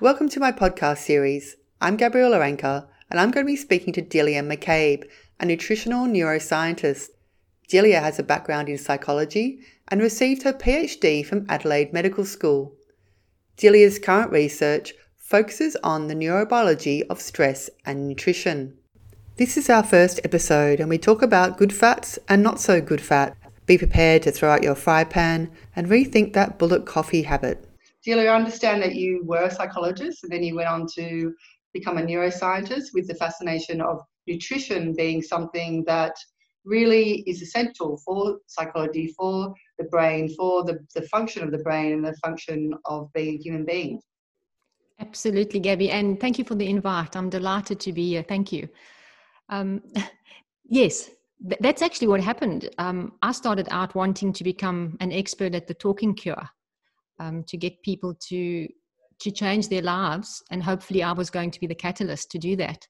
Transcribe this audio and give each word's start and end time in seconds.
Welcome 0.00 0.30
to 0.30 0.40
my 0.40 0.50
podcast 0.50 0.96
series. 1.00 1.56
I'm 1.78 1.98
Gabriella 1.98 2.40
Ranker, 2.40 2.88
and 3.10 3.20
I'm 3.20 3.30
going 3.30 3.44
to 3.44 3.52
be 3.52 3.54
speaking 3.54 3.92
to 3.92 4.00
Delia 4.00 4.42
McCabe, 4.42 5.04
a 5.38 5.44
nutritional 5.44 6.06
neuroscientist. 6.06 7.08
Delia 7.68 8.00
has 8.00 8.18
a 8.18 8.22
background 8.22 8.70
in 8.70 8.78
psychology 8.78 9.60
and 9.88 10.00
received 10.00 10.44
her 10.44 10.54
PhD 10.54 11.26
from 11.26 11.44
Adelaide 11.50 11.92
Medical 11.92 12.24
School. 12.24 12.72
Delia's 13.58 13.98
current 13.98 14.32
research 14.32 14.94
focuses 15.18 15.76
on 15.84 16.08
the 16.08 16.14
neurobiology 16.14 17.02
of 17.10 17.20
stress 17.20 17.68
and 17.84 18.08
nutrition. 18.08 18.78
This 19.36 19.58
is 19.58 19.68
our 19.68 19.82
first 19.82 20.18
episode, 20.24 20.80
and 20.80 20.88
we 20.88 20.96
talk 20.96 21.20
about 21.20 21.58
good 21.58 21.74
fats 21.74 22.18
and 22.26 22.42
not 22.42 22.58
so 22.58 22.80
good 22.80 23.02
fat. 23.02 23.36
Be 23.66 23.76
prepared 23.76 24.22
to 24.22 24.30
throw 24.30 24.50
out 24.50 24.62
your 24.62 24.76
fry 24.76 25.04
pan 25.04 25.50
and 25.76 25.88
rethink 25.88 26.32
that 26.32 26.58
bullet 26.58 26.86
coffee 26.86 27.24
habit. 27.24 27.69
I 28.18 28.26
understand 28.28 28.82
that 28.82 28.94
you 28.94 29.22
were 29.24 29.44
a 29.44 29.50
psychologist 29.50 30.24
and 30.24 30.32
then 30.32 30.42
you 30.42 30.56
went 30.56 30.68
on 30.68 30.86
to 30.96 31.32
become 31.72 31.98
a 31.98 32.02
neuroscientist 32.02 32.88
with 32.94 33.06
the 33.06 33.14
fascination 33.14 33.80
of 33.80 34.00
nutrition 34.26 34.94
being 34.94 35.22
something 35.22 35.84
that 35.86 36.14
really 36.64 37.22
is 37.26 37.42
essential 37.42 37.98
for 38.04 38.38
psychology, 38.46 39.14
for 39.16 39.54
the 39.78 39.84
brain, 39.84 40.28
for 40.34 40.64
the, 40.64 40.78
the 40.94 41.02
function 41.02 41.42
of 41.42 41.50
the 41.50 41.58
brain 41.58 41.92
and 41.92 42.04
the 42.04 42.14
function 42.24 42.72
of 42.86 43.10
being 43.12 43.36
a 43.36 43.42
human 43.42 43.64
being. 43.64 44.00
Absolutely, 44.98 45.60
Gabby. 45.60 45.90
And 45.90 46.20
thank 46.20 46.38
you 46.38 46.44
for 46.44 46.54
the 46.54 46.68
invite. 46.68 47.16
I'm 47.16 47.30
delighted 47.30 47.80
to 47.80 47.92
be 47.92 48.08
here. 48.10 48.22
Thank 48.22 48.52
you. 48.52 48.68
Um, 49.48 49.82
yes, 50.64 51.10
th- 51.48 51.60
that's 51.60 51.80
actually 51.80 52.08
what 52.08 52.20
happened. 52.20 52.68
Um, 52.76 53.12
I 53.22 53.32
started 53.32 53.66
out 53.70 53.94
wanting 53.94 54.32
to 54.34 54.44
become 54.44 54.98
an 55.00 55.12
expert 55.12 55.54
at 55.54 55.66
the 55.66 55.74
talking 55.74 56.14
cure 56.14 56.50
um, 57.20 57.44
to 57.44 57.56
get 57.56 57.80
people 57.82 58.14
to 58.28 58.66
to 59.20 59.30
change 59.30 59.68
their 59.68 59.82
lives 59.82 60.42
and 60.50 60.62
hopefully 60.62 61.02
i 61.02 61.12
was 61.12 61.30
going 61.30 61.50
to 61.50 61.60
be 61.60 61.66
the 61.66 61.74
catalyst 61.74 62.30
to 62.30 62.38
do 62.38 62.56
that. 62.56 62.88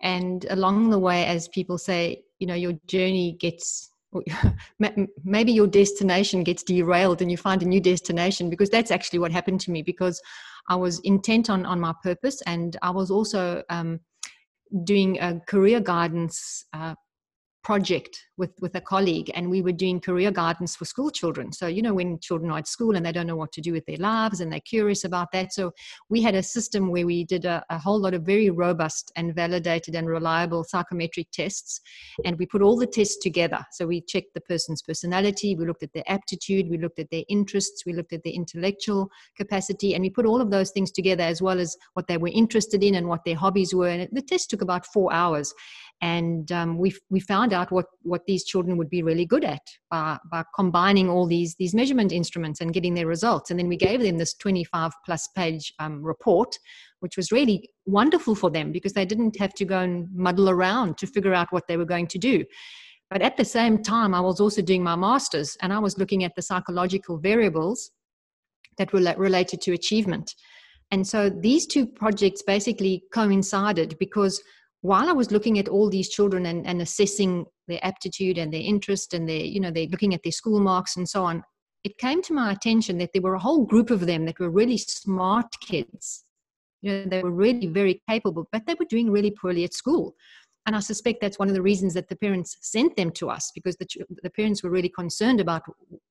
And 0.00 0.46
along 0.50 0.90
the 0.90 0.98
way 0.98 1.24
as 1.26 1.48
people 1.48 1.78
say 1.78 2.22
you 2.38 2.46
know 2.46 2.54
your 2.54 2.74
journey 2.86 3.36
gets 3.40 3.90
maybe 5.24 5.52
your 5.52 5.66
destination 5.66 6.42
gets 6.42 6.62
derailed 6.62 7.20
and 7.20 7.30
you 7.30 7.36
find 7.36 7.62
a 7.62 7.66
new 7.66 7.80
destination 7.80 8.48
because 8.48 8.70
that's 8.70 8.90
actually 8.90 9.18
what 9.18 9.32
happened 9.32 9.60
to 9.60 9.70
me 9.70 9.82
because 9.82 10.20
i 10.68 10.74
was 10.74 10.98
intent 11.00 11.50
on 11.50 11.66
on 11.66 11.78
my 11.78 11.92
purpose 12.02 12.40
and 12.46 12.78
i 12.80 12.88
was 12.88 13.10
also 13.10 13.62
um, 13.68 14.00
doing 14.84 15.18
a 15.20 15.38
career 15.46 15.80
guidance 15.80 16.64
uh, 16.72 16.94
project 17.62 18.26
with 18.36 18.50
with 18.60 18.74
a 18.76 18.80
colleague 18.80 19.30
and 19.34 19.50
we 19.50 19.62
were 19.62 19.72
doing 19.72 20.00
career 20.00 20.30
guidance 20.30 20.76
for 20.76 20.84
school 20.84 21.10
children. 21.10 21.52
So 21.52 21.66
you 21.66 21.82
know 21.82 21.94
when 21.94 22.18
children 22.20 22.50
are 22.50 22.58
at 22.58 22.68
school 22.68 22.96
and 22.96 23.04
they 23.04 23.12
don't 23.12 23.26
know 23.26 23.36
what 23.36 23.52
to 23.52 23.60
do 23.60 23.72
with 23.72 23.84
their 23.86 23.96
lives 23.96 24.40
and 24.40 24.52
they're 24.52 24.60
curious 24.60 25.04
about 25.04 25.32
that. 25.32 25.52
So 25.52 25.72
we 26.08 26.22
had 26.22 26.34
a 26.34 26.42
system 26.42 26.90
where 26.90 27.06
we 27.06 27.24
did 27.24 27.44
a, 27.44 27.64
a 27.70 27.78
whole 27.78 28.00
lot 28.00 28.14
of 28.14 28.22
very 28.22 28.50
robust 28.50 29.12
and 29.16 29.34
validated 29.34 29.94
and 29.94 30.08
reliable 30.08 30.64
psychometric 30.64 31.30
tests 31.32 31.80
and 32.24 32.38
we 32.38 32.46
put 32.46 32.62
all 32.62 32.76
the 32.76 32.86
tests 32.86 33.18
together. 33.18 33.64
So 33.72 33.86
we 33.86 34.00
checked 34.02 34.34
the 34.34 34.40
person's 34.40 34.82
personality 34.82 35.56
we 35.56 35.66
looked 35.66 35.82
at 35.82 35.92
their 35.92 36.08
aptitude 36.10 36.68
we 36.70 36.78
looked 36.78 36.98
at 36.98 37.10
their 37.10 37.24
interests 37.28 37.84
we 37.84 37.92
looked 37.92 38.12
at 38.12 38.22
their 38.22 38.32
intellectual 38.32 39.10
capacity 39.36 39.94
and 39.94 40.02
we 40.02 40.10
put 40.10 40.26
all 40.26 40.40
of 40.40 40.50
those 40.50 40.70
things 40.70 40.90
together 40.90 41.24
as 41.24 41.42
well 41.42 41.58
as 41.58 41.76
what 41.94 42.06
they 42.06 42.16
were 42.16 42.28
interested 42.28 42.82
in 42.82 42.94
and 42.94 43.08
what 43.08 43.24
their 43.24 43.36
hobbies 43.36 43.74
were. 43.74 43.88
And 43.88 44.08
the 44.12 44.22
test 44.22 44.50
took 44.50 44.62
about 44.62 44.86
four 44.86 45.12
hours 45.12 45.54
and 46.00 46.52
um, 46.52 46.78
we 46.78 46.94
we 47.10 47.20
found 47.20 47.52
out 47.52 47.72
what 47.72 47.86
what 48.02 48.22
these 48.26 48.44
children 48.44 48.76
would 48.76 48.88
be 48.88 49.02
really 49.02 49.26
good 49.26 49.44
at 49.44 49.62
by, 49.90 50.18
by 50.30 50.44
combining 50.54 51.10
all 51.10 51.26
these 51.26 51.56
these 51.56 51.74
measurement 51.74 52.12
instruments 52.12 52.60
and 52.60 52.72
getting 52.72 52.94
their 52.94 53.06
results. 53.06 53.50
And 53.50 53.58
then 53.58 53.68
we 53.68 53.76
gave 53.76 54.00
them 54.00 54.18
this 54.18 54.34
25 54.34 54.92
plus 55.04 55.28
page 55.34 55.72
um, 55.78 56.02
report 56.02 56.56
which 57.00 57.16
was 57.16 57.32
really 57.32 57.68
wonderful 57.86 58.34
for 58.34 58.50
them 58.50 58.72
because 58.72 58.92
they 58.92 59.04
didn't 59.04 59.38
have 59.38 59.54
to 59.54 59.64
go 59.64 59.78
and 59.78 60.08
muddle 60.12 60.50
around 60.50 60.98
to 60.98 61.06
figure 61.06 61.34
out 61.34 61.52
what 61.52 61.66
they 61.68 61.76
were 61.76 61.84
going 61.84 62.06
to 62.08 62.18
do. 62.18 62.44
But 63.10 63.22
at 63.22 63.36
the 63.36 63.44
same 63.44 63.82
time 63.82 64.14
i 64.14 64.20
was 64.20 64.40
also 64.40 64.62
doing 64.62 64.82
my 64.82 64.96
masters 64.96 65.56
and 65.62 65.72
i 65.72 65.78
was 65.78 65.98
looking 65.98 66.24
at 66.24 66.34
the 66.34 66.42
psychological 66.42 67.18
variables 67.18 67.90
that 68.76 68.92
were 68.92 69.14
related 69.16 69.60
to 69.62 69.72
achievement. 69.72 70.34
And 70.90 71.06
so 71.06 71.28
these 71.28 71.66
two 71.66 71.86
projects 71.86 72.42
basically 72.42 73.02
coincided 73.12 73.96
because 73.98 74.42
while 74.82 75.08
I 75.08 75.12
was 75.12 75.32
looking 75.32 75.58
at 75.58 75.68
all 75.68 75.90
these 75.90 76.08
children 76.08 76.46
and, 76.46 76.66
and 76.66 76.80
assessing 76.80 77.46
their 77.66 77.80
aptitude 77.82 78.38
and 78.38 78.52
their 78.52 78.60
interest 78.60 79.12
and 79.12 79.28
their, 79.28 79.40
you 79.40 79.60
know, 79.60 79.70
they're 79.70 79.86
looking 79.86 80.14
at 80.14 80.22
their 80.22 80.32
school 80.32 80.60
marks 80.60 80.96
and 80.96 81.08
so 81.08 81.24
on, 81.24 81.42
it 81.84 81.98
came 81.98 82.22
to 82.22 82.32
my 82.32 82.52
attention 82.52 82.98
that 82.98 83.10
there 83.12 83.22
were 83.22 83.34
a 83.34 83.40
whole 83.40 83.64
group 83.64 83.90
of 83.90 84.06
them 84.06 84.24
that 84.26 84.38
were 84.38 84.50
really 84.50 84.78
smart 84.78 85.46
kids. 85.60 86.24
You 86.80 86.92
know, 86.92 87.04
they 87.06 87.22
were 87.22 87.30
really 87.30 87.66
very 87.66 88.00
capable, 88.08 88.48
but 88.52 88.66
they 88.66 88.74
were 88.74 88.86
doing 88.88 89.10
really 89.10 89.32
poorly 89.32 89.64
at 89.64 89.74
school. 89.74 90.14
And 90.66 90.76
I 90.76 90.80
suspect 90.80 91.20
that's 91.20 91.38
one 91.38 91.48
of 91.48 91.54
the 91.54 91.62
reasons 91.62 91.94
that 91.94 92.08
the 92.08 92.16
parents 92.16 92.58
sent 92.60 92.94
them 92.94 93.10
to 93.12 93.30
us 93.30 93.50
because 93.54 93.76
the, 93.76 93.86
the 94.22 94.30
parents 94.30 94.62
were 94.62 94.70
really 94.70 94.90
concerned 94.90 95.40
about, 95.40 95.62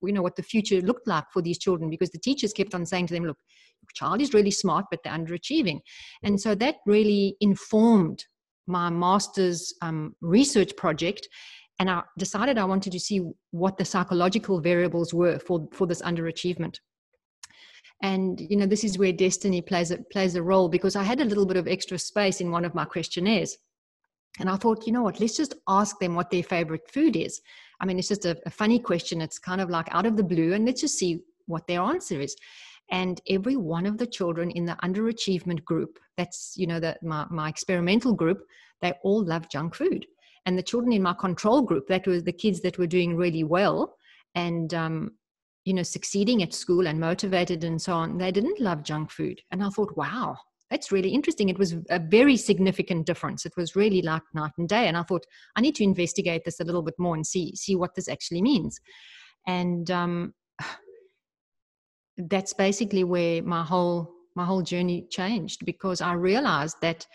you 0.02 0.12
know, 0.12 0.24
what 0.24 0.36
the 0.36 0.44
future 0.44 0.82
looked 0.82 1.08
like 1.08 1.26
for 1.32 1.42
these 1.42 1.60
children 1.60 1.92
because 1.92 2.10
the 2.10 2.18
teachers 2.20 2.54
kept 2.54 2.74
on 2.74 2.86
saying 2.86 3.08
to 3.08 3.14
them, 3.14 3.26
look, 3.26 3.38
your 3.84 3.90
child 3.94 4.20
is 4.20 4.34
really 4.34 4.52
smart, 4.52 4.86
but 4.90 5.02
they're 5.04 5.14
underachieving. 5.14 5.80
And 6.24 6.42
so 6.42 6.56
that 6.56 6.78
really 6.88 7.38
informed 7.40 8.26
my 8.68 8.90
master's 8.90 9.74
um, 9.82 10.16
research 10.22 10.76
project 10.76 11.28
and 11.80 11.90
I 11.90 12.04
decided 12.18 12.58
I 12.58 12.66
wanted 12.66 12.92
to 12.94 13.00
see 13.00 13.22
what 13.52 13.78
the 13.78 13.86
psychological 13.86 14.60
variables 14.60 15.14
were 15.14 15.40
for, 15.40 15.68
for 15.74 15.86
this 15.86 16.02
underachievement. 16.02 16.80
And 18.02 18.40
you 18.40 18.58
know, 18.58 18.66
this 18.66 18.84
is 18.84 18.98
where 18.98 19.12
destiny 19.12 19.62
plays 19.62 19.92
a, 19.92 19.98
plays 20.12 20.36
a 20.36 20.44
role 20.44 20.70
because 20.70 20.96
I 20.96 21.04
had 21.04 21.22
a 21.22 21.26
little 21.26 21.46
bit 21.46 21.58
of 21.58 21.68
extra 21.68 21.98
space 21.98 22.42
in 22.42 22.52
one 22.52 22.66
of 22.66 22.76
my 22.76 22.86
questionnaires. 22.86 23.58
And 24.40 24.50
I 24.50 24.56
thought, 24.56 24.86
you 24.86 24.94
know 24.94 25.04
what, 25.04 25.20
let's 25.20 25.38
just 25.38 25.56
ask 25.68 25.98
them 26.00 26.14
what 26.14 26.30
their 26.30 26.44
favorite 26.44 26.90
food 26.92 27.16
is. 27.16 27.42
I 27.80 27.86
mean, 27.86 27.98
it's 27.98 28.08
just 28.08 28.26
a, 28.26 28.38
a 28.46 28.52
funny 28.52 28.80
question. 28.80 29.22
It's 29.22 29.40
kind 29.40 29.62
of 29.62 29.70
like 29.70 29.88
out 29.92 30.06
of 30.06 30.16
the 30.16 30.24
blue, 30.24 30.54
and 30.54 30.66
let's 30.66 30.82
just 30.82 30.98
see 30.98 31.22
what 31.46 31.66
their 31.66 31.82
answer 31.82 32.20
is 32.20 32.36
and 32.90 33.22
every 33.30 33.56
one 33.56 33.86
of 33.86 33.98
the 33.98 34.08
children 34.08 34.52
in 34.52 34.66
the 34.66 34.78
underachievement 34.84 35.64
group 35.66 36.00
that's 36.16 36.54
you 36.56 36.68
know 36.68 36.80
the, 36.80 36.96
my, 37.02 37.26
my 37.30 37.50
experimental 37.50 38.14
group 38.14 38.40
they 38.82 38.94
all 39.04 39.24
love 39.24 39.50
junk 39.50 39.74
food. 39.76 40.06
And 40.46 40.58
the 40.58 40.64
children 40.64 40.94
in 40.94 41.02
my 41.02 41.14
control 41.14 41.62
group 41.62 41.88
that 41.88 42.08
was 42.08 42.24
the 42.24 42.32
kids 42.32 42.62
that 42.62 42.78
were 42.78 42.88
doing 42.88 43.18
really 43.18 43.44
well 43.44 43.96
and 44.36 44.74
um, 44.74 45.12
you 45.66 45.74
know 45.74 45.84
succeeding 45.84 46.42
at 46.42 46.54
school 46.54 46.88
and 46.88 47.00
motivated 47.00 47.64
and 47.64 47.82
so 47.82 47.94
on 47.94 48.18
they 48.18 48.32
didn't 48.32 48.60
love 48.60 48.84
junk 48.84 49.12
food. 49.12 49.42
And 49.52 49.64
i 49.64 49.70
thought 49.70 49.98
wow 49.98 50.38
that's 50.70 50.92
really 50.92 51.12
interesting. 51.12 51.48
It 51.48 51.58
was 51.58 51.76
a 51.90 51.98
very 51.98 52.36
significant 52.36 53.06
difference. 53.06 53.46
It 53.46 53.56
was 53.56 53.78
really 53.78 54.02
like 54.02 54.24
night 54.34 54.52
and 54.58 54.68
day. 54.68 54.88
And 54.88 54.98
i 54.98 55.04
thought 55.04 55.26
i 55.56 55.62
need 55.62 55.76
to 55.76 55.84
investigate 55.84 56.44
this 56.46 56.60
a 56.60 56.64
little 56.64 56.82
bit 56.82 56.96
more 56.98 57.16
and 57.16 57.26
see 57.26 57.56
see 57.56 57.76
what 57.76 57.96
this 57.96 58.10
actually 58.10 58.42
means. 58.42 58.80
And 59.48 59.90
um, 59.92 60.34
that's 62.18 62.54
basically 62.54 63.04
where 63.04 63.42
my 63.44 63.64
whole 63.64 64.14
my 64.36 64.46
whole 64.46 64.62
journey 64.62 65.08
changed 65.10 65.66
because 65.66 66.00
I 66.00 66.14
realized 66.14 66.78
that 66.82 67.08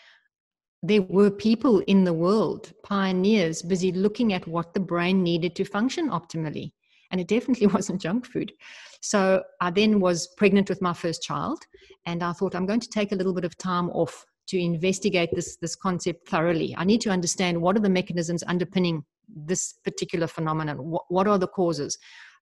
there 0.82 1.02
were 1.02 1.30
people 1.30 1.78
in 1.86 2.02
the 2.02 2.12
world, 2.12 2.72
pioneers, 2.82 3.62
busy 3.62 3.92
looking 3.92 4.32
at 4.32 4.46
what 4.48 4.74
the 4.74 4.80
brain 4.80 5.22
needed 5.22 5.54
to 5.56 5.64
function 5.64 6.10
optimally. 6.10 6.72
And 7.12 7.20
it 7.20 7.28
definitely 7.28 7.66
wasn't 7.76 8.00
junk 8.00 8.26
food. 8.26 8.52
So 9.00 9.44
I 9.60 9.70
then 9.70 10.00
was 10.00 10.28
pregnant 10.36 10.68
with 10.68 10.82
my 10.82 10.92
first 10.92 11.22
child, 11.22 11.60
and 12.06 12.22
I 12.22 12.32
thought 12.32 12.56
I'm 12.56 12.66
going 12.66 12.80
to 12.80 12.88
take 12.88 13.12
a 13.12 13.14
little 13.14 13.34
bit 13.34 13.44
of 13.44 13.56
time 13.56 13.88
off 13.90 14.26
to 14.48 14.58
investigate 14.58 15.30
this, 15.32 15.56
this 15.58 15.76
concept 15.76 16.28
thoroughly. 16.28 16.74
I 16.76 16.84
need 16.84 17.00
to 17.02 17.10
understand 17.10 17.62
what 17.62 17.76
are 17.76 17.80
the 17.80 17.88
mechanisms 17.88 18.42
underpinning 18.48 19.04
this 19.28 19.74
particular 19.84 20.26
phenomenon, 20.26 20.78
what, 20.78 21.04
what 21.08 21.28
are 21.28 21.38
the 21.38 21.46
causes 21.46 21.96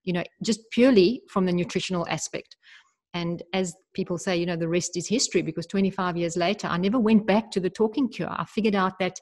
you 0.04 0.12
know, 0.12 0.24
just 0.42 0.60
purely 0.70 1.22
from 1.28 1.46
the 1.46 1.52
nutritional 1.52 2.06
aspect. 2.08 2.56
And 3.12 3.42
as 3.52 3.74
people 3.94 4.18
say, 4.18 4.36
you 4.36 4.46
know, 4.46 4.56
the 4.56 4.68
rest 4.68 4.96
is 4.96 5.08
history 5.08 5.42
because 5.42 5.66
25 5.66 6.16
years 6.16 6.36
later, 6.36 6.68
I 6.68 6.76
never 6.76 6.98
went 6.98 7.26
back 7.26 7.50
to 7.52 7.60
the 7.60 7.70
talking 7.70 8.08
cure. 8.08 8.30
I 8.30 8.44
figured 8.44 8.74
out 8.74 8.98
that 9.00 9.18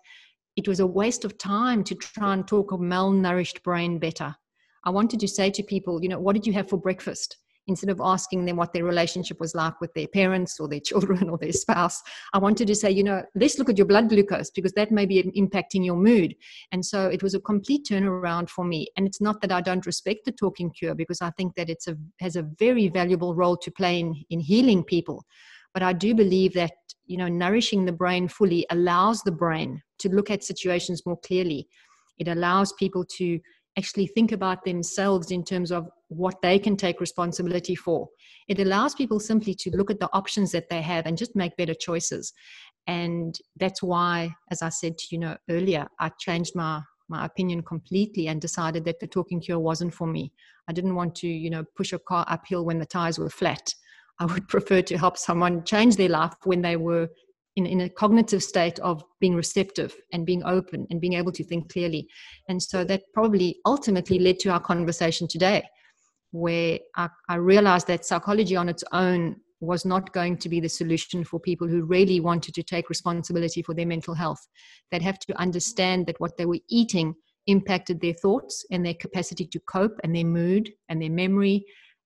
it 0.56 0.68
was 0.68 0.80
a 0.80 0.86
waste 0.86 1.24
of 1.24 1.38
time 1.38 1.84
to 1.84 1.94
try 1.94 2.34
and 2.34 2.46
talk 2.46 2.72
a 2.72 2.76
malnourished 2.76 3.62
brain 3.62 3.98
better. 3.98 4.34
I 4.84 4.90
wanted 4.90 5.20
to 5.20 5.28
say 5.28 5.50
to 5.50 5.62
people, 5.62 6.02
you 6.02 6.08
know, 6.08 6.20
what 6.20 6.34
did 6.34 6.46
you 6.46 6.52
have 6.54 6.68
for 6.68 6.78
breakfast? 6.78 7.36
Instead 7.68 7.90
of 7.90 8.00
asking 8.02 8.44
them 8.44 8.56
what 8.56 8.72
their 8.72 8.84
relationship 8.84 9.38
was 9.38 9.54
like 9.54 9.80
with 9.80 9.94
their 9.94 10.08
parents 10.08 10.58
or 10.58 10.68
their 10.68 10.80
children 10.80 11.28
or 11.30 11.38
their 11.38 11.52
spouse 11.52 12.02
i 12.32 12.38
wanted 12.38 12.66
to 12.66 12.74
say 12.74 12.90
you 12.90 13.04
know 13.04 13.22
let's 13.36 13.58
look 13.58 13.70
at 13.70 13.78
your 13.78 13.86
blood 13.86 14.08
glucose 14.08 14.50
because 14.50 14.72
that 14.72 14.90
may 14.90 15.06
be 15.06 15.22
impacting 15.36 15.84
your 15.84 15.96
mood. 15.96 16.34
And 16.72 16.84
so 16.84 17.06
it 17.06 17.22
was 17.22 17.34
a 17.34 17.40
complete 17.40 17.86
turnaround 17.90 18.48
for 18.48 18.64
me. 18.64 18.88
And 18.96 19.06
it's 19.06 19.20
not 19.20 19.40
that 19.40 19.52
i 19.52 19.60
don't 19.60 19.86
respect 19.86 20.24
the 20.24 20.32
talking 20.32 20.70
cure 20.70 20.94
because 20.94 21.20
i 21.22 21.30
think 21.30 21.54
that 21.54 21.70
it's 21.70 21.88
a 21.88 21.96
has 22.20 22.36
a 22.36 22.48
very 22.58 22.88
valuable 22.88 23.34
role 23.34 23.56
to 23.56 23.70
play 23.70 24.00
in 24.00 24.14
in 24.30 24.40
healing 24.40 24.84
people. 24.84 25.24
But 25.74 25.82
i 25.82 25.92
do 25.92 26.14
believe 26.14 26.54
that 26.54 26.72
you 27.06 27.16
know 27.16 27.28
nourishing 27.28 27.84
the 27.84 27.98
brain 28.02 28.28
fully 28.28 28.66
allows 28.70 29.22
the 29.22 29.32
brain 29.32 29.82
to 30.00 30.08
look 30.08 30.30
at 30.30 30.44
situations 30.44 31.06
more 31.06 31.18
clearly. 31.18 31.68
It 32.18 32.28
allows 32.28 32.72
people 32.72 33.04
to 33.18 33.40
actually 33.76 34.08
think 34.08 34.32
about 34.32 34.64
themselves 34.64 35.30
in 35.30 35.44
terms 35.44 35.70
of 35.70 35.88
what 36.08 36.40
they 36.42 36.58
can 36.58 36.76
take 36.76 37.00
responsibility 37.00 37.74
for. 37.74 38.08
It 38.48 38.58
allows 38.58 38.94
people 38.94 39.20
simply 39.20 39.54
to 39.54 39.70
look 39.76 39.90
at 39.90 40.00
the 40.00 40.10
options 40.12 40.52
that 40.52 40.68
they 40.70 40.82
have 40.82 41.06
and 41.06 41.18
just 41.18 41.36
make 41.36 41.56
better 41.56 41.74
choices. 41.74 42.32
And 42.86 43.38
that's 43.56 43.82
why, 43.82 44.34
as 44.50 44.62
I 44.62 44.70
said 44.70 44.96
to 44.98 45.06
you 45.10 45.18
know 45.18 45.36
earlier, 45.50 45.86
I 46.00 46.10
changed 46.18 46.54
my 46.54 46.82
my 47.08 47.24
opinion 47.24 47.62
completely 47.62 48.28
and 48.28 48.40
decided 48.40 48.84
that 48.84 49.00
the 49.00 49.06
talking 49.06 49.40
cure 49.40 49.58
wasn't 49.58 49.94
for 49.94 50.06
me. 50.06 50.32
I 50.68 50.72
didn't 50.72 50.94
want 50.94 51.14
to, 51.16 51.28
you 51.28 51.50
know, 51.50 51.64
push 51.76 51.92
a 51.92 51.98
car 51.98 52.24
uphill 52.28 52.64
when 52.64 52.78
the 52.78 52.86
tires 52.86 53.18
were 53.18 53.30
flat. 53.30 53.74
I 54.18 54.26
would 54.26 54.48
prefer 54.54 54.82
to 54.82 54.98
help 54.98 55.16
someone 55.16 55.64
change 55.64 55.96
their 55.96 56.10
life 56.10 56.34
when 56.44 56.62
they 56.62 56.76
were 56.76 57.08
in, 57.56 57.66
in 57.66 57.80
a 57.80 57.88
cognitive 57.88 58.42
state 58.42 58.78
of 58.80 59.02
being 59.20 59.34
receptive 59.34 59.96
and 60.12 60.26
being 60.26 60.44
open 60.44 60.86
and 60.90 61.00
being 61.00 61.14
able 61.14 61.32
to 61.32 61.44
think 61.44 61.72
clearly. 61.72 62.06
And 62.48 62.62
so 62.62 62.84
that 62.84 63.02
probably 63.12 63.56
ultimately 63.66 64.18
led 64.18 64.38
to 64.40 64.50
our 64.50 64.60
conversation 64.60 65.26
today, 65.26 65.64
where 66.30 66.78
I, 66.96 67.08
I 67.28 67.36
realized 67.36 67.86
that 67.86 68.04
psychology 68.04 68.56
on 68.56 68.68
its 68.68 68.84
own 68.92 69.36
was 69.60 69.84
not 69.84 70.12
going 70.12 70.36
to 70.38 70.48
be 70.48 70.60
the 70.60 70.68
solution 70.68 71.24
for 71.24 71.40
people 71.40 71.66
who 71.66 71.84
really 71.84 72.20
wanted 72.20 72.54
to 72.54 72.62
take 72.62 72.88
responsibility 72.88 73.62
for 73.62 73.74
their 73.74 73.86
mental 73.86 74.14
health. 74.14 74.46
They'd 74.90 75.02
have 75.02 75.18
to 75.20 75.38
understand 75.38 76.06
that 76.06 76.20
what 76.20 76.36
they 76.36 76.46
were 76.46 76.60
eating 76.68 77.14
impacted 77.46 78.00
their 78.00 78.12
thoughts 78.12 78.64
and 78.70 78.84
their 78.84 78.94
capacity 78.94 79.46
to 79.46 79.60
cope 79.60 79.98
and 80.04 80.14
their 80.14 80.24
mood 80.24 80.70
and 80.88 81.02
their 81.02 81.10
memory 81.10 81.64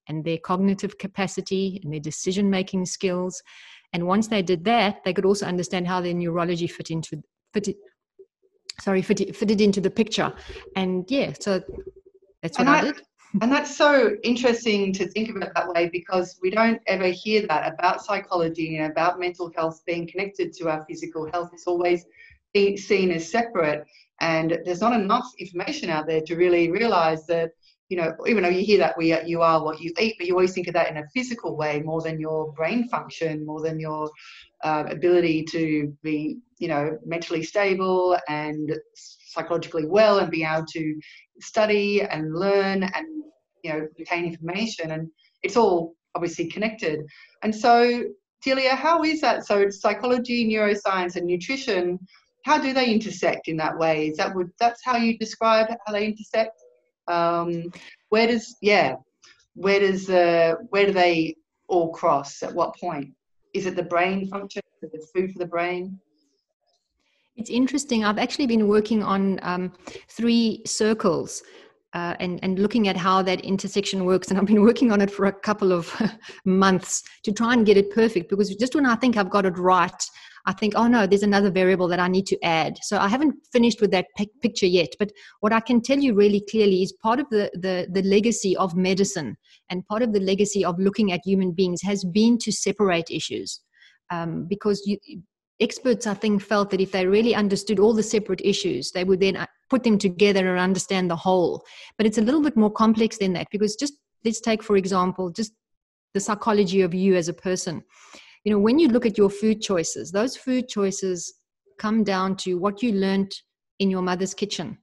and 0.08 0.24
their 0.24 0.38
cognitive 0.38 0.98
capacity 0.98 1.80
and 1.82 1.92
their 1.92 2.00
decision 2.00 2.48
making 2.48 2.86
skills. 2.86 3.42
And 3.92 4.06
once 4.06 4.28
they 4.28 4.42
did 4.42 4.64
that, 4.64 5.04
they 5.04 5.12
could 5.12 5.26
also 5.26 5.46
understand 5.46 5.86
how 5.86 6.00
their 6.00 6.14
neurology 6.14 6.66
fit 6.66 6.90
into 6.90 7.22
fit 7.52 7.68
it, 7.68 7.76
sorry 8.80 9.02
fit 9.02 9.36
fitted 9.36 9.60
into 9.60 9.80
the 9.80 9.90
picture. 9.90 10.32
And 10.76 11.04
yeah, 11.08 11.32
so 11.38 11.60
that's 12.42 12.58
what 12.58 12.68
I, 12.68 12.78
I 12.78 12.80
did. 12.82 13.02
And 13.40 13.50
that's 13.50 13.74
so 13.74 14.16
interesting 14.22 14.92
to 14.92 15.08
think 15.08 15.30
of 15.30 15.36
it 15.36 15.52
that 15.54 15.68
way 15.68 15.88
because 15.88 16.38
we 16.42 16.50
don't 16.50 16.80
ever 16.86 17.06
hear 17.06 17.46
that 17.46 17.72
about 17.72 18.04
psychology 18.04 18.76
and 18.76 18.90
about 18.90 19.18
mental 19.18 19.50
health 19.56 19.80
being 19.86 20.06
connected 20.06 20.52
to 20.54 20.68
our 20.68 20.84
physical 20.84 21.30
health. 21.32 21.50
It's 21.52 21.66
always 21.66 22.04
seen 22.54 23.10
as 23.10 23.30
separate, 23.30 23.86
and 24.20 24.58
there's 24.66 24.82
not 24.82 24.92
enough 24.92 25.26
information 25.38 25.88
out 25.88 26.06
there 26.06 26.20
to 26.20 26.36
really 26.36 26.70
realize 26.70 27.26
that. 27.26 27.52
You 27.88 27.98
know, 27.98 28.14
even 28.26 28.42
though 28.42 28.48
you 28.48 28.64
hear 28.64 28.78
that 28.78 28.96
we 28.96 29.14
you 29.24 29.42
are 29.42 29.62
what 29.62 29.78
you 29.78 29.92
eat, 30.00 30.14
but 30.16 30.26
you 30.26 30.32
always 30.32 30.54
think 30.54 30.66
of 30.66 30.72
that 30.72 30.90
in 30.90 30.96
a 30.96 31.06
physical 31.12 31.58
way 31.58 31.82
more 31.84 32.00
than 32.00 32.18
your 32.18 32.50
brain 32.52 32.88
function, 32.88 33.44
more 33.44 33.60
than 33.60 33.78
your 33.78 34.10
uh, 34.64 34.84
ability 34.88 35.44
to 35.50 35.94
be, 36.02 36.38
you 36.58 36.68
know, 36.68 36.96
mentally 37.04 37.42
stable 37.42 38.16
and 38.28 38.74
psychologically 38.94 39.84
well 39.84 40.20
and 40.20 40.30
be 40.30 40.42
able 40.42 40.64
to 40.72 40.98
study 41.40 42.02
and 42.02 42.34
learn 42.34 42.82
and 42.82 43.06
you 43.62 43.72
know 43.72 43.88
retain 43.98 44.24
information 44.24 44.92
and 44.92 45.08
it's 45.42 45.56
all 45.56 45.94
obviously 46.14 46.46
connected 46.46 47.00
and 47.42 47.54
so 47.54 48.04
Delia, 48.42 48.74
how 48.74 49.04
is 49.04 49.20
that? 49.20 49.46
So 49.46 49.70
psychology, 49.70 50.48
neuroscience, 50.48 51.16
and 51.16 51.26
nutrition, 51.26 51.98
how 52.44 52.58
do 52.58 52.72
they 52.72 52.92
intersect 52.92 53.48
in 53.48 53.56
that 53.58 53.78
way? 53.78 54.08
Is 54.08 54.16
that 54.16 54.34
would 54.34 54.50
that's 54.58 54.84
how 54.84 54.96
you 54.96 55.16
describe 55.16 55.68
how 55.86 55.92
they 55.92 56.06
intersect? 56.06 56.60
Um, 57.08 57.70
where 58.08 58.26
does 58.26 58.56
yeah, 58.60 58.96
where 59.54 59.80
does 59.80 60.10
uh, 60.10 60.54
where 60.70 60.86
do 60.86 60.92
they 60.92 61.36
all 61.68 61.92
cross? 61.92 62.42
At 62.42 62.54
what 62.54 62.76
point? 62.76 63.10
Is 63.54 63.66
it 63.66 63.76
the 63.76 63.84
brain 63.84 64.26
function? 64.28 64.62
Is 64.82 64.92
it 64.92 65.04
food 65.14 65.32
for 65.32 65.38
the 65.38 65.46
brain? 65.46 65.98
It's 67.36 67.50
interesting. 67.50 68.04
I've 68.04 68.18
actually 68.18 68.46
been 68.46 68.68
working 68.68 69.02
on 69.02 69.38
um, 69.42 69.72
three 70.08 70.62
circles 70.66 71.42
uh, 71.94 72.14
and, 72.20 72.38
and 72.42 72.58
looking 72.58 72.88
at 72.88 72.96
how 72.96 73.22
that 73.22 73.40
intersection 73.42 74.04
works. 74.04 74.28
And 74.30 74.38
I've 74.38 74.46
been 74.46 74.62
working 74.62 74.90
on 74.92 75.00
it 75.00 75.10
for 75.10 75.26
a 75.26 75.32
couple 75.32 75.72
of 75.72 75.92
months 76.44 77.02
to 77.24 77.32
try 77.32 77.52
and 77.52 77.66
get 77.66 77.76
it 77.76 77.90
perfect 77.90 78.30
because 78.30 78.54
just 78.56 78.74
when 78.74 78.86
I 78.86 78.94
think 78.94 79.16
I've 79.16 79.30
got 79.30 79.46
it 79.46 79.58
right, 79.58 80.02
I 80.44 80.52
think, 80.52 80.74
oh 80.76 80.88
no, 80.88 81.06
there's 81.06 81.22
another 81.22 81.50
variable 81.50 81.86
that 81.88 82.00
I 82.00 82.08
need 82.08 82.26
to 82.26 82.44
add. 82.44 82.78
So 82.82 82.98
I 82.98 83.08
haven't 83.08 83.34
finished 83.52 83.80
with 83.80 83.92
that 83.92 84.06
pic- 84.16 84.40
picture 84.40 84.66
yet. 84.66 84.88
But 84.98 85.12
what 85.40 85.52
I 85.52 85.60
can 85.60 85.80
tell 85.80 85.98
you 85.98 86.14
really 86.14 86.42
clearly 86.50 86.82
is 86.82 86.92
part 86.92 87.20
of 87.20 87.28
the, 87.30 87.50
the, 87.54 87.86
the 87.92 88.02
legacy 88.02 88.56
of 88.56 88.74
medicine 88.74 89.36
and 89.70 89.86
part 89.86 90.02
of 90.02 90.12
the 90.12 90.20
legacy 90.20 90.64
of 90.64 90.78
looking 90.78 91.12
at 91.12 91.20
human 91.24 91.52
beings 91.52 91.82
has 91.82 92.04
been 92.04 92.38
to 92.38 92.52
separate 92.52 93.10
issues. 93.10 93.60
Um, 94.10 94.46
because 94.48 94.82
you, 94.84 94.98
experts, 95.60 96.06
I 96.06 96.14
think, 96.14 96.42
felt 96.42 96.70
that 96.70 96.80
if 96.80 96.92
they 96.92 97.06
really 97.06 97.34
understood 97.34 97.78
all 97.78 97.94
the 97.94 98.02
separate 98.02 98.40
issues, 98.42 98.90
they 98.90 99.04
would 99.04 99.20
then 99.20 99.36
uh, 99.36 99.46
put 99.72 99.84
them 99.84 99.96
together 99.96 100.50
and 100.50 100.60
understand 100.60 101.10
the 101.10 101.16
whole. 101.16 101.64
But 101.96 102.06
it's 102.06 102.18
a 102.18 102.26
little 102.28 102.42
bit 102.42 102.58
more 102.58 102.70
complex 102.70 103.16
than 103.16 103.32
that 103.32 103.46
because 103.50 103.74
just 103.74 103.94
let's 104.22 104.38
take, 104.38 104.62
for 104.62 104.76
example, 104.76 105.30
just 105.30 105.52
the 106.12 106.20
psychology 106.20 106.82
of 106.82 106.92
you 106.92 107.16
as 107.16 107.30
a 107.30 107.32
person. 107.48 107.82
You 108.44 108.52
know, 108.52 108.58
when 108.58 108.78
you 108.78 108.88
look 108.88 109.06
at 109.06 109.16
your 109.16 109.30
food 109.30 109.62
choices, 109.62 110.12
those 110.12 110.36
food 110.36 110.68
choices 110.68 111.32
come 111.78 112.04
down 112.04 112.36
to 112.44 112.58
what 112.58 112.82
you 112.82 112.92
learned 112.92 113.32
in 113.78 113.88
your 113.88 114.02
mother's 114.02 114.34
kitchen 114.34 114.76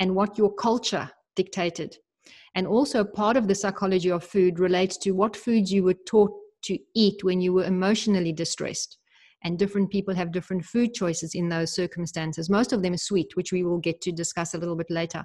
and 0.00 0.16
what 0.16 0.36
your 0.36 0.52
culture 0.52 1.08
dictated. 1.36 1.96
And 2.56 2.66
also, 2.66 3.04
part 3.04 3.36
of 3.36 3.46
the 3.46 3.54
psychology 3.54 4.10
of 4.10 4.24
food 4.24 4.58
relates 4.58 4.96
to 4.98 5.12
what 5.12 5.36
foods 5.36 5.72
you 5.72 5.84
were 5.84 6.00
taught 6.08 6.32
to 6.64 6.76
eat 6.96 7.22
when 7.22 7.40
you 7.40 7.52
were 7.52 7.64
emotionally 7.64 8.32
distressed 8.32 8.98
and 9.44 9.58
different 9.58 9.90
people 9.90 10.14
have 10.14 10.32
different 10.32 10.64
food 10.64 10.94
choices 10.94 11.34
in 11.34 11.48
those 11.48 11.74
circumstances. 11.74 12.48
Most 12.48 12.72
of 12.72 12.82
them 12.82 12.94
are 12.94 12.98
sweet, 12.98 13.36
which 13.36 13.52
we 13.52 13.62
will 13.62 13.78
get 13.78 14.00
to 14.00 14.12
discuss 14.12 14.54
a 14.54 14.58
little 14.58 14.74
bit 14.74 14.90
later. 14.90 15.22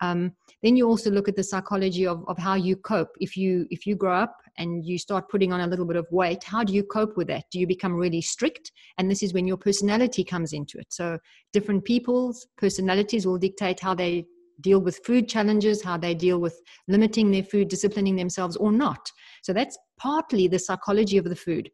Um, 0.00 0.32
then 0.62 0.76
you 0.76 0.88
also 0.88 1.10
look 1.10 1.28
at 1.28 1.36
the 1.36 1.44
psychology 1.44 2.06
of, 2.06 2.24
of 2.28 2.38
how 2.38 2.54
you 2.54 2.76
cope. 2.76 3.10
If 3.20 3.36
you 3.36 3.66
if 3.70 3.86
you 3.86 3.94
grow 3.94 4.14
up 4.14 4.36
and 4.56 4.84
you 4.84 4.98
start 4.98 5.28
putting 5.28 5.52
on 5.52 5.60
a 5.60 5.66
little 5.66 5.84
bit 5.84 5.96
of 5.96 6.06
weight, 6.10 6.42
how 6.44 6.64
do 6.64 6.72
you 6.72 6.82
cope 6.82 7.16
with 7.16 7.28
that? 7.28 7.44
Do 7.52 7.60
you 7.60 7.66
become 7.66 7.94
really 7.94 8.22
strict? 8.22 8.72
And 8.96 9.10
this 9.10 9.22
is 9.22 9.34
when 9.34 9.46
your 9.46 9.58
personality 9.58 10.24
comes 10.24 10.52
into 10.52 10.78
it. 10.78 10.86
So 10.90 11.18
different 11.52 11.84
people's 11.84 12.46
personalities 12.56 13.26
will 13.26 13.38
dictate 13.38 13.80
how 13.80 13.94
they 13.94 14.26
deal 14.60 14.80
with 14.80 14.98
food 15.04 15.28
challenges, 15.28 15.82
how 15.82 15.96
they 15.96 16.14
deal 16.14 16.38
with 16.38 16.60
limiting 16.88 17.30
their 17.30 17.44
food, 17.44 17.68
disciplining 17.68 18.16
themselves, 18.16 18.56
or 18.56 18.72
not. 18.72 19.10
So 19.42 19.52
that's 19.52 19.78
partly 19.98 20.48
the 20.48 20.58
psychology 20.58 21.16
of 21.18 21.24
the 21.24 21.36
food 21.36 21.70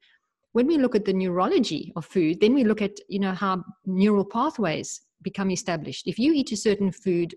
when 0.54 0.68
we 0.68 0.78
look 0.78 0.94
at 0.94 1.04
the 1.04 1.12
neurology 1.12 1.92
of 1.96 2.06
food, 2.06 2.40
then 2.40 2.54
we 2.54 2.62
look 2.62 2.80
at 2.80 2.92
you 3.08 3.18
know 3.18 3.32
how 3.32 3.62
neural 3.84 4.24
pathways 4.24 5.00
become 5.20 5.50
established. 5.50 6.06
If 6.06 6.18
you 6.18 6.32
eat 6.32 6.52
a 6.52 6.56
certain 6.56 6.92
food 6.92 7.34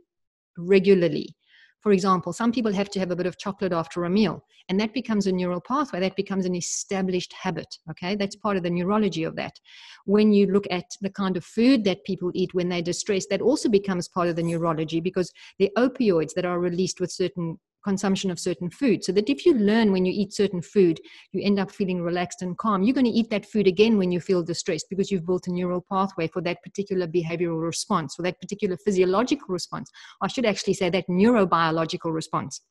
regularly, 0.55 1.35
for 1.81 1.91
example, 1.91 2.31
some 2.31 2.51
people 2.51 2.71
have 2.73 2.91
to 2.91 2.99
have 2.99 3.09
a 3.09 3.15
bit 3.15 3.25
of 3.25 3.39
chocolate 3.39 3.73
after 3.73 4.05
a 4.05 4.09
meal, 4.09 4.45
and 4.69 4.79
that 4.79 4.93
becomes 4.93 5.25
a 5.25 5.31
neural 5.31 5.61
pathway. 5.61 5.99
That 5.99 6.15
becomes 6.15 6.45
an 6.45 6.53
established 6.53 7.33
habit. 7.33 7.77
Okay, 7.89 8.15
that's 8.15 8.35
part 8.35 8.55
of 8.55 8.61
the 8.61 8.69
neurology 8.69 9.23
of 9.23 9.35
that. 9.37 9.59
When 10.05 10.31
you 10.31 10.45
look 10.45 10.67
at 10.69 10.85
the 11.01 11.09
kind 11.09 11.37
of 11.37 11.43
food 11.43 11.85
that 11.85 12.05
people 12.05 12.29
eat 12.35 12.53
when 12.53 12.69
they're 12.69 12.83
distressed, 12.83 13.31
that 13.31 13.41
also 13.41 13.67
becomes 13.67 14.07
part 14.07 14.27
of 14.27 14.35
the 14.35 14.43
neurology 14.43 14.99
because 14.99 15.31
the 15.57 15.71
opioids 15.75 16.35
that 16.35 16.45
are 16.45 16.59
released 16.59 16.99
with 17.01 17.11
certain 17.11 17.57
consumption 17.87 18.29
of 18.29 18.39
certain 18.39 18.69
food. 18.69 19.03
So 19.03 19.11
that 19.13 19.29
if 19.29 19.45
you 19.45 19.53
learn 19.53 19.91
when 19.91 20.05
you 20.05 20.11
eat 20.13 20.33
certain 20.33 20.61
food, 20.61 20.99
you 21.31 21.41
end 21.41 21.59
up 21.59 21.71
feeling 21.71 22.01
relaxed 22.01 22.41
and 22.41 22.57
calm, 22.57 22.83
you're 22.83 22.93
going 22.93 23.11
to 23.11 23.19
eat 23.19 23.29
that 23.29 23.45
food 23.45 23.67
again 23.67 23.97
when 23.97 24.11
you 24.11 24.19
feel 24.19 24.43
distressed 24.43 24.87
because 24.89 25.09
you've 25.09 25.25
built 25.25 25.47
a 25.47 25.51
neural 25.51 25.85
pathway 25.89 26.27
for 26.27 26.41
that 26.41 26.61
particular 26.63 27.07
behavioral 27.07 27.61
response 27.61 28.19
or 28.19 28.23
that 28.23 28.41
particular 28.41 28.75
physiological 28.83 29.47
response. 29.47 29.89
I 30.21 30.27
should 30.27 30.45
actually 30.45 30.73
say 30.73 30.89
that 30.89 31.07
neurobiological 31.07 32.13
response. 32.13 32.61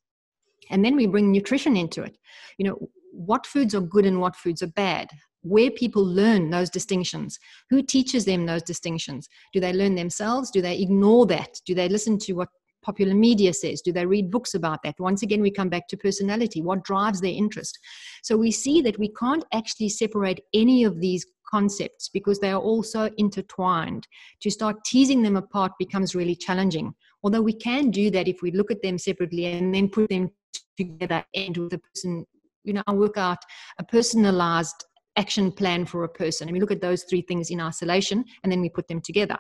And 0.71 0.85
then 0.85 0.97
we 0.97 1.07
bring 1.07 1.33
nutrition 1.33 1.77
into 1.77 2.03
it. 2.03 2.19
You 2.59 2.67
know, 2.67 2.89
what 3.13 3.47
foods 3.47 3.75
are 3.75 3.81
good 3.81 4.05
and 4.05 4.21
what 4.21 4.37
foods 4.37 4.63
are 4.63 4.75
bad 4.89 5.09
where 5.43 5.71
people 5.71 6.05
learn 6.05 6.51
those 6.51 6.69
distinctions 6.69 7.39
who 7.71 7.81
teaches 7.81 8.25
them 8.25 8.47
those 8.47 8.65
distinctions 8.65 9.29
do 9.53 9.61
they 9.61 9.73
learn 9.73 9.95
themselves 9.95 10.51
do 10.51 10.61
they 10.61 10.77
ignore 10.79 11.25
that 11.25 11.53
do 11.67 11.73
they 11.73 11.89
listen 11.89 12.19
to 12.19 12.33
what 12.33 12.49
popular 12.87 13.15
media 13.15 13.53
says? 13.53 13.83
Do 13.83 13.93
they 13.93 14.07
read 14.07 14.31
books 14.31 14.55
about 14.55 14.83
that? 14.85 14.95
Once 15.01 15.23
again, 15.23 15.43
we 15.43 15.51
come 15.51 15.69
back 15.69 15.89
to 15.89 15.97
personality. 15.97 16.63
What 16.63 16.85
drives 16.85 17.21
their 17.21 17.33
interest? 17.33 17.79
So 18.23 18.37
we 18.37 18.53
see 18.53 18.81
that 18.83 18.99
we 18.99 19.13
can't 19.13 19.45
actually 19.53 19.89
separate 19.89 20.41
any 20.55 20.85
of 20.85 21.01
these 21.01 21.27
concepts 21.49 22.09
because 22.09 22.39
they 22.39 22.51
are 22.51 22.61
all 22.61 22.83
so 22.83 23.11
intertwined. 23.19 24.07
To 24.43 24.51
start 24.51 24.85
teasing 24.85 25.23
them 25.23 25.37
apart 25.37 25.73
becomes 25.79 26.15
really 26.15 26.37
challenging. 26.37 26.95
Although 27.23 27.43
we 27.43 27.55
can 27.55 27.91
do 27.91 28.11
that 28.13 28.29
if 28.29 28.41
we 28.41 28.53
look 28.53 28.71
at 28.71 28.83
them 28.83 28.99
separately 28.99 29.47
and 29.47 29.75
then 29.75 29.89
put 29.89 30.09
them 30.09 30.31
together 30.77 31.25
and 31.35 31.57
with 31.57 31.71
the 31.71 31.79
person, 31.79 32.25
you 32.65 32.73
know, 32.73 32.83
work 32.93 33.17
out 33.17 33.39
a 33.79 33.85
personalized 33.85 34.85
action 35.17 35.51
plan 35.51 35.87
for 35.87 36.05
a 36.05 36.09
person. 36.09 36.47
And 36.47 36.55
we 36.55 36.61
look 36.61 36.71
at 36.71 36.81
those 36.81 37.05
three 37.05 37.23
things 37.23 37.51
in 37.51 37.61
isolation 37.61 38.25
and 38.43 38.53
then 38.53 38.61
we 38.61 38.69
put 38.69 38.87
them 38.89 39.01
together. 39.01 39.39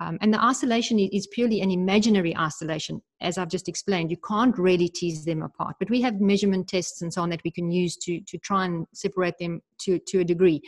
Um, 0.00 0.16
and 0.22 0.32
the 0.32 0.42
isolation 0.42 0.98
is 0.98 1.26
purely 1.26 1.60
an 1.60 1.70
imaginary 1.70 2.34
isolation, 2.36 3.02
as 3.20 3.36
I've 3.36 3.50
just 3.50 3.68
explained. 3.68 4.10
You 4.10 4.16
can't 4.26 4.56
really 4.58 4.88
tease 4.88 5.26
them 5.26 5.42
apart. 5.42 5.76
But 5.78 5.90
we 5.90 6.00
have 6.00 6.20
measurement 6.20 6.68
tests 6.68 7.02
and 7.02 7.12
so 7.12 7.20
on 7.22 7.28
that 7.30 7.44
we 7.44 7.50
can 7.50 7.70
use 7.70 7.96
to, 7.98 8.20
to 8.20 8.38
try 8.38 8.64
and 8.64 8.86
separate 8.94 9.36
them 9.38 9.60
to, 9.82 9.98
to 9.98 10.20
a 10.20 10.24
degree. 10.24 10.62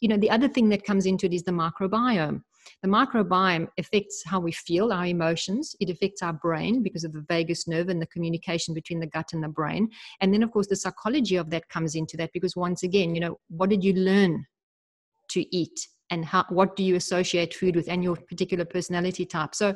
You 0.00 0.08
know, 0.08 0.18
the 0.18 0.30
other 0.30 0.48
thing 0.48 0.68
that 0.68 0.84
comes 0.84 1.06
into 1.06 1.24
it 1.24 1.32
is 1.32 1.44
the 1.44 1.52
microbiome. 1.52 2.42
The 2.82 2.88
microbiome 2.88 3.68
affects 3.78 4.22
how 4.26 4.40
we 4.40 4.52
feel, 4.52 4.92
our 4.92 5.06
emotions. 5.06 5.74
It 5.80 5.88
affects 5.88 6.22
our 6.22 6.34
brain 6.34 6.82
because 6.82 7.04
of 7.04 7.12
the 7.12 7.24
vagus 7.26 7.66
nerve 7.66 7.88
and 7.88 8.02
the 8.02 8.06
communication 8.06 8.74
between 8.74 9.00
the 9.00 9.06
gut 9.06 9.32
and 9.32 9.42
the 9.42 9.48
brain. 9.48 9.88
And 10.20 10.32
then, 10.32 10.42
of 10.42 10.50
course, 10.50 10.66
the 10.66 10.76
psychology 10.76 11.36
of 11.36 11.48
that 11.50 11.68
comes 11.70 11.94
into 11.94 12.18
that 12.18 12.30
because 12.34 12.54
once 12.54 12.82
again, 12.82 13.14
you 13.14 13.20
know, 13.20 13.38
what 13.48 13.70
did 13.70 13.82
you 13.82 13.94
learn 13.94 14.44
to 15.30 15.56
eat? 15.56 15.88
And 16.14 16.24
how, 16.24 16.44
what 16.48 16.76
do 16.76 16.84
you 16.84 16.94
associate 16.94 17.54
food 17.54 17.74
with 17.74 17.88
and 17.88 18.02
your 18.04 18.16
particular 18.16 18.64
personality 18.64 19.26
type? 19.26 19.54
So 19.54 19.74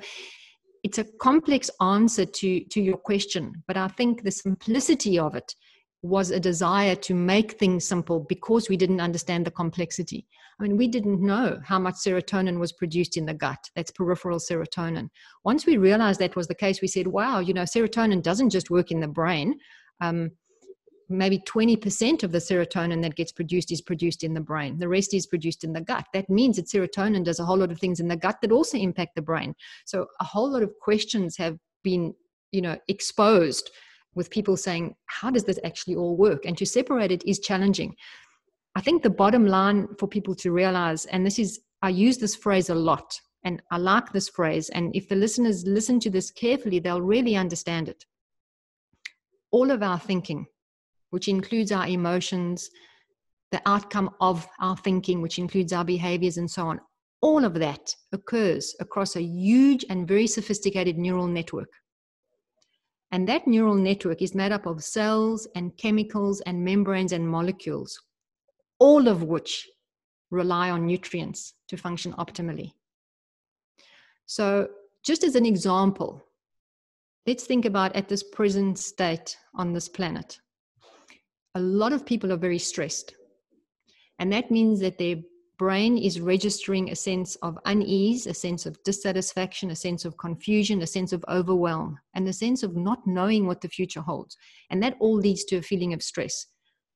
it's 0.84 0.98
a 0.98 1.06
complex 1.20 1.68
answer 1.80 2.24
to, 2.24 2.64
to 2.64 2.80
your 2.80 2.96
question, 2.96 3.52
but 3.66 3.76
I 3.76 3.88
think 3.88 4.22
the 4.22 4.30
simplicity 4.30 5.18
of 5.18 5.34
it 5.34 5.52
was 6.02 6.30
a 6.30 6.38
desire 6.38 6.94
to 6.94 7.12
make 7.12 7.58
things 7.58 7.84
simple 7.84 8.24
because 8.28 8.68
we 8.68 8.76
didn't 8.76 9.00
understand 9.00 9.44
the 9.44 9.50
complexity. 9.50 10.28
I 10.58 10.62
mean, 10.62 10.76
we 10.76 10.86
didn't 10.86 11.20
know 11.20 11.58
how 11.64 11.80
much 11.80 11.96
serotonin 11.96 12.60
was 12.60 12.72
produced 12.72 13.16
in 13.16 13.26
the 13.26 13.34
gut. 13.34 13.58
That's 13.74 13.90
peripheral 13.90 14.38
serotonin. 14.38 15.08
Once 15.44 15.66
we 15.66 15.76
realized 15.76 16.20
that 16.20 16.36
was 16.36 16.46
the 16.46 16.54
case, 16.54 16.80
we 16.80 16.88
said, 16.88 17.08
wow, 17.08 17.40
you 17.40 17.52
know, 17.52 17.64
serotonin 17.64 18.22
doesn't 18.22 18.50
just 18.50 18.70
work 18.70 18.92
in 18.92 19.00
the 19.00 19.08
brain. 19.08 19.58
Um, 20.00 20.30
maybe 21.08 21.38
20% 21.38 22.22
of 22.22 22.32
the 22.32 22.38
serotonin 22.38 23.02
that 23.02 23.16
gets 23.16 23.32
produced 23.32 23.72
is 23.72 23.80
produced 23.80 24.22
in 24.22 24.34
the 24.34 24.40
brain. 24.40 24.78
The 24.78 24.88
rest 24.88 25.14
is 25.14 25.26
produced 25.26 25.64
in 25.64 25.72
the 25.72 25.80
gut. 25.80 26.06
That 26.12 26.28
means 26.28 26.56
that 26.56 26.66
serotonin 26.66 27.24
does 27.24 27.40
a 27.40 27.44
whole 27.44 27.58
lot 27.58 27.72
of 27.72 27.78
things 27.78 28.00
in 28.00 28.08
the 28.08 28.16
gut 28.16 28.36
that 28.42 28.52
also 28.52 28.76
impact 28.76 29.14
the 29.14 29.22
brain. 29.22 29.54
So 29.86 30.06
a 30.20 30.24
whole 30.24 30.50
lot 30.50 30.62
of 30.62 30.72
questions 30.80 31.36
have 31.36 31.58
been, 31.82 32.14
you 32.52 32.60
know, 32.60 32.76
exposed 32.88 33.70
with 34.14 34.30
people 34.30 34.56
saying, 34.56 34.94
how 35.06 35.30
does 35.30 35.44
this 35.44 35.58
actually 35.64 35.94
all 35.94 36.16
work? 36.16 36.44
And 36.44 36.58
to 36.58 36.66
separate 36.66 37.12
it 37.12 37.24
is 37.24 37.38
challenging. 37.38 37.94
I 38.74 38.80
think 38.80 39.02
the 39.02 39.10
bottom 39.10 39.46
line 39.46 39.88
for 39.98 40.06
people 40.06 40.34
to 40.36 40.52
realize, 40.52 41.06
and 41.06 41.24
this 41.24 41.38
is, 41.38 41.60
I 41.82 41.88
use 41.88 42.18
this 42.18 42.36
phrase 42.36 42.68
a 42.68 42.74
lot, 42.74 43.18
and 43.44 43.62
I 43.70 43.78
like 43.78 44.12
this 44.12 44.28
phrase, 44.28 44.68
and 44.70 44.94
if 44.94 45.08
the 45.08 45.16
listeners 45.16 45.64
listen 45.66 46.00
to 46.00 46.10
this 46.10 46.30
carefully, 46.30 46.80
they'll 46.80 47.00
really 47.00 47.36
understand 47.36 47.88
it. 47.88 48.04
All 49.50 49.70
of 49.70 49.82
our 49.82 49.98
thinking, 49.98 50.46
which 51.10 51.28
includes 51.28 51.72
our 51.72 51.86
emotions, 51.86 52.70
the 53.50 53.62
outcome 53.66 54.10
of 54.20 54.46
our 54.60 54.76
thinking, 54.76 55.22
which 55.22 55.38
includes 55.38 55.72
our 55.72 55.84
behaviors 55.84 56.36
and 56.36 56.50
so 56.50 56.66
on, 56.66 56.80
all 57.20 57.44
of 57.44 57.54
that 57.54 57.94
occurs 58.12 58.74
across 58.80 59.16
a 59.16 59.22
huge 59.22 59.84
and 59.90 60.06
very 60.06 60.26
sophisticated 60.26 60.98
neural 60.98 61.26
network. 61.26 61.70
And 63.10 63.26
that 63.28 63.46
neural 63.46 63.74
network 63.74 64.20
is 64.20 64.34
made 64.34 64.52
up 64.52 64.66
of 64.66 64.84
cells 64.84 65.48
and 65.54 65.76
chemicals 65.76 66.40
and 66.42 66.62
membranes 66.62 67.12
and 67.12 67.26
molecules, 67.26 67.98
all 68.78 69.08
of 69.08 69.22
which 69.22 69.66
rely 70.30 70.70
on 70.70 70.86
nutrients 70.86 71.54
to 71.68 71.76
function 71.76 72.12
optimally. 72.14 72.72
So, 74.26 74.68
just 75.02 75.24
as 75.24 75.36
an 75.36 75.46
example, 75.46 76.22
let's 77.26 77.44
think 77.44 77.64
about 77.64 77.96
at 77.96 78.08
this 78.08 78.22
present 78.22 78.78
state 78.78 79.38
on 79.54 79.72
this 79.72 79.88
planet. 79.88 80.38
A 81.54 81.60
lot 81.60 81.92
of 81.92 82.06
people 82.06 82.32
are 82.32 82.36
very 82.36 82.58
stressed. 82.58 83.14
And 84.18 84.32
that 84.32 84.50
means 84.50 84.80
that 84.80 84.98
their 84.98 85.16
brain 85.58 85.98
is 85.98 86.20
registering 86.20 86.90
a 86.90 86.96
sense 86.96 87.34
of 87.36 87.58
unease, 87.64 88.26
a 88.26 88.34
sense 88.34 88.64
of 88.64 88.82
dissatisfaction, 88.84 89.70
a 89.70 89.76
sense 89.76 90.04
of 90.04 90.16
confusion, 90.16 90.82
a 90.82 90.86
sense 90.86 91.12
of 91.12 91.24
overwhelm, 91.28 91.98
and 92.14 92.28
a 92.28 92.32
sense 92.32 92.62
of 92.62 92.76
not 92.76 93.06
knowing 93.06 93.46
what 93.46 93.60
the 93.60 93.68
future 93.68 94.00
holds. 94.00 94.36
And 94.70 94.82
that 94.82 94.96
all 95.00 95.16
leads 95.16 95.44
to 95.44 95.56
a 95.56 95.62
feeling 95.62 95.92
of 95.92 96.02
stress. 96.02 96.46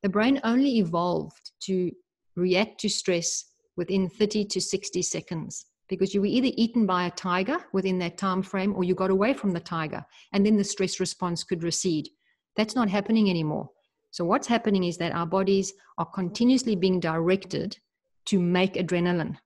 The 0.03 0.09
brain 0.09 0.41
only 0.45 0.79
evolved 0.79 1.51
to 1.65 1.91
react 2.37 2.81
to 2.81 2.89
stress 2.89 3.45
within 3.77 4.09
30 4.09 4.45
to 4.47 4.61
60 4.61 5.03
seconds 5.03 5.67
because 5.89 6.15
you 6.15 6.21
were 6.21 6.27
either 6.27 6.51
eaten 6.57 6.87
by 6.87 7.07
a 7.07 7.11
tiger 7.11 7.59
within 7.73 7.99
that 7.99 8.19
time 8.19 8.43
frame 8.43 8.75
or 8.75 8.85
you 8.85 8.95
got 8.95 9.11
away 9.11 9.35
from 9.35 9.53
the 9.53 9.61
tiger 9.61 10.05
and 10.33 10.45
then 10.45 10.57
the 10.57 10.65
stress 10.65 11.01
response 11.01 11.45
could 11.45 11.63
recede. 11.63 12.09
That's 12.57 12.75
not 12.75 12.89
happening 12.89 13.29
anymore. 13.29 13.69
So, 14.13 14.27
what's 14.27 14.47
happening 14.47 14.85
is 14.85 14.99
that 14.99 15.15
our 15.15 15.27
bodies 15.27 15.73
are 15.97 16.05
continuously 16.05 16.77
being 16.77 17.01
directed 17.01 17.79
to 18.27 18.39
make 18.39 18.75
adrenaline. 18.75 19.39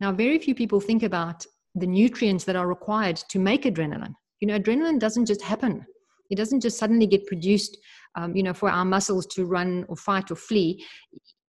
Now, 0.00 0.12
very 0.12 0.38
few 0.38 0.54
people 0.54 0.80
think 0.80 1.02
about 1.02 1.44
the 1.74 1.86
nutrients 1.86 2.44
that 2.44 2.56
are 2.56 2.66
required 2.66 3.16
to 3.28 3.38
make 3.38 3.62
adrenaline. 3.64 4.14
You 4.40 4.48
know, 4.48 4.58
adrenaline 4.58 4.98
doesn't 4.98 5.26
just 5.26 5.42
happen. 5.42 5.86
It 6.30 6.36
doesn't 6.36 6.62
just 6.62 6.78
suddenly 6.78 7.06
get 7.06 7.26
produced, 7.26 7.76
um, 8.16 8.34
you 8.34 8.42
know, 8.42 8.54
for 8.54 8.70
our 8.70 8.84
muscles 8.84 9.26
to 9.26 9.44
run 9.44 9.84
or 9.88 9.96
fight 9.96 10.30
or 10.30 10.36
flee. 10.36 10.82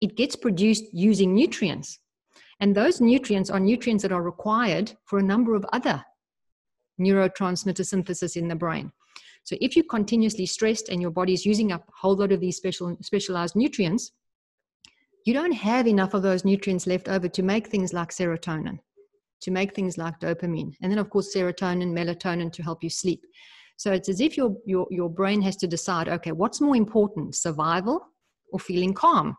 It 0.00 0.16
gets 0.16 0.36
produced 0.36 0.84
using 0.94 1.34
nutrients. 1.34 1.98
And 2.60 2.74
those 2.74 2.98
nutrients 2.98 3.50
are 3.50 3.60
nutrients 3.60 4.02
that 4.02 4.12
are 4.12 4.22
required 4.22 4.92
for 5.04 5.18
a 5.18 5.22
number 5.22 5.54
of 5.54 5.66
other 5.70 6.02
neurotransmitter 6.98 7.84
synthesis 7.84 8.36
in 8.36 8.48
the 8.48 8.56
brain. 8.56 8.90
So 9.46 9.56
if 9.60 9.76
you're 9.76 9.84
continuously 9.84 10.44
stressed 10.44 10.88
and 10.88 11.00
your 11.00 11.12
body 11.12 11.32
is 11.32 11.46
using 11.46 11.70
up 11.70 11.88
a 11.88 11.92
whole 12.00 12.16
lot 12.16 12.32
of 12.32 12.40
these 12.40 12.56
special 12.56 12.96
specialized 13.00 13.54
nutrients, 13.54 14.10
you 15.24 15.32
don't 15.32 15.52
have 15.52 15.86
enough 15.86 16.14
of 16.14 16.22
those 16.22 16.44
nutrients 16.44 16.88
left 16.88 17.08
over 17.08 17.28
to 17.28 17.42
make 17.44 17.68
things 17.68 17.92
like 17.92 18.10
serotonin, 18.10 18.80
to 19.42 19.50
make 19.52 19.72
things 19.72 19.96
like 19.96 20.18
dopamine, 20.18 20.74
and 20.82 20.90
then 20.90 20.98
of 20.98 21.10
course 21.10 21.32
serotonin, 21.32 21.92
melatonin 21.92 22.52
to 22.54 22.62
help 22.64 22.82
you 22.82 22.90
sleep. 22.90 23.22
So 23.76 23.92
it's 23.92 24.08
as 24.08 24.20
if 24.20 24.36
your 24.36 24.56
your 24.66 24.88
your 24.90 25.08
brain 25.08 25.40
has 25.42 25.54
to 25.58 25.68
decide, 25.68 26.08
okay, 26.08 26.32
what's 26.32 26.60
more 26.60 26.74
important, 26.74 27.36
survival 27.36 28.04
or 28.52 28.58
feeling 28.58 28.94
calm? 28.94 29.36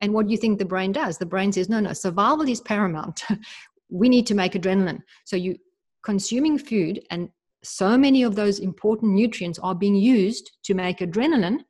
And 0.00 0.12
what 0.12 0.26
do 0.26 0.32
you 0.32 0.38
think 0.38 0.58
the 0.58 0.64
brain 0.64 0.90
does? 0.90 1.18
The 1.18 1.32
brain 1.34 1.52
says, 1.52 1.68
no, 1.68 1.78
no, 1.78 1.92
survival 1.92 2.48
is 2.48 2.60
paramount. 2.60 3.22
we 3.90 4.08
need 4.08 4.26
to 4.26 4.34
make 4.34 4.54
adrenaline. 4.54 5.02
So 5.24 5.36
you 5.36 5.56
consuming 6.02 6.58
food 6.58 7.00
and 7.10 7.28
so 7.66 7.98
many 7.98 8.22
of 8.22 8.34
those 8.34 8.58
important 8.58 9.12
nutrients 9.12 9.58
are 9.58 9.74
being 9.74 9.96
used 9.96 10.50
to 10.64 10.74
make 10.74 10.98
adrenaline 10.98 11.60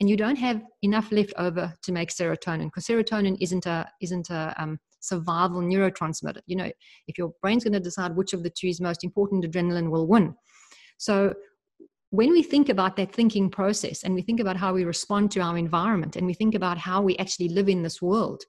and 0.00 0.10
you 0.10 0.16
don't 0.16 0.36
have 0.36 0.60
enough 0.82 1.10
left 1.10 1.32
over 1.38 1.72
to 1.82 1.92
make 1.92 2.10
serotonin 2.10 2.66
because 2.66 2.86
serotonin 2.86 3.36
isn't 3.40 3.66
a 3.66 3.88
isn't 4.02 4.28
a 4.30 4.54
um, 4.58 4.78
survival 5.00 5.60
neurotransmitter. 5.60 6.40
You 6.46 6.56
know 6.56 6.70
if 7.06 7.16
your 7.16 7.32
brain's 7.40 7.64
going 7.64 7.72
to 7.72 7.80
decide 7.80 8.14
which 8.14 8.32
of 8.32 8.42
the 8.42 8.50
two 8.50 8.68
is 8.68 8.80
most 8.80 9.04
important 9.04 9.44
adrenaline 9.44 9.90
will 9.90 10.06
win. 10.06 10.34
So 10.98 11.34
when 12.10 12.30
we 12.30 12.42
think 12.42 12.68
about 12.68 12.96
that 12.96 13.12
thinking 13.12 13.50
process 13.50 14.04
and 14.04 14.14
we 14.14 14.22
think 14.22 14.40
about 14.40 14.56
how 14.56 14.72
we 14.72 14.84
respond 14.84 15.30
to 15.32 15.40
our 15.40 15.58
environment 15.58 16.16
and 16.16 16.26
we 16.26 16.34
think 16.34 16.54
about 16.54 16.78
how 16.78 17.02
we 17.02 17.16
actually 17.16 17.48
live 17.48 17.68
in 17.68 17.82
this 17.82 18.00
world 18.00 18.44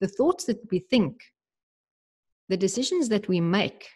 the 0.00 0.08
thoughts 0.08 0.44
that 0.44 0.58
we 0.70 0.78
think 0.78 1.22
the 2.48 2.56
decisions 2.56 3.08
that 3.08 3.28
we 3.28 3.40
make 3.40 3.88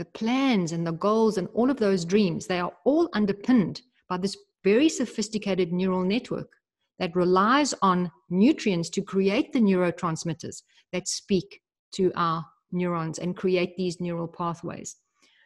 the 0.00 0.04
plans 0.06 0.72
and 0.72 0.86
the 0.86 0.92
goals 0.92 1.36
and 1.36 1.46
all 1.52 1.70
of 1.70 1.76
those 1.76 2.06
dreams 2.06 2.46
they 2.46 2.58
are 2.58 2.72
all 2.84 3.10
underpinned 3.12 3.82
by 4.08 4.16
this 4.16 4.36
very 4.64 4.88
sophisticated 4.88 5.72
neural 5.72 6.02
network 6.02 6.50
that 6.98 7.14
relies 7.14 7.74
on 7.82 8.10
nutrients 8.30 8.88
to 8.90 9.02
create 9.02 9.52
the 9.52 9.60
neurotransmitters 9.60 10.62
that 10.92 11.06
speak 11.06 11.60
to 11.92 12.10
our 12.14 12.44
neurons 12.72 13.18
and 13.18 13.36
create 13.36 13.76
these 13.76 14.00
neural 14.00 14.28
pathways. 14.28 14.96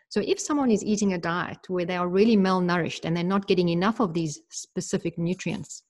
So, 0.08 0.20
if 0.20 0.38
someone 0.38 0.70
is 0.70 0.84
eating 0.84 1.14
a 1.14 1.18
diet 1.18 1.58
where 1.68 1.84
they 1.84 1.96
are 1.96 2.08
really 2.08 2.36
malnourished 2.36 3.04
and 3.04 3.16
they're 3.16 3.24
not 3.24 3.48
getting 3.48 3.70
enough 3.70 4.00
of 4.00 4.14
these 4.14 4.40
specific 4.50 5.18
nutrients, 5.18 5.82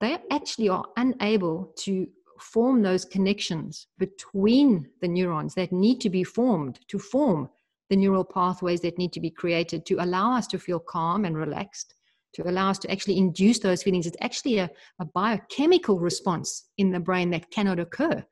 they 0.00 0.18
actually 0.30 0.68
are 0.68 0.86
unable 0.96 1.72
to 1.78 2.08
form 2.40 2.82
those 2.82 3.04
connections 3.04 3.86
between 3.98 4.88
the 5.00 5.08
neurons 5.08 5.54
that 5.54 5.72
need 5.72 6.00
to 6.00 6.10
be 6.10 6.24
formed 6.24 6.80
to 6.88 6.98
form 6.98 7.48
the 7.90 7.96
neural 7.96 8.24
pathways 8.24 8.80
that 8.80 8.96
need 8.96 9.12
to 9.12 9.20
be 9.20 9.30
created 9.30 9.84
to 9.86 9.96
allow 9.96 10.32
us 10.32 10.46
to 10.46 10.58
feel 10.58 10.78
calm 10.78 11.24
and 11.24 11.36
relaxed 11.36 11.94
to 12.34 12.48
allow 12.48 12.70
us 12.70 12.78
to 12.78 12.90
actually 12.90 13.18
induce 13.18 13.58
those 13.58 13.82
feelings. 13.82 14.06
It's 14.06 14.16
actually 14.20 14.58
a, 14.58 14.70
a 15.00 15.04
biochemical 15.04 15.98
response 15.98 16.68
in 16.78 16.92
the 16.92 17.00
brain 17.00 17.30
that 17.30 17.50
cannot 17.50 17.80
occur 17.80 18.24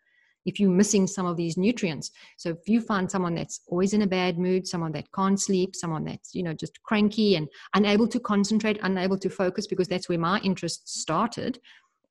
if 0.47 0.59
you're 0.59 0.71
missing 0.71 1.07
some 1.07 1.27
of 1.27 1.37
these 1.37 1.59
nutrients. 1.59 2.11
So 2.39 2.51
if 2.51 2.69
you 2.69 2.81
find 2.81 3.11
someone 3.11 3.35
that's 3.35 3.61
always 3.67 3.93
in 3.93 4.03
a 4.03 4.07
bad 4.07 4.39
mood, 4.39 4.67
someone 4.67 4.93
that 4.93 5.13
can't 5.13 5.39
sleep, 5.39 5.75
someone 5.75 6.05
that's, 6.05 6.35
you 6.35 6.43
know, 6.43 6.55
just 6.55 6.81
cranky 6.85 7.37
and 7.37 7.49
unable 7.75 8.09
to 8.09 8.21
concentrate, 8.21 8.79
unable 8.83 9.19
to 9.19 9.29
focus, 9.29 9.67
because 9.67 9.89
that's 9.89 10.09
where 10.09 10.19
my 10.19 10.39
interest 10.41 10.89
started, 10.89 11.59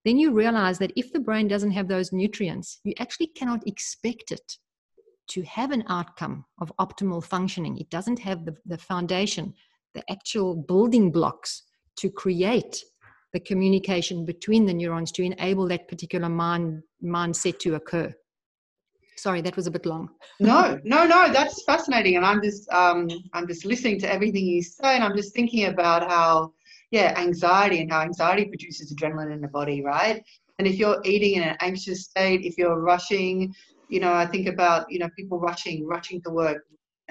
then 0.06 0.18
you 0.18 0.32
realize 0.32 0.78
that 0.80 0.94
if 0.96 1.12
the 1.14 1.20
brain 1.20 1.48
doesn't 1.48 1.72
have 1.72 1.88
those 1.88 2.12
nutrients, 2.12 2.80
you 2.84 2.94
actually 3.00 3.28
cannot 3.28 3.66
expect 3.68 4.32
it 4.32 4.58
to 5.28 5.44
have 5.44 5.72
an 5.72 5.84
outcome 5.88 6.46
of 6.60 6.72
optimal 6.80 7.24
functioning. 7.24 7.78
It 7.78 7.90
doesn't 7.90 8.20
have 8.20 8.46
the, 8.46 8.56
the 8.66 8.78
foundation, 8.78 9.54
the 9.94 10.04
actual 10.12 10.56
building 10.56 11.12
blocks 11.12 11.64
to 11.98 12.10
create 12.10 12.84
the 13.34 13.40
communication 13.40 14.26
between 14.26 14.66
the 14.66 14.74
neurons 14.74 15.12
to 15.14 15.24
enable 15.24 15.68
that 15.68 15.88
particular 15.88 16.30
mind 16.30 16.82
mindset 17.04 17.60
to 17.60 17.76
occur. 17.76 18.14
Sorry 19.18 19.42
that 19.42 19.56
was 19.56 19.68
a 19.68 19.72
bit 19.72 19.86
long. 19.86 20.10
No 20.40 20.80
no 20.84 21.06
no 21.06 21.32
that's 21.34 21.64
fascinating 21.64 22.16
and 22.18 22.26
i'm 22.26 22.42
just 22.42 22.70
um, 22.72 23.10
i'm 23.34 23.48
just 23.48 23.66
listening 23.66 24.00
to 24.00 24.12
everything 24.12 24.46
you 24.46 24.62
say 24.62 24.96
and 24.96 25.04
i'm 25.04 25.16
just 25.16 25.34
thinking 25.34 25.66
about 25.66 26.08
how 26.10 26.54
yeah 26.92 27.14
anxiety 27.18 27.82
and 27.82 27.92
how 27.92 28.02
anxiety 28.02 28.46
produces 28.46 28.94
adrenaline 28.94 29.34
in 29.34 29.42
the 29.42 29.48
body 29.48 29.84
right? 29.84 30.24
And 30.60 30.68
if 30.68 30.76
you're 30.78 31.02
eating 31.04 31.36
in 31.36 31.44
an 31.44 31.58
anxious 31.62 32.06
state 32.06 32.42
if 32.46 32.58
you're 32.58 32.80
rushing 32.80 33.54
you 33.90 34.00
know, 34.00 34.14
I 34.14 34.26
think 34.26 34.48
about, 34.48 34.92
you 34.92 35.00
know, 35.00 35.10
people 35.16 35.40
rushing, 35.40 35.86
rushing 35.86 36.22
to 36.24 36.30
work 36.30 36.64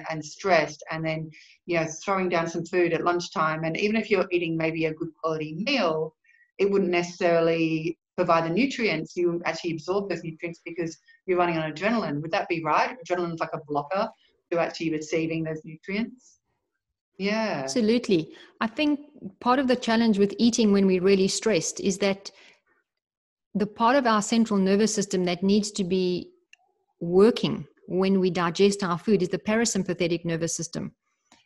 and 0.09 0.23
stressed 0.23 0.83
and 0.91 1.03
then, 1.05 1.31
you 1.65 1.79
know, 1.79 1.87
throwing 2.03 2.29
down 2.29 2.47
some 2.47 2.65
food 2.65 2.93
at 2.93 3.03
lunchtime. 3.03 3.63
And 3.63 3.77
even 3.77 3.95
if 3.95 4.11
you're 4.11 4.27
eating 4.31 4.55
maybe 4.55 4.85
a 4.85 4.93
good 4.93 5.09
quality 5.21 5.55
meal, 5.55 6.15
it 6.59 6.69
wouldn't 6.69 6.91
necessarily 6.91 7.97
provide 8.15 8.45
the 8.45 8.53
nutrients. 8.53 9.15
You 9.15 9.41
actually 9.45 9.71
absorb 9.71 10.09
those 10.09 10.23
nutrients 10.23 10.61
because 10.65 10.97
you're 11.25 11.37
running 11.37 11.57
on 11.57 11.71
adrenaline. 11.71 12.21
Would 12.21 12.31
that 12.31 12.47
be 12.47 12.63
right? 12.63 12.95
Adrenaline 13.03 13.33
is 13.33 13.39
like 13.39 13.53
a 13.53 13.61
blocker 13.67 14.09
to 14.51 14.59
actually 14.59 14.91
receiving 14.91 15.43
those 15.43 15.61
nutrients. 15.63 16.39
Yeah. 17.17 17.61
Absolutely. 17.63 18.33
I 18.61 18.67
think 18.67 18.99
part 19.39 19.59
of 19.59 19.67
the 19.67 19.75
challenge 19.75 20.19
with 20.19 20.35
eating 20.37 20.71
when 20.71 20.85
we're 20.85 21.01
really 21.01 21.27
stressed 21.27 21.79
is 21.79 21.97
that 21.99 22.31
the 23.55 23.65
part 23.65 23.95
of 23.95 24.05
our 24.05 24.21
central 24.21 24.59
nervous 24.59 24.93
system 24.93 25.25
that 25.25 25.41
needs 25.41 25.71
to 25.71 25.83
be 25.83 26.31
working 26.99 27.65
when 27.87 28.19
we 28.19 28.29
digest 28.29 28.83
our 28.83 28.97
food 28.97 29.21
is 29.21 29.29
the 29.29 29.37
parasympathetic 29.37 30.25
nervous 30.25 30.55
system. 30.55 30.91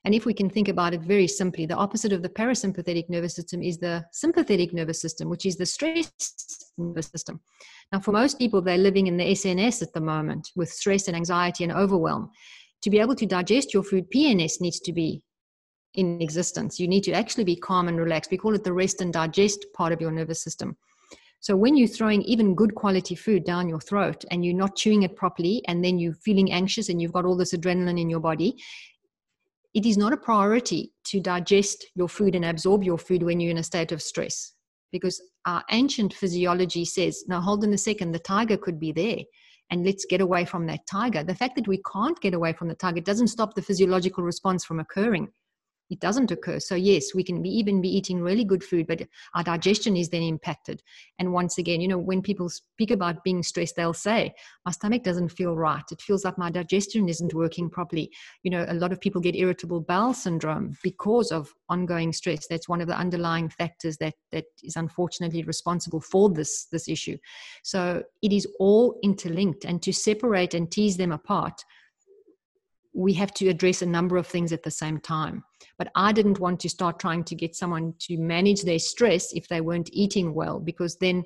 And 0.03 0.15
if 0.15 0.25
we 0.25 0.34
can 0.34 0.50
think 0.50 0.67
about 0.67 0.93
it 0.93 1.01
very 1.01 1.27
simply, 1.27 1.67
the 1.67 1.75
opposite 1.75 2.12
of 2.12 2.24
the 2.24 2.29
parasympathetic 2.29 3.08
nervous 3.10 3.36
system 3.36 3.62
is 3.62 3.77
the 3.77 4.03
sympathetic 4.12 4.74
nervous 4.74 5.00
system, 5.00 5.29
which 5.29 5.46
is 5.46 5.58
the 5.58 5.65
stress 5.65 6.12
nervous 6.77 7.08
system. 7.08 7.39
Now, 7.91 8.00
for 8.00 8.12
most 8.12 8.39
people, 8.39 8.62
they're 8.62 8.77
living 8.77 9.08
in 9.08 9.17
the 9.17 9.31
SNS 9.31 9.84
at 9.84 9.93
the 9.93 10.01
moment 10.01 10.50
with 10.55 10.72
stress 10.72 11.08
and 11.08 11.15
anxiety 11.15 11.63
and 11.63 11.74
overwhelm. 11.74 12.31
To 12.81 12.89
be 12.89 13.00
able 13.00 13.15
to 13.15 13.27
digest 13.27 13.74
your 13.75 13.84
food, 13.84 14.10
PNS 14.10 14.60
needs 14.60 14.79
to 14.79 14.93
be 14.93 15.22
in 15.93 16.20
existence. 16.20 16.79
You 16.79 16.88
need 16.88 17.03
to 17.03 17.12
actually 17.12 17.43
be 17.43 17.55
calm 17.55 17.88
and 17.88 18.00
relaxed. 18.00 18.31
We 18.31 18.38
call 18.38 18.55
it 18.55 18.63
the 18.63 18.74
rest 18.74 19.01
and 19.01 19.13
digest 19.13 19.65
part 19.75 19.93
of 19.93 20.01
your 20.01 20.12
nervous 20.12 20.41
system. 20.41 20.77
So 21.41 21.55
when 21.55 21.75
you're 21.75 21.88
throwing 21.88 22.21
even 22.21 22.53
good 22.53 22.75
quality 22.75 23.15
food 23.15 23.43
down 23.43 23.67
your 23.67 23.79
throat 23.79 24.24
and 24.29 24.45
you're 24.45 24.55
not 24.55 24.75
chewing 24.75 25.01
it 25.01 25.15
properly, 25.15 25.63
and 25.67 25.83
then 25.83 25.98
you're 25.98 26.13
feeling 26.13 26.51
anxious 26.51 26.88
and 26.88 27.01
you've 27.01 27.13
got 27.13 27.25
all 27.25 27.36
this 27.36 27.53
adrenaline 27.53 28.00
in 28.00 28.12
your 28.12 28.19
body, 28.19 28.55
it 29.74 29.88
is 29.88 29.98
not 29.98 30.13
a 30.13 30.17
priority 30.17 30.91
to 31.05 31.19
digest 31.19 31.88
your 31.95 32.07
food 32.07 32.36
and 32.36 32.45
absorb 32.45 32.83
your 32.83 33.00
food 33.00 33.24
when 33.24 33.39
you're 33.39 33.50
in 33.50 33.57
a 33.57 33.63
state 33.63 33.91
of 33.91 34.03
stress. 34.03 34.53
Because 34.91 35.19
our 35.48 35.63
ancient 35.71 36.13
physiology 36.13 36.86
says, 36.86 37.24
now 37.27 37.41
hold 37.41 37.63
on 37.63 37.74
a 37.74 37.77
second, 37.77 38.12
the 38.12 38.19
tiger 38.19 38.57
could 38.57 38.79
be 38.79 38.91
there 38.91 39.17
and 39.71 39.83
let's 39.83 40.05
get 40.05 40.21
away 40.21 40.45
from 40.45 40.67
that 40.67 40.86
tiger. 40.86 41.24
The 41.24 41.33
fact 41.33 41.55
that 41.55 41.67
we 41.67 41.81
can't 41.91 42.19
get 42.21 42.36
away 42.36 42.53
from 42.53 42.67
the 42.67 42.75
tiger 42.75 43.01
doesn't 43.01 43.29
stop 43.29 43.55
the 43.55 43.63
physiological 43.63 44.24
response 44.24 44.63
from 44.63 44.79
occurring 44.79 45.29
it 45.91 46.00
doesn't 46.00 46.31
occur. 46.31 46.60
So 46.60 46.74
yes, 46.74 47.13
we 47.13 47.24
can 47.24 47.41
be, 47.43 47.50
even 47.50 47.81
be 47.81 47.89
eating 47.89 48.21
really 48.21 48.45
good 48.45 48.63
food, 48.63 48.88
but 48.88 49.05
our 49.36 49.43
digestion 49.43 49.98
is 49.98 50.10
then 50.10 50.24
impacted. 50.24 50.81
And 51.19 51.33
once 51.33 51.57
again, 51.57 51.81
you 51.81 51.88
know, 51.88 51.98
when 51.98 52.21
people 52.21 52.50
speak 52.50 52.89
about 52.89 53.24
being 53.24 53.43
stressed, 53.43 53.75
they'll 53.75 53.93
say, 53.93 54.33
"My 54.65 54.71
stomach 54.71 55.03
doesn't 55.03 55.29
feel 55.29 55.55
right. 55.55 55.83
It 55.91 56.01
feels 56.01 56.24
like 56.24 56.38
my 56.38 56.50
digestion 56.50 57.10
isn't 57.10 57.33
working 57.33 57.69
properly." 57.69 58.10
You 58.41 58.51
know, 58.51 58.65
a 58.67 58.74
lot 58.74 58.91
of 58.91 59.01
people 59.01 59.21
get 59.21 59.36
irritable 59.36 59.81
bowel 59.81 60.13
syndrome 60.13 60.77
because 60.81 61.31
of 61.31 61.53
ongoing 61.69 62.13
stress. 62.13 62.48
That's 62.48 62.69
one 62.69 62.81
of 62.81 62.88
the 62.88 62.98
underlying 62.98 63.50
factors 63.50 63.98
that 63.98 64.15
that 64.31 64.45
is 64.63 64.77
unfortunately 64.77 65.43
responsible 65.43 66.00
for 66.00 66.29
this 66.29 66.65
this 66.71 66.88
issue. 66.88 67.17
So 67.63 68.03
it 68.21 68.31
is 68.31 68.48
all 68.60 68.98
interlinked, 69.03 69.65
and 69.65 69.81
to 69.83 69.91
separate 69.91 70.53
and 70.53 70.71
tease 70.71 70.95
them 70.95 71.12
apart 71.12 71.65
we 72.93 73.13
have 73.13 73.33
to 73.36 73.48
address 73.48 73.81
a 73.81 73.86
number 73.86 74.17
of 74.17 74.27
things 74.27 74.51
at 74.51 74.63
the 74.63 74.71
same 74.71 75.00
time. 75.00 75.43
But 75.77 75.91
I 75.95 76.12
didn't 76.12 76.39
want 76.39 76.60
to 76.62 76.69
start 76.69 77.00
trying 77.00 77.24
to 77.25 77.36
get 77.36 77.55
someone 77.55 77.93
to 78.00 78.17
manage 78.17 78.63
their 78.63 78.79
stress 78.79 79.31
if 79.33 79.48
they 79.48 79.62
weren't 79.62 79.89
eating 79.93 80.33
well, 80.33 80.60
because 80.60 80.98
then 80.98 81.24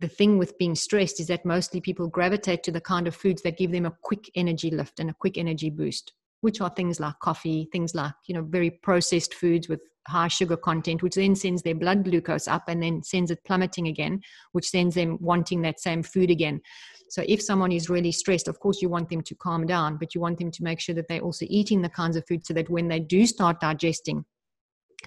the 0.00 0.08
thing 0.08 0.36
with 0.36 0.58
being 0.58 0.74
stressed 0.74 1.20
is 1.20 1.28
that 1.28 1.44
mostly 1.44 1.80
people 1.80 2.08
gravitate 2.08 2.62
to 2.64 2.72
the 2.72 2.80
kind 2.80 3.06
of 3.06 3.14
foods 3.14 3.42
that 3.42 3.56
give 3.56 3.72
them 3.72 3.86
a 3.86 3.96
quick 4.02 4.30
energy 4.34 4.70
lift 4.70 5.00
and 5.00 5.08
a 5.10 5.16
quick 5.18 5.38
energy 5.38 5.70
boost, 5.70 6.12
which 6.46 6.60
are 6.60 6.70
things 6.70 7.00
like 7.00 7.18
coffee, 7.18 7.68
things 7.72 7.92
like, 7.92 8.12
you 8.28 8.32
know, 8.32 8.42
very 8.42 8.70
processed 8.70 9.34
foods 9.34 9.68
with 9.68 9.80
high 10.06 10.28
sugar 10.28 10.56
content, 10.56 11.02
which 11.02 11.16
then 11.16 11.34
sends 11.34 11.60
their 11.60 11.74
blood 11.74 12.04
glucose 12.04 12.46
up 12.46 12.62
and 12.68 12.80
then 12.80 13.02
sends 13.02 13.32
it 13.32 13.42
plummeting 13.44 13.88
again, 13.88 14.20
which 14.52 14.68
sends 14.70 14.94
them 14.94 15.18
wanting 15.20 15.62
that 15.62 15.80
same 15.80 16.04
food 16.04 16.30
again. 16.30 16.60
So 17.08 17.24
if 17.26 17.42
someone 17.42 17.72
is 17.72 17.90
really 17.90 18.12
stressed, 18.12 18.46
of 18.46 18.60
course 18.60 18.80
you 18.80 18.88
want 18.88 19.08
them 19.08 19.22
to 19.22 19.34
calm 19.34 19.66
down, 19.66 19.96
but 19.96 20.14
you 20.14 20.20
want 20.20 20.38
them 20.38 20.52
to 20.52 20.62
make 20.62 20.78
sure 20.78 20.94
that 20.94 21.08
they're 21.08 21.20
also 21.20 21.46
eating 21.48 21.82
the 21.82 21.88
kinds 21.88 22.14
of 22.14 22.24
food 22.28 22.46
so 22.46 22.54
that 22.54 22.70
when 22.70 22.86
they 22.86 23.00
do 23.00 23.26
start 23.26 23.60
digesting 23.60 24.24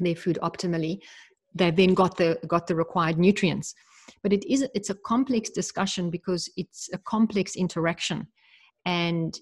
their 0.02 0.17
food 0.17 0.38
optimally, 0.43 0.99
they've 1.56 1.78
then 1.78 1.93
got 1.93 2.17
the 2.17 2.38
got 2.47 2.67
the 2.67 2.75
required 2.75 3.17
nutrients. 3.17 3.73
But 4.23 4.34
it 4.34 4.43
is 4.45 4.67
it's 4.75 4.89
a 4.89 4.95
complex 5.06 5.49
discussion 5.52 6.10
because 6.10 6.52
it's 6.58 6.89
a 6.91 6.97
complex 6.97 7.56
interaction. 7.56 8.28
And 8.86 9.39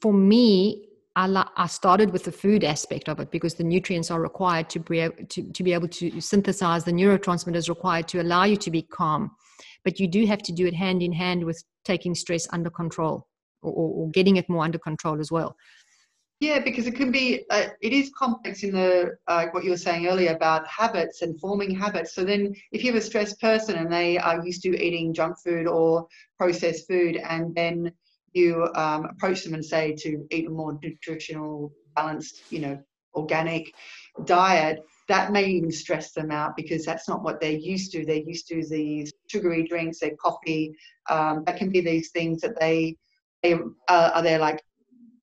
for 0.00 0.12
me, 0.12 0.88
I, 1.16 1.66
started 1.66 2.12
with 2.12 2.24
the 2.24 2.32
food 2.32 2.62
aspect 2.62 3.08
of 3.08 3.18
it 3.18 3.32
because 3.32 3.54
the 3.54 3.64
nutrients 3.64 4.10
are 4.10 4.20
required 4.20 4.70
to 4.70 4.78
be, 4.78 5.08
to, 5.08 5.42
to 5.52 5.62
be 5.64 5.72
able 5.72 5.88
to 5.88 6.20
synthesize 6.20 6.84
the 6.84 6.92
neurotransmitters 6.92 7.68
required 7.68 8.06
to 8.08 8.22
allow 8.22 8.44
you 8.44 8.56
to 8.56 8.70
be 8.70 8.82
calm 8.82 9.32
but 9.84 9.98
you 9.98 10.06
do 10.06 10.26
have 10.26 10.42
to 10.42 10.52
do 10.52 10.66
it 10.66 10.74
hand 10.74 11.02
in 11.02 11.12
hand 11.12 11.44
with 11.44 11.62
taking 11.84 12.14
stress 12.14 12.46
under 12.52 12.70
control 12.70 13.26
or, 13.62 13.72
or 13.72 14.10
getting 14.10 14.36
it 14.36 14.48
more 14.48 14.64
under 14.64 14.78
control 14.78 15.18
as 15.18 15.32
well 15.32 15.56
yeah, 16.40 16.60
because 16.60 16.86
it 16.86 16.94
can 16.94 17.10
be, 17.10 17.44
uh, 17.50 17.70
it 17.80 17.92
is 17.92 18.12
complex 18.16 18.62
in 18.62 18.70
the, 18.70 19.16
uh, 19.26 19.46
what 19.50 19.64
you 19.64 19.70
were 19.70 19.76
saying 19.76 20.06
earlier 20.06 20.32
about 20.36 20.68
habits 20.68 21.22
and 21.22 21.40
forming 21.40 21.74
habits. 21.74 22.14
So 22.14 22.24
then 22.24 22.54
if 22.70 22.84
you 22.84 22.92
have 22.92 23.02
a 23.02 23.04
stressed 23.04 23.40
person 23.40 23.74
and 23.74 23.92
they 23.92 24.18
are 24.18 24.46
used 24.46 24.62
to 24.62 24.80
eating 24.80 25.12
junk 25.12 25.36
food 25.44 25.66
or 25.66 26.06
processed 26.36 26.86
food, 26.86 27.16
and 27.16 27.52
then 27.56 27.92
you 28.38 28.68
um, 28.74 29.04
approach 29.04 29.44
them 29.44 29.54
and 29.54 29.64
say 29.64 29.84
to 30.04 30.10
eat 30.30 30.46
a 30.46 30.50
more 30.50 30.78
nutritional, 30.82 31.72
balanced, 31.94 32.34
you 32.50 32.60
know, 32.60 32.76
organic 33.14 33.72
diet, 34.24 34.78
that 35.08 35.32
may 35.32 35.46
even 35.46 35.70
stress 35.70 36.12
them 36.12 36.30
out 36.30 36.56
because 36.56 36.84
that's 36.84 37.08
not 37.08 37.22
what 37.22 37.40
they're 37.40 37.52
used 37.52 37.92
to. 37.92 38.04
They're 38.04 38.16
used 38.16 38.46
to 38.48 38.62
these 38.68 39.12
sugary 39.30 39.66
drinks, 39.66 40.00
their 40.00 40.16
coffee. 40.20 40.74
Um, 41.08 41.42
that 41.46 41.56
can 41.56 41.70
be 41.70 41.80
these 41.80 42.10
things 42.10 42.40
that 42.42 42.58
they 42.60 42.96
they 43.42 43.54
uh, 43.88 44.10
are 44.14 44.22
there 44.22 44.38
like 44.38 44.60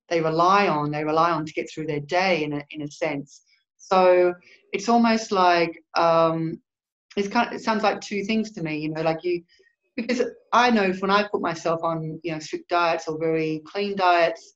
they 0.08 0.20
rely 0.20 0.68
on. 0.68 0.90
They 0.90 1.04
rely 1.04 1.30
on 1.30 1.46
to 1.46 1.52
get 1.52 1.70
through 1.70 1.86
their 1.86 2.00
day 2.00 2.44
in 2.44 2.52
a 2.52 2.62
in 2.70 2.82
a 2.82 2.90
sense. 2.90 3.42
So 3.76 4.34
it's 4.72 4.88
almost 4.88 5.30
like 5.30 5.72
um, 5.96 6.60
it's 7.16 7.28
kind 7.28 7.48
of, 7.48 7.54
it 7.54 7.64
sounds 7.64 7.82
like 7.82 8.00
two 8.00 8.24
things 8.24 8.52
to 8.52 8.62
me. 8.62 8.78
You 8.78 8.90
know, 8.90 9.02
like 9.02 9.22
you 9.22 9.42
because 9.96 10.22
I 10.52 10.70
know 10.70 10.92
when 11.00 11.10
I 11.10 11.26
put 11.28 11.40
myself 11.40 11.80
on 11.82 12.20
you 12.22 12.32
know 12.32 12.38
strict 12.38 12.68
diets 12.68 13.08
or 13.08 13.18
very 13.18 13.62
clean 13.66 13.96
diets, 13.96 14.54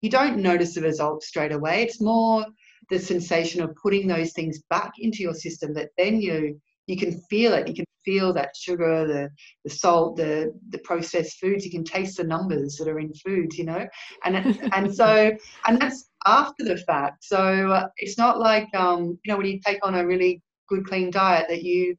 you 0.00 0.10
don't 0.10 0.38
notice 0.38 0.74
the 0.74 0.82
results 0.82 1.28
straight 1.28 1.52
away. 1.52 1.82
It's 1.82 2.00
more 2.00 2.46
the 2.88 2.98
sensation 2.98 3.62
of 3.62 3.74
putting 3.76 4.08
those 4.08 4.32
things 4.32 4.60
back 4.70 4.92
into 4.98 5.22
your 5.22 5.34
system 5.34 5.74
that 5.74 5.90
then 5.98 6.20
you 6.20 6.60
you 6.86 6.96
can 6.96 7.20
feel 7.30 7.52
it. 7.54 7.68
You 7.68 7.74
can 7.74 7.84
feel 8.04 8.32
that 8.32 8.56
sugar 8.56 9.06
the 9.06 9.30
the 9.64 9.70
salt 9.70 10.16
the 10.16 10.52
the 10.70 10.78
processed 10.78 11.38
foods. 11.38 11.64
You 11.64 11.70
can 11.70 11.84
taste 11.84 12.16
the 12.16 12.24
numbers 12.24 12.76
that 12.76 12.88
are 12.88 12.98
in 12.98 13.12
foods 13.14 13.58
you 13.58 13.64
know? 13.64 13.86
And 14.24 14.58
and 14.72 14.94
so 14.94 15.32
and 15.66 15.80
that's 15.80 16.08
after 16.26 16.64
the 16.64 16.78
fact. 16.78 17.24
So 17.24 17.70
uh, 17.70 17.88
it's 17.96 18.18
not 18.18 18.38
like 18.38 18.68
um 18.74 19.18
you 19.24 19.32
know 19.32 19.36
when 19.36 19.46
you 19.46 19.60
take 19.64 19.84
on 19.84 19.94
a 19.94 20.06
really 20.06 20.42
good 20.68 20.86
clean 20.86 21.10
diet 21.10 21.46
that 21.48 21.62
you 21.62 21.96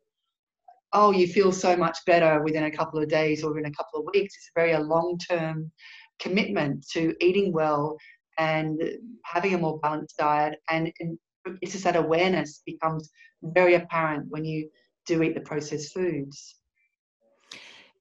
oh 0.94 1.12
you 1.12 1.28
feel 1.28 1.52
so 1.52 1.76
much 1.76 1.98
better 2.06 2.42
within 2.44 2.66
a 2.66 2.72
couple 2.72 3.02
of 3.02 3.08
days 3.08 3.44
or 3.44 3.58
in 3.58 3.66
a 3.66 3.72
couple 3.72 4.00
of 4.00 4.08
weeks 4.14 4.36
it's 4.36 4.50
a 4.56 4.60
very 4.60 4.74
a 4.74 4.80
long 4.80 5.18
term 5.18 5.72
commitment 6.20 6.88
to 6.90 7.16
eating 7.20 7.52
well 7.52 7.98
and 8.38 8.82
having 9.24 9.54
a 9.54 9.58
more 9.58 9.80
balanced 9.80 10.18
diet. 10.18 10.60
And, 10.70 10.92
and 11.00 11.18
it's 11.62 11.74
just 11.74 11.84
that 11.84 11.96
awareness 11.96 12.62
becomes 12.66 13.10
very 13.44 13.76
apparent 13.76 14.28
when 14.30 14.46
you 14.46 14.70
do 15.06 15.22
eat 15.24 15.36
the 15.36 15.42
processed 15.42 15.94
foods. 15.94 16.56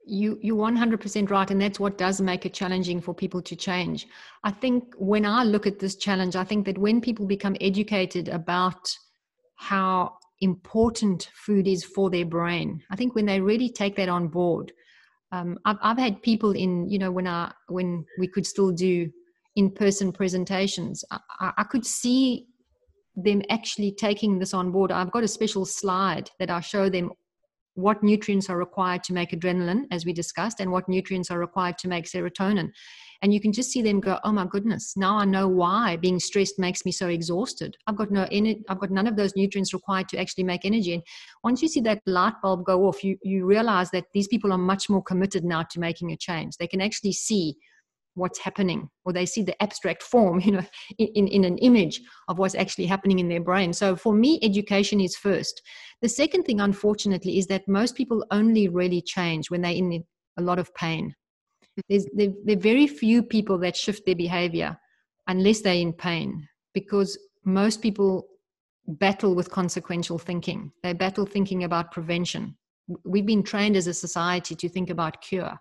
You 0.06 0.38
you're 0.42 0.56
100% 0.56 1.30
right 1.30 1.50
and 1.50 1.60
that's 1.60 1.78
what 1.78 1.98
does 1.98 2.20
make 2.20 2.46
it 2.46 2.54
challenging 2.54 3.00
for 3.00 3.14
people 3.14 3.42
to 3.42 3.54
change. 3.54 4.08
I 4.42 4.50
think 4.50 4.94
when 4.96 5.26
I 5.26 5.44
look 5.44 5.66
at 5.66 5.78
this 5.78 5.96
challenge 5.96 6.36
I 6.36 6.44
think 6.44 6.64
that 6.66 6.78
when 6.78 7.00
people 7.00 7.26
become 7.26 7.56
educated 7.60 8.28
about 8.28 8.90
how 9.56 10.14
important 10.40 11.30
food 11.34 11.68
is 11.68 11.84
for 11.84 12.10
their 12.10 12.24
brain, 12.24 12.82
I 12.90 12.96
think 12.96 13.14
when 13.14 13.26
they 13.26 13.40
really 13.40 13.68
take 13.68 13.96
that 13.96 14.08
on 14.08 14.28
board 14.28 14.72
um, 15.32 15.58
I've, 15.64 15.78
I've 15.82 15.98
had 15.98 16.22
people 16.22 16.52
in 16.52 16.88
you 16.88 16.98
know 16.98 17.10
when 17.10 17.26
I 17.26 17.52
when 17.68 18.04
we 18.18 18.26
could 18.26 18.46
still 18.46 18.70
do 18.70 19.10
in-person 19.56 20.12
presentations 20.12 21.04
I, 21.10 21.52
I, 21.58 21.64
could 21.64 21.84
see 21.84 22.46
them 23.16 23.42
actually 23.50 23.92
taking 23.92 24.38
this 24.38 24.54
on 24.54 24.70
board. 24.70 24.92
I've 24.92 25.10
got 25.10 25.24
a 25.24 25.28
special 25.28 25.64
slide 25.64 26.30
that 26.38 26.50
i 26.50 26.60
show 26.60 26.88
them 26.88 27.10
what 27.74 28.02
nutrients 28.02 28.48
are 28.48 28.58
required 28.58 29.02
to 29.04 29.12
make 29.12 29.30
adrenaline 29.30 29.84
as 29.90 30.04
we 30.04 30.12
discussed 30.12 30.60
and 30.60 30.70
what 30.70 30.88
nutrients 30.88 31.30
are 31.30 31.38
required 31.38 31.78
to 31.78 31.88
make 31.88 32.04
serotonin 32.04 32.70
and 33.22 33.34
you 33.34 33.40
can 33.40 33.52
just 33.52 33.70
see 33.70 33.82
them 33.82 34.00
go 34.00 34.18
oh 34.24 34.32
my 34.32 34.46
goodness 34.46 34.96
now 34.96 35.18
i 35.18 35.24
know 35.24 35.46
why 35.46 35.96
being 35.96 36.18
stressed 36.18 36.58
makes 36.58 36.84
me 36.84 36.92
so 36.92 37.08
exhausted. 37.08 37.76
I've 37.86 37.96
got 37.96 38.10
no 38.10 38.26
energy 38.30 38.62
i've 38.68 38.80
got 38.80 38.90
none 38.90 39.06
of 39.06 39.16
those 39.16 39.34
nutrients 39.36 39.74
required 39.74 40.08
to 40.10 40.18
actually 40.18 40.44
make 40.44 40.64
energy. 40.64 40.94
And 40.94 41.02
once 41.44 41.62
you 41.62 41.68
see 41.68 41.80
that 41.82 42.02
light 42.06 42.34
bulb 42.42 42.64
go 42.64 42.86
off 42.86 43.02
you 43.04 43.16
you 43.22 43.46
realize 43.46 43.90
that 43.90 44.06
these 44.14 44.28
people 44.28 44.52
are 44.52 44.58
much 44.58 44.88
more 44.88 45.02
committed 45.02 45.44
now 45.44 45.62
to 45.62 45.80
making 45.80 46.12
a 46.12 46.16
change. 46.16 46.56
They 46.56 46.66
can 46.66 46.80
actually 46.80 47.12
see 47.12 47.56
what's 48.14 48.40
happening 48.40 48.88
or 49.04 49.12
they 49.12 49.24
see 49.24 49.42
the 49.42 49.60
abstract 49.62 50.02
form 50.02 50.40
you 50.44 50.52
know 50.52 50.64
in, 50.98 51.28
in 51.28 51.44
an 51.44 51.58
image 51.58 52.00
of 52.28 52.38
what's 52.38 52.54
actually 52.54 52.86
happening 52.86 53.18
in 53.18 53.28
their 53.28 53.40
brain. 53.42 53.72
So 53.72 53.96
for 53.96 54.12
me 54.12 54.38
education 54.42 55.00
is 55.00 55.16
first. 55.16 55.62
The 56.02 56.08
second 56.08 56.44
thing 56.44 56.60
unfortunately 56.60 57.38
is 57.38 57.46
that 57.48 57.68
most 57.68 57.94
people 57.94 58.24
only 58.30 58.68
really 58.68 59.02
change 59.02 59.50
when 59.50 59.60
they're 59.62 59.72
in 59.72 60.04
a 60.38 60.42
lot 60.42 60.58
of 60.58 60.74
pain 60.74 61.14
there's 61.88 62.06
there, 62.12 62.32
there 62.44 62.56
are 62.56 62.60
very 62.60 62.86
few 62.86 63.22
people 63.22 63.58
that 63.58 63.76
shift 63.76 64.06
their 64.06 64.14
behavior 64.14 64.78
unless 65.28 65.60
they're 65.60 65.74
in 65.74 65.92
pain 65.92 66.48
because 66.74 67.18
most 67.44 67.80
people 67.82 68.26
battle 68.86 69.34
with 69.34 69.50
consequential 69.50 70.18
thinking. 70.18 70.72
They 70.82 70.92
battle 70.92 71.26
thinking 71.26 71.64
about 71.64 71.92
prevention. 71.92 72.56
We've 73.04 73.26
been 73.26 73.42
trained 73.42 73.76
as 73.76 73.86
a 73.86 73.94
society 73.94 74.54
to 74.56 74.68
think 74.68 74.90
about 74.90 75.20
cure. 75.20 75.58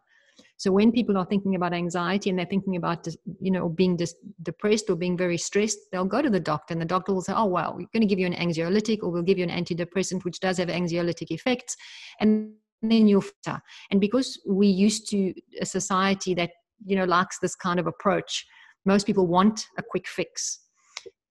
So 0.57 0.71
when 0.71 0.91
people 0.91 1.17
are 1.17 1.25
thinking 1.25 1.55
about 1.55 1.73
anxiety 1.73 2.29
and 2.29 2.37
they're 2.37 2.45
thinking 2.45 2.75
about, 2.75 3.07
you 3.39 3.51
know, 3.51 3.69
being 3.69 3.95
dis- 3.95 4.15
depressed 4.43 4.89
or 4.89 4.95
being 4.95 5.15
very 5.15 5.37
stressed, 5.37 5.77
they'll 5.91 6.05
go 6.05 6.21
to 6.21 6.29
the 6.29 6.39
doctor 6.39 6.73
and 6.73 6.81
the 6.81 6.85
doctor 6.85 7.13
will 7.13 7.21
say, 7.21 7.33
oh, 7.33 7.45
well, 7.45 7.73
we're 7.75 7.87
going 7.93 8.01
to 8.01 8.07
give 8.07 8.19
you 8.19 8.25
an 8.25 8.33
anxiolytic 8.33 9.01
or 9.01 9.09
we'll 9.09 9.21
give 9.21 9.37
you 9.37 9.45
an 9.45 9.63
antidepressant, 9.63 10.25
which 10.25 10.39
does 10.39 10.57
have 10.57 10.67
anxiolytic 10.67 11.31
effects. 11.31 11.77
And 12.19 12.53
then 12.81 13.07
you'll 13.07 13.21
filter. 13.21 13.61
And 13.91 13.99
because 13.99 14.39
we 14.47 14.67
used 14.67 15.09
to 15.09 15.33
a 15.61 15.65
society 15.65 16.33
that, 16.35 16.51
you 16.85 16.95
know, 16.95 17.05
likes 17.05 17.39
this 17.39 17.55
kind 17.55 17.79
of 17.79 17.87
approach, 17.87 18.45
most 18.85 19.05
people 19.05 19.27
want 19.27 19.65
a 19.77 19.83
quick 19.83 20.07
fix 20.07 20.61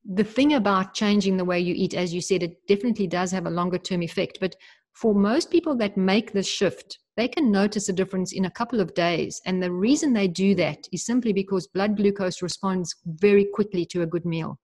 the 0.08 0.24
thing 0.24 0.54
about 0.54 0.94
changing 0.94 1.36
the 1.36 1.44
way 1.44 1.60
you 1.60 1.74
eat, 1.76 1.92
as 1.92 2.14
you 2.14 2.20
said, 2.20 2.42
it 2.42 2.66
definitely 2.66 3.06
does 3.06 3.30
have 3.30 3.46
a 3.46 3.50
longer 3.50 3.78
term 3.78 4.02
effect. 4.02 4.38
But 4.40 4.56
for 4.94 5.14
most 5.14 5.50
people 5.50 5.76
that 5.76 5.96
make 5.96 6.32
this 6.32 6.48
shift, 6.48 6.98
they 7.16 7.28
can 7.28 7.52
notice 7.52 7.88
a 7.88 7.92
difference 7.92 8.32
in 8.32 8.46
a 8.46 8.50
couple 8.50 8.80
of 8.80 8.94
days. 8.94 9.40
And 9.44 9.62
the 9.62 9.70
reason 9.70 10.12
they 10.12 10.28
do 10.28 10.54
that 10.54 10.88
is 10.92 11.04
simply 11.04 11.32
because 11.32 11.66
blood 11.66 11.96
glucose 11.96 12.42
responds 12.42 12.94
very 13.04 13.44
quickly 13.44 13.84
to 13.86 14.02
a 14.02 14.06
good 14.06 14.24
meal. 14.24 14.58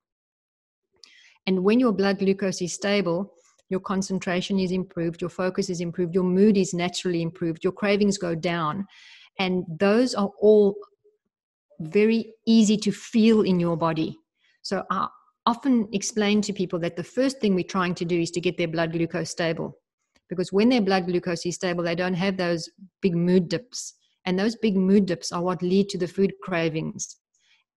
And 1.47 1.63
when 1.63 1.79
your 1.79 1.93
blood 1.93 2.21
glucose 2.21 2.63
is 2.63 2.73
stable, 2.73 3.35
your 3.69 3.81
concentration 3.81 4.59
is 4.59 4.73
improved, 4.73 5.21
your 5.21 5.31
focus 5.31 5.71
is 5.71 5.81
improved, 5.81 6.15
your 6.15 6.25
mood 6.25 6.57
is 6.57 6.75
naturally 6.75 7.23
improved, 7.23 7.65
your 7.65 7.73
cravings 7.73 8.19
go 8.19 8.35
down. 8.35 8.87
And 9.39 9.65
those 9.81 10.15
are 10.15 10.31
all 10.41 10.77
very 11.81 12.33
easy 12.47 12.77
to 12.79 12.93
feel 12.93 13.43
in 13.43 13.59
your 13.59 13.77
body. 13.77 14.17
So 14.63 14.85
I 14.91 15.09
often 15.47 15.89
explain 15.93 16.41
to 16.43 16.53
people 16.53 16.79
that 16.81 16.97
the 16.97 17.05
first 17.05 17.41
thing 17.41 17.55
we're 17.55 17.65
trying 17.65 17.95
to 17.97 18.05
do 18.05 18.21
is 18.21 18.31
to 18.33 18.41
get 18.41 18.57
their 18.57 18.69
blood 18.69 18.93
glucose 18.93 19.31
stable 19.31 19.79
because 20.29 20.53
when 20.53 20.69
their 20.69 20.81
blood 20.81 21.07
glucose 21.07 21.45
is 21.47 21.57
stable, 21.57 21.85
they 21.85 21.95
don't 21.95 22.15
have 22.15 22.37
those 22.37 22.69
big 23.03 23.15
mood 23.15 23.49
dips. 23.49 23.95
And 24.27 24.39
those 24.39 24.57
big 24.57 24.77
mood 24.77 25.07
dips 25.07 25.33
are 25.33 25.43
what 25.43 25.63
lead 25.63 25.89
to 25.91 25.99
the 25.99 26.09
food 26.09 26.33
cravings. 26.43 27.17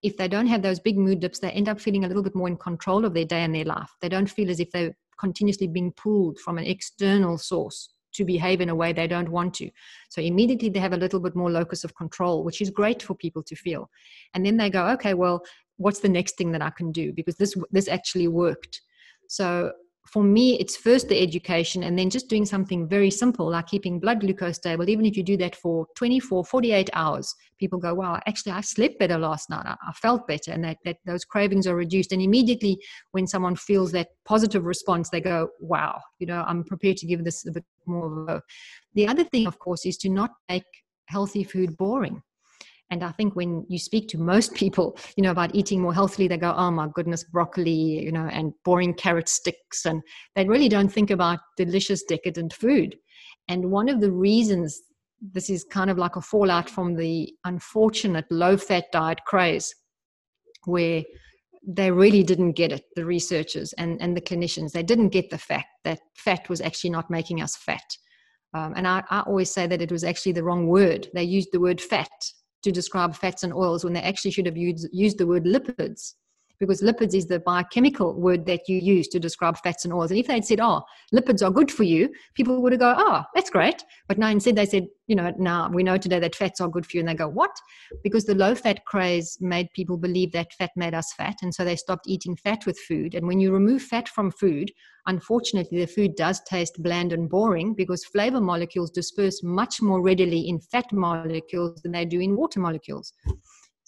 If 0.02 0.16
they 0.16 0.28
don't 0.28 0.48
have 0.48 0.62
those 0.62 0.80
big 0.80 0.98
mood 0.98 1.20
dips, 1.20 1.40
they 1.40 1.52
end 1.52 1.68
up 1.68 1.82
feeling 1.82 2.06
a 2.06 2.08
little 2.08 2.24
bit 2.24 2.36
more 2.36 2.48
in 2.48 2.58
control 2.58 3.04
of 3.04 3.14
their 3.14 3.26
day 3.26 3.42
and 3.42 3.54
their 3.54 3.66
life. 3.66 3.90
They 4.02 4.10
don't 4.10 4.30
feel 4.30 4.50
as 4.50 4.60
if 4.60 4.72
they're 4.72 4.96
continuously 5.18 5.68
being 5.68 5.92
pulled 5.92 6.40
from 6.40 6.58
an 6.58 6.66
external 6.66 7.38
source 7.38 7.90
to 8.14 8.26
behave 8.26 8.62
in 8.62 8.70
a 8.70 8.76
way 8.76 8.92
they 8.94 9.08
don't 9.08 9.30
want 9.30 9.54
to. 9.56 9.70
So 10.10 10.22
immediately 10.22 10.70
they 10.70 10.80
have 10.80 10.94
a 10.94 10.98
little 10.98 11.20
bit 11.20 11.36
more 11.36 11.52
locus 11.52 11.84
of 11.84 11.96
control, 11.96 12.44
which 12.44 12.62
is 12.62 12.70
great 12.70 13.02
for 13.02 13.14
people 13.16 13.44
to 13.44 13.56
feel. 13.56 13.90
And 14.34 14.46
then 14.46 14.58
they 14.58 14.70
go, 14.70 14.88
okay, 14.90 15.14
well, 15.14 15.44
what's 15.78 16.00
the 16.00 16.10
next 16.10 16.38
thing 16.38 16.52
that 16.52 16.62
I 16.62 16.72
can 16.72 16.92
do? 16.92 17.14
Because 17.14 17.36
this 17.36 17.56
this 17.72 17.88
actually 17.88 18.28
worked. 18.28 18.82
So 19.28 19.72
for 20.10 20.24
me, 20.24 20.58
it's 20.60 20.78
first 20.78 21.10
the 21.10 21.22
education 21.22 21.84
and 21.84 21.98
then 21.98 22.10
just 22.10 22.30
doing 22.30 22.46
something 22.46 22.88
very 22.88 23.12
simple 23.12 23.50
like 23.50 23.68
keeping 23.68 24.00
blood 24.00 24.22
glucose 24.22 24.56
stable. 24.56 24.90
Even 24.90 25.06
if 25.06 25.18
you 25.18 25.24
do 25.24 25.38
that 25.38 25.56
for 25.56 25.88
24, 25.96 26.46
48 26.46 26.90
hours, 26.94 27.34
people 27.60 27.80
go, 27.80 27.94
wow, 27.94 28.20
actually, 28.26 28.54
I 28.54 28.62
slept 28.62 29.00
better 29.00 29.18
last 29.18 29.50
night. 29.50 29.66
I, 29.66 29.76
I 29.88 29.92
felt 29.94 30.28
better. 30.28 30.52
And 30.52 30.64
that, 30.64 30.78
that 30.86 30.98
those 31.06 31.26
cravings 31.26 31.68
are 31.68 31.76
reduced. 31.76 32.12
And 32.12 32.22
immediately, 32.22 32.78
when 33.12 33.28
someone 33.28 33.56
feels 33.56 33.92
that 33.92 34.10
positive 34.26 34.66
response, 34.66 35.10
they 35.10 35.22
go, 35.22 35.50
wow, 35.60 36.00
you 36.20 36.28
know, 36.28 36.44
I'm 36.48 36.64
prepared 36.64 36.98
to 36.98 37.08
give 37.08 37.24
this 37.24 37.46
a 37.46 37.52
bit 37.52 37.66
more 37.86 38.22
of 38.22 38.30
a. 38.30 38.42
The 38.94 39.08
other 39.08 39.24
thing, 39.24 39.48
of 39.48 39.60
course, 39.60 39.86
is 39.86 39.98
to 39.98 40.10
not 40.10 40.32
make 40.50 40.64
healthy 41.08 41.44
food 41.44 41.78
boring. 41.78 42.22
And 42.90 43.04
I 43.04 43.12
think 43.12 43.36
when 43.36 43.66
you 43.68 43.80
speak 43.80 44.08
to 44.10 44.18
most 44.18 44.54
people, 44.62 44.98
you 45.16 45.24
know, 45.24 45.32
about 45.32 45.56
eating 45.56 45.82
more 45.82 45.94
healthily, 45.94 46.28
they 46.28 46.38
go, 46.38 46.54
oh 46.56 46.72
my 46.72 46.88
goodness, 46.94 47.24
broccoli, 47.24 47.72
you 47.72 48.12
know, 48.12 48.28
and 48.32 48.54
boring 48.64 48.94
carrot 48.94 49.30
sticks. 49.30 49.86
And 49.86 50.02
they 50.36 50.46
really 50.46 50.70
don't 50.70 50.92
think 50.92 51.12
about 51.12 51.40
delicious, 51.58 52.04
decadent 52.04 52.54
food. 52.54 52.96
And 53.50 53.72
one 53.72 53.90
of 53.90 54.02
the 54.02 54.12
reasons 54.12 54.82
this 55.34 55.50
is 55.50 55.64
kind 55.64 55.90
of 55.90 55.98
like 55.98 56.16
a 56.16 56.22
fallout 56.22 56.70
from 56.70 56.96
the 56.96 57.34
unfortunate 57.46 58.26
low 58.30 58.56
fat 58.58 58.86
diet 58.92 59.20
craze, 59.26 59.74
where 60.66 61.04
they 61.68 61.92
really 61.92 62.24
didn't 62.24 62.54
get 62.54 62.72
it, 62.72 62.84
the 62.96 63.06
researchers 63.06 63.74
and, 63.74 64.02
and 64.02 64.16
the 64.16 64.22
clinicians. 64.22 64.72
They 64.72 64.84
didn't 64.84 65.10
get 65.10 65.30
the 65.30 65.38
fact 65.38 65.68
that 65.84 66.00
fat 66.16 66.48
was 66.50 66.62
actually 66.62 66.92
not 66.92 67.10
making 67.10 67.42
us 67.42 67.58
fat. 67.58 67.84
Um, 68.54 68.74
and 68.76 68.88
I, 68.88 69.04
I, 69.10 69.22
always 69.22 69.52
say 69.52 69.68
that 69.68 69.82
it 69.82 69.92
was 69.92 70.06
actually 70.06 70.32
the 70.32 70.44
wrong 70.44 70.68
word. 70.68 71.10
They 71.14 71.24
used 71.24 71.50
the 71.52 71.60
word 71.60 71.82
fat 71.82 72.10
to 72.64 72.72
describe 72.72 73.16
fats 73.16 73.44
and 73.44 73.54
oils 73.54 73.84
when 73.84 73.94
they 73.94 74.02
actually 74.02 74.32
should 74.32 74.46
have 74.46 74.58
used, 74.58 74.88
used 74.92 75.18
the 75.18 75.28
word 75.28 75.46
lipids 75.46 76.14
because 76.60 76.82
lipids 76.82 77.14
is 77.14 77.28
the 77.28 77.40
biochemical 77.40 78.20
word 78.20 78.46
that 78.46 78.68
you 78.68 78.78
use 78.78 79.08
to 79.10 79.20
describe 79.20 79.58
fats 79.58 79.86
and 79.86 79.94
oils. 79.94 80.12
And 80.12 80.20
if 80.20 80.28
they'd 80.28 80.46
said, 80.46 80.60
oh, 80.60 80.84
lipids 81.14 81.46
are 81.46 81.52
good 81.52 81.72
for 81.72 81.84
you, 81.84 82.10
people 82.36 82.62
would 82.62 82.72
have 82.72 82.80
go, 82.80 82.96
oh, 82.98 83.24
that's 83.36 83.50
great. 83.50 83.84
But 84.08 84.18
now 84.18 84.30
instead 84.30 84.56
they 84.56 84.66
said, 84.66 84.88
you 85.08 85.16
know, 85.16 85.34
now 85.38 85.70
we 85.70 85.84
know 85.84 85.98
today 85.98 86.20
that 86.20 86.36
fats 86.36 86.60
are 86.60 86.68
good 86.68 86.86
for 86.86 86.98
you. 86.98 87.02
And 87.02 87.10
they 87.10 87.14
go, 87.14 87.30
what? 87.30 87.52
Because 88.04 88.26
the 88.26 88.36
low 88.36 88.56
fat 88.56 88.86
craze 88.86 89.38
made 89.40 89.72
people 89.74 89.98
believe 89.98 90.32
that 90.34 90.54
fat 90.54 90.72
made 90.76 90.94
us 90.94 91.14
fat. 91.14 91.36
And 91.42 91.54
so 91.54 91.64
they 91.64 91.76
stopped 91.76 92.08
eating 92.08 92.36
fat 92.36 92.66
with 92.66 92.78
food. 92.80 93.16
And 93.16 93.28
when 93.28 93.40
you 93.40 93.52
remove 93.52 93.84
fat 93.84 94.10
from 94.10 94.32
food, 94.32 94.72
unfortunately, 95.06 95.80
the 95.80 95.88
food 95.88 96.16
does 96.16 96.42
taste 96.42 96.82
bland 96.84 97.14
and 97.14 97.30
boring 97.30 97.74
because 97.74 98.04
flavor 98.06 98.42
molecules 98.42 98.92
disperse 98.92 99.42
much 99.44 99.82
more 99.82 100.02
readily 100.02 100.50
in 100.50 100.60
fat 100.60 100.92
molecules 100.92 101.82
than 101.82 101.94
they 101.94 102.06
do 102.06 102.20
in 102.20 102.36
water 102.36 102.60
molecules. 102.60 103.14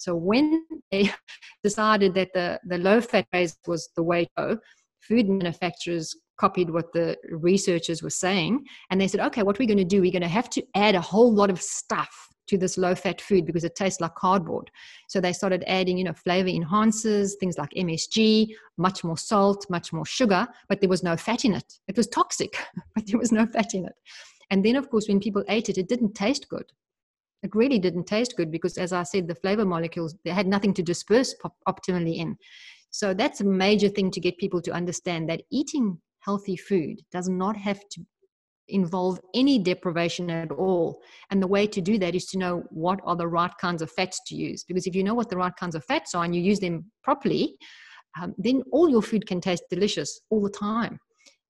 So 0.00 0.14
when 0.14 0.64
they 0.90 1.12
decided 1.62 2.14
that 2.14 2.32
the, 2.32 2.58
the 2.64 2.78
low 2.78 3.00
fat 3.00 3.26
base 3.30 3.56
was 3.66 3.90
the 3.96 4.02
way 4.02 4.24
to 4.24 4.30
go, 4.36 4.58
food 5.00 5.28
manufacturers 5.28 6.16
copied 6.38 6.70
what 6.70 6.90
the 6.94 7.18
researchers 7.30 8.02
were 8.02 8.10
saying. 8.10 8.64
And 8.90 8.98
they 8.98 9.08
said, 9.08 9.20
okay, 9.20 9.42
what 9.42 9.58
we're 9.58 9.68
going 9.68 9.76
to 9.76 9.84
do, 9.84 10.00
we're 10.00 10.10
going 10.10 10.22
to 10.22 10.28
have 10.28 10.48
to 10.50 10.62
add 10.74 10.94
a 10.94 11.00
whole 11.00 11.32
lot 11.32 11.50
of 11.50 11.60
stuff 11.60 12.10
to 12.48 12.56
this 12.56 12.78
low 12.78 12.94
fat 12.94 13.20
food 13.20 13.44
because 13.44 13.62
it 13.62 13.76
tastes 13.76 14.00
like 14.00 14.14
cardboard. 14.14 14.70
So 15.08 15.20
they 15.20 15.34
started 15.34 15.62
adding, 15.66 15.98
you 15.98 16.04
know, 16.04 16.14
flavor 16.14 16.48
enhancers, 16.48 17.32
things 17.38 17.58
like 17.58 17.70
MSG, 17.76 18.48
much 18.78 19.04
more 19.04 19.18
salt, 19.18 19.66
much 19.68 19.92
more 19.92 20.06
sugar, 20.06 20.48
but 20.68 20.80
there 20.80 20.88
was 20.88 21.02
no 21.02 21.16
fat 21.16 21.44
in 21.44 21.54
it. 21.54 21.74
It 21.88 21.96
was 21.96 22.08
toxic, 22.08 22.56
but 22.94 23.06
there 23.06 23.18
was 23.18 23.32
no 23.32 23.46
fat 23.46 23.74
in 23.74 23.84
it. 23.84 23.94
And 24.50 24.64
then, 24.64 24.76
of 24.76 24.90
course, 24.90 25.08
when 25.08 25.20
people 25.20 25.44
ate 25.48 25.68
it, 25.68 25.76
it 25.76 25.88
didn't 25.88 26.14
taste 26.14 26.48
good 26.48 26.72
it 27.42 27.54
really 27.54 27.78
didn't 27.78 28.04
taste 28.04 28.34
good 28.36 28.50
because 28.50 28.76
as 28.76 28.92
i 28.92 29.02
said 29.02 29.26
the 29.26 29.34
flavor 29.34 29.64
molecules 29.64 30.14
they 30.24 30.30
had 30.30 30.46
nothing 30.46 30.74
to 30.74 30.82
disperse 30.82 31.34
optimally 31.68 32.16
in. 32.16 32.36
So 32.92 33.14
that's 33.14 33.40
a 33.40 33.44
major 33.44 33.88
thing 33.88 34.10
to 34.10 34.20
get 34.20 34.36
people 34.38 34.60
to 34.62 34.72
understand 34.72 35.28
that 35.28 35.42
eating 35.50 35.98
healthy 36.20 36.56
food 36.56 37.00
does 37.12 37.28
not 37.28 37.56
have 37.56 37.80
to 37.92 38.00
involve 38.68 39.20
any 39.34 39.58
deprivation 39.58 40.28
at 40.28 40.50
all. 40.50 41.00
And 41.30 41.40
the 41.40 41.46
way 41.46 41.66
to 41.68 41.80
do 41.80 41.98
that 41.98 42.14
is 42.16 42.26
to 42.26 42.38
know 42.38 42.64
what 42.70 43.00
are 43.04 43.16
the 43.16 43.28
right 43.28 43.52
kinds 43.60 43.80
of 43.80 43.90
fats 43.92 44.20
to 44.26 44.34
use. 44.34 44.64
Because 44.64 44.86
if 44.86 44.94
you 44.96 45.04
know 45.04 45.14
what 45.14 45.28
the 45.28 45.36
right 45.36 45.54
kinds 45.54 45.76
of 45.76 45.84
fats 45.84 46.14
are 46.14 46.24
and 46.24 46.34
you 46.34 46.42
use 46.42 46.58
them 46.58 46.90
properly 47.02 47.56
um, 48.20 48.34
then 48.38 48.62
all 48.72 48.88
your 48.88 49.02
food 49.02 49.26
can 49.26 49.40
taste 49.40 49.64
delicious 49.70 50.20
all 50.30 50.42
the 50.42 50.50
time. 50.50 50.98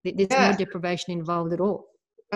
There's 0.04 0.28
yeah. 0.30 0.50
no 0.50 0.56
deprivation 0.56 1.12
involved 1.12 1.52
at 1.52 1.60
all. 1.60 1.86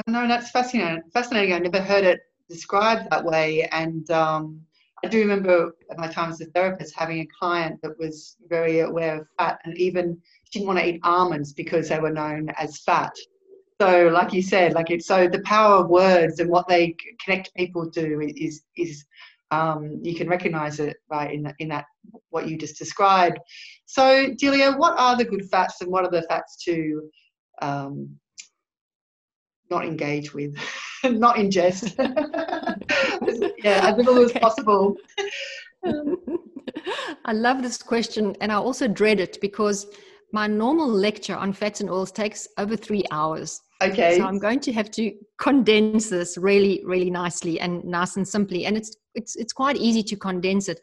No 0.09 0.27
that's 0.27 0.51
fascinating 0.51 1.03
fascinating. 1.13 1.55
I 1.55 1.59
never 1.61 1.81
heard 1.81 2.05
it 2.05 2.21
described 2.49 3.09
that 3.11 3.25
way. 3.25 3.65
And 3.73 4.09
um, 4.11 4.61
I 5.05 5.09
do 5.09 5.19
remember 5.19 5.75
at 5.91 5.99
my 5.99 6.09
time 6.09 6.31
as 6.31 6.41
a 6.41 6.47
therapist 6.47 6.95
having 6.97 7.21
a 7.21 7.29
client 7.39 7.81
that 7.83 7.99
was 7.99 8.37
very 8.49 8.81
aware 8.81 9.21
of 9.21 9.29
fat 9.39 9.61
and 9.65 9.77
even 9.77 10.19
she 10.45 10.61
didn't 10.61 10.69
want 10.69 10.79
to 10.79 10.89
eat 10.89 11.01
almonds 11.03 11.53
because 11.53 11.89
they 11.89 11.99
were 11.99 12.11
known 12.11 12.49
as 12.59 12.79
fat. 12.79 13.13
So, 13.81 14.09
like 14.09 14.33
you 14.33 14.41
said, 14.41 14.73
like 14.73 14.91
it's 14.91 15.07
so 15.07 15.27
the 15.27 15.41
power 15.41 15.77
of 15.83 15.91
words 15.91 16.39
and 16.39 16.49
what 16.49 16.69
they 16.69 16.97
connect 17.23 17.55
people 17.55 17.91
to 17.91 18.21
is 18.37 18.63
is 18.77 19.05
um, 19.51 20.01
you 20.03 20.15
can 20.15 20.29
recognize 20.29 20.79
it 20.81 20.97
right 21.11 21.33
in 21.33 21.53
in 21.59 21.69
that 21.69 21.87
what 22.31 22.49
you 22.49 22.57
just 22.57 22.79
described. 22.79 23.39
So, 23.87 24.33
Delia, 24.39 24.73
what 24.73 24.99
are 24.99 25.17
the 25.17 25.25
good 25.25 25.49
fats 25.51 25.81
and 25.81 25.91
what 25.91 26.05
are 26.05 26.11
the 26.11 26.23
fats 26.23 26.57
to 26.65 27.11
um, 27.61 28.17
not 29.71 29.85
engage 29.85 30.33
with? 30.33 30.57
not 31.13 31.37
ingest. 31.37 31.95
yeah, 33.65 33.91
as 33.91 33.97
little 33.97 34.19
okay. 34.25 34.35
as 34.35 34.41
possible. 34.41 34.97
I 37.25 37.33
love 37.33 37.63
this 37.63 37.79
question, 37.83 38.37
and 38.41 38.51
I 38.51 38.57
also 38.57 38.89
dread 38.89 39.21
it 39.21 39.39
because 39.41 39.87
my 40.33 40.47
normal 40.47 40.89
lecture 40.89 41.37
on 41.37 41.53
fats 41.53 41.81
and 41.81 41.91
oils 41.91 42.11
takes 42.11 42.49
over 42.59 42.77
three 42.77 43.05
hours. 43.11 43.61
Okay. 43.83 44.19
So 44.19 44.25
I'm 44.25 44.39
going 44.39 44.61
to 44.61 44.73
have 44.73 44.91
to 44.93 45.13
condense 45.39 46.09
this 46.09 46.37
really, 46.37 46.83
really 46.85 47.11
nicely 47.11 47.61
and 47.61 47.85
nice 47.85 48.17
and 48.17 48.27
simply. 48.27 48.67
And 48.67 48.77
it's 48.77 48.97
it's 49.15 49.37
it's 49.37 49.53
quite 49.53 49.77
easy 49.77 50.03
to 50.03 50.17
condense 50.17 50.69
it. 50.69 50.81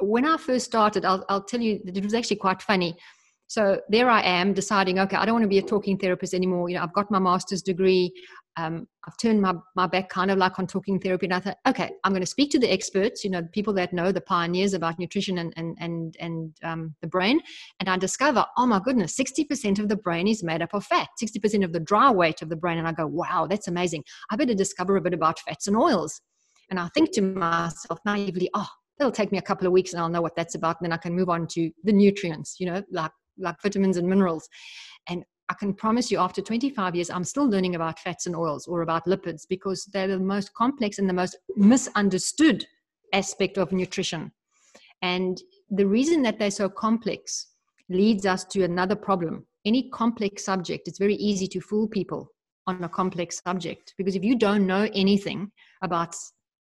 When 0.00 0.26
I 0.26 0.36
first 0.36 0.66
started, 0.66 1.04
I'll 1.04 1.24
I'll 1.28 1.44
tell 1.44 1.60
you 1.60 1.80
that 1.84 1.96
it 1.96 2.04
was 2.04 2.14
actually 2.14 2.36
quite 2.36 2.62
funny. 2.62 2.96
So 3.50 3.80
there 3.88 4.08
I 4.08 4.22
am 4.22 4.52
deciding, 4.54 5.00
okay, 5.00 5.16
I 5.16 5.24
don't 5.24 5.34
want 5.34 5.42
to 5.42 5.48
be 5.48 5.58
a 5.58 5.62
talking 5.62 5.98
therapist 5.98 6.34
anymore. 6.34 6.68
You 6.68 6.76
know, 6.76 6.84
I've 6.84 6.92
got 6.92 7.10
my 7.10 7.18
master's 7.18 7.62
degree. 7.62 8.12
Um, 8.56 8.86
I've 9.06 9.16
turned 9.16 9.40
my, 9.40 9.54
my 9.76 9.86
back 9.86 10.08
kind 10.08 10.30
of 10.30 10.38
like 10.38 10.58
on 10.58 10.66
talking 10.66 10.98
therapy. 10.98 11.26
And 11.26 11.34
I 11.34 11.40
thought, 11.40 11.58
okay, 11.66 11.90
I'm 12.04 12.12
going 12.12 12.22
to 12.22 12.26
speak 12.26 12.50
to 12.50 12.58
the 12.58 12.70
experts, 12.70 13.24
you 13.24 13.30
know, 13.30 13.40
the 13.40 13.48
people 13.48 13.72
that 13.74 13.92
know 13.92 14.12
the 14.12 14.20
pioneers 14.20 14.74
about 14.74 14.98
nutrition 14.98 15.38
and, 15.38 15.52
and, 15.56 15.76
and, 15.80 16.16
and 16.20 16.56
um, 16.62 16.94
the 17.00 17.06
brain. 17.06 17.40
And 17.78 17.88
I 17.88 17.96
discover, 17.96 18.44
oh 18.58 18.66
my 18.66 18.80
goodness, 18.80 19.16
60% 19.16 19.78
of 19.78 19.88
the 19.88 19.96
brain 19.96 20.28
is 20.28 20.42
made 20.42 20.62
up 20.62 20.74
of 20.74 20.84
fat, 20.84 21.08
60% 21.22 21.64
of 21.64 21.72
the 21.72 21.80
dry 21.80 22.10
weight 22.10 22.42
of 22.42 22.48
the 22.48 22.56
brain. 22.56 22.78
And 22.78 22.88
I 22.88 22.92
go, 22.92 23.06
wow, 23.06 23.46
that's 23.48 23.68
amazing. 23.68 24.04
I 24.30 24.36
better 24.36 24.54
discover 24.54 24.96
a 24.96 25.00
bit 25.00 25.14
about 25.14 25.38
fats 25.40 25.66
and 25.66 25.76
oils. 25.76 26.20
And 26.70 26.78
I 26.78 26.88
think 26.88 27.12
to 27.12 27.22
myself 27.22 27.98
naively, 28.04 28.50
oh, 28.54 28.68
it'll 28.98 29.12
take 29.12 29.32
me 29.32 29.38
a 29.38 29.42
couple 29.42 29.66
of 29.66 29.72
weeks 29.72 29.92
and 29.92 30.00
I'll 30.00 30.08
know 30.08 30.22
what 30.22 30.36
that's 30.36 30.54
about. 30.54 30.76
And 30.80 30.86
then 30.86 30.92
I 30.92 30.98
can 30.98 31.14
move 31.14 31.28
on 31.28 31.46
to 31.48 31.70
the 31.84 31.92
nutrients, 31.92 32.56
you 32.60 32.66
know, 32.66 32.82
like 32.90 33.12
like 33.40 33.60
vitamins 33.62 33.96
and 33.96 34.08
minerals. 34.08 34.48
And 35.08 35.24
I 35.50 35.54
can 35.54 35.74
promise 35.74 36.12
you, 36.12 36.18
after 36.18 36.40
25 36.40 36.94
years, 36.94 37.10
I'm 37.10 37.24
still 37.24 37.48
learning 37.48 37.74
about 37.74 37.98
fats 37.98 38.26
and 38.26 38.36
oils 38.36 38.68
or 38.68 38.82
about 38.82 39.06
lipids 39.06 39.42
because 39.48 39.84
they're 39.86 40.06
the 40.06 40.18
most 40.18 40.54
complex 40.54 41.00
and 41.00 41.08
the 41.08 41.12
most 41.12 41.36
misunderstood 41.56 42.64
aspect 43.12 43.58
of 43.58 43.72
nutrition. 43.72 44.30
And 45.02 45.42
the 45.68 45.86
reason 45.86 46.22
that 46.22 46.38
they're 46.38 46.52
so 46.52 46.68
complex 46.68 47.48
leads 47.88 48.26
us 48.26 48.44
to 48.44 48.62
another 48.62 48.94
problem. 48.94 49.44
Any 49.64 49.90
complex 49.90 50.44
subject, 50.44 50.86
it's 50.86 51.00
very 51.00 51.16
easy 51.16 51.48
to 51.48 51.60
fool 51.60 51.88
people 51.88 52.28
on 52.68 52.84
a 52.84 52.88
complex 52.88 53.40
subject 53.44 53.94
because 53.98 54.14
if 54.14 54.22
you 54.22 54.36
don't 54.36 54.68
know 54.68 54.88
anything 54.94 55.50
about 55.82 56.14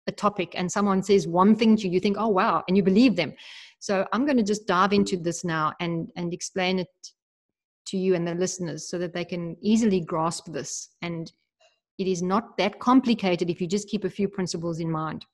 a 0.07 0.12
topic 0.12 0.53
and 0.57 0.70
someone 0.70 1.03
says 1.03 1.27
one 1.27 1.57
thing 1.57 1.75
to 1.77 1.87
you, 1.87 1.94
you 1.94 2.01
think, 2.01 2.18
oh, 2.20 2.29
wow, 2.29 2.62
and 2.68 2.77
you 2.77 2.83
believe 2.83 3.16
them. 3.16 3.33
So 3.79 4.07
I'm 4.12 4.27
going 4.27 4.37
to 4.37 4.42
just 4.42 4.66
dive 4.66 4.92
into 4.92 5.16
this 5.16 5.42
now 5.42 5.73
and, 5.81 6.11
and 6.16 6.35
explain 6.35 6.81
it 6.81 6.88
to 7.87 7.97
you 7.97 8.14
and 8.14 8.27
the 8.27 8.35
listeners 8.35 8.88
so 8.88 8.99
that 8.99 9.12
they 9.12 9.25
can 9.25 9.57
easily 9.61 10.01
grasp 10.01 10.53
this. 10.53 10.90
And 11.03 11.31
it 11.99 12.07
is 12.07 12.23
not 12.23 12.57
that 12.59 12.81
complicated 12.81 13.51
if 13.51 13.61
you 13.61 13.66
just 13.66 13.88
keep 13.88 14.05
a 14.05 14.11
few 14.11 14.29
principles 14.29 14.81
in 14.81 14.90
mind. 14.90 15.27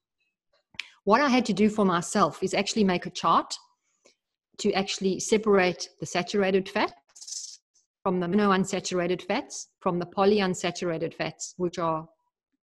What 1.04 1.20
I 1.20 1.28
had 1.28 1.46
to 1.46 1.52
do 1.52 1.68
for 1.68 1.84
myself 1.84 2.42
is 2.42 2.54
actually 2.54 2.84
make 2.84 3.06
a 3.06 3.10
chart 3.10 3.54
to 4.58 4.72
actually 4.74 5.20
separate 5.20 5.88
the 6.00 6.06
saturated 6.06 6.68
fats 6.68 7.60
from 8.02 8.20
the 8.20 8.26
monounsaturated 8.26 9.22
fats, 9.22 9.68
from 9.80 9.98
the 9.98 10.06
polyunsaturated 10.06 11.14
fats, 11.14 11.54
which 11.56 11.78
are 11.78 12.08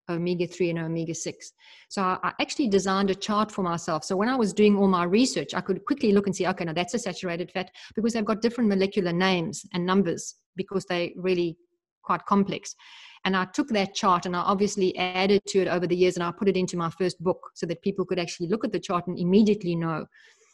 omega 0.10 0.48
3 0.48 0.72
and 0.72 0.80
omega 0.80 1.14
6. 1.14 1.54
So 1.90 2.02
I 2.02 2.34
actually 2.40 2.68
designed 2.68 3.10
a 3.10 3.16
chart 3.16 3.52
for 3.52 3.64
myself. 3.64 4.04
So 4.04 4.16
when 4.16 4.30
I 4.30 4.36
was 4.36 4.54
doing 4.54 4.78
all 4.78 4.88
my 4.88 5.04
research, 5.04 5.54
I 5.54 5.62
could 5.62 5.86
quickly 5.86 6.12
look 6.12 6.28
and 6.28 6.36
see, 6.36 6.48
okay, 6.48 6.66
now 6.66 6.74
that's 6.74 6.94
a 6.94 7.00
saturated 7.00 7.52
fat 7.52 7.72
because 7.96 8.14
they've 8.14 8.26
got 8.26 8.42
different 8.42 8.70
molecular 8.70 9.14
names 9.14 9.66
and 9.74 9.86
numbers 9.86 10.36
because 10.56 10.86
they 10.86 11.14
really 11.18 11.58
quite 12.04 12.26
complex. 12.26 12.76
And 13.26 13.36
I 13.36 13.46
took 13.46 13.68
that 13.70 13.94
chart 13.94 14.26
and 14.26 14.36
I 14.36 14.40
obviously 14.40 14.98
added 14.98 15.42
to 15.48 15.60
it 15.60 15.68
over 15.68 15.86
the 15.86 15.96
years 15.96 16.16
and 16.16 16.24
I 16.24 16.32
put 16.32 16.48
it 16.48 16.56
into 16.56 16.78
my 16.78 16.90
first 16.90 17.22
book 17.22 17.40
so 17.56 17.66
that 17.66 17.82
people 17.82 18.06
could 18.06 18.20
actually 18.20 18.48
look 18.48 18.64
at 18.64 18.72
the 18.72 18.80
chart 18.80 19.08
and 19.08 19.20
immediately 19.20 19.76
know. 19.76 20.06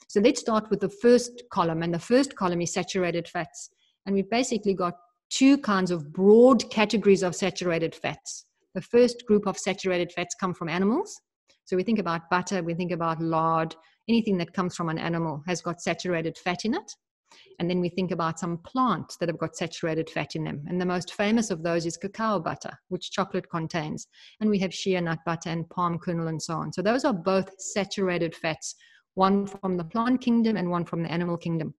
So 0.08 0.20
let's 0.20 0.42
start 0.42 0.70
with 0.70 0.80
the 0.80 0.90
first 0.90 1.44
column. 1.52 1.84
And 1.84 1.94
the 1.94 2.00
first 2.00 2.36
column 2.36 2.62
is 2.62 2.74
saturated 2.74 3.28
fats. 3.28 3.70
And 4.06 4.16
we've 4.16 4.30
basically 4.30 4.74
got 4.74 4.96
two 5.30 5.58
kinds 5.60 5.92
of 5.92 6.12
broad 6.12 6.70
categories 6.70 7.24
of 7.24 7.36
saturated 7.36 7.96
fats. 7.96 8.46
The 8.76 8.82
first 8.82 9.26
group 9.28 9.46
of 9.46 9.58
saturated 9.58 10.12
fats 10.12 10.36
come 10.40 10.54
from 10.54 10.70
animals. 10.70 11.22
So 11.66 11.76
we 11.76 11.84
think 11.84 12.00
about 12.00 12.30
butter, 12.30 12.64
we 12.64 12.74
think 12.74 12.92
about 12.92 13.22
lard, 13.22 13.76
anything 14.10 14.38
that 14.40 14.54
comes 14.54 14.76
from 14.76 14.90
an 14.90 14.98
animal 14.98 15.44
has 15.48 15.62
got 15.62 15.82
saturated 15.82 16.38
fat 16.38 16.66
in 16.66 16.74
it. 16.74 16.92
And 17.60 17.70
then 17.70 17.80
we 17.80 17.90
think 17.90 18.12
about 18.12 18.40
some 18.40 18.58
plants 18.60 19.18
that 19.18 19.30
have 19.30 19.38
got 19.38 19.56
saturated 19.56 20.10
fat 20.10 20.36
in 20.36 20.44
them. 20.44 20.64
And 20.68 20.80
the 20.80 20.86
most 20.86 21.14
famous 21.14 21.52
of 21.52 21.64
those 21.64 21.86
is 21.86 21.98
cacao 21.98 22.40
butter, 22.40 22.72
which 22.90 23.12
chocolate 23.12 23.50
contains. 23.50 24.08
And 24.40 24.50
we 24.50 24.60
have 24.60 24.74
shea 24.74 25.00
nut 25.00 25.20
butter 25.26 25.50
and 25.50 25.70
palm 25.70 26.00
kernel 26.00 26.28
and 26.28 26.42
so 26.42 26.56
on. 26.56 26.74
So 26.74 26.82
those 26.82 27.06
are 27.06 27.14
both 27.14 27.50
saturated 27.60 28.36
fats, 28.36 28.76
one 29.14 29.48
from 29.48 29.78
the 29.78 29.84
plant 29.84 30.22
kingdom 30.22 30.58
and 30.58 30.70
one 30.70 30.86
from 30.86 31.04
the 31.04 31.12
animal 31.12 31.38
kingdom. 31.38 31.74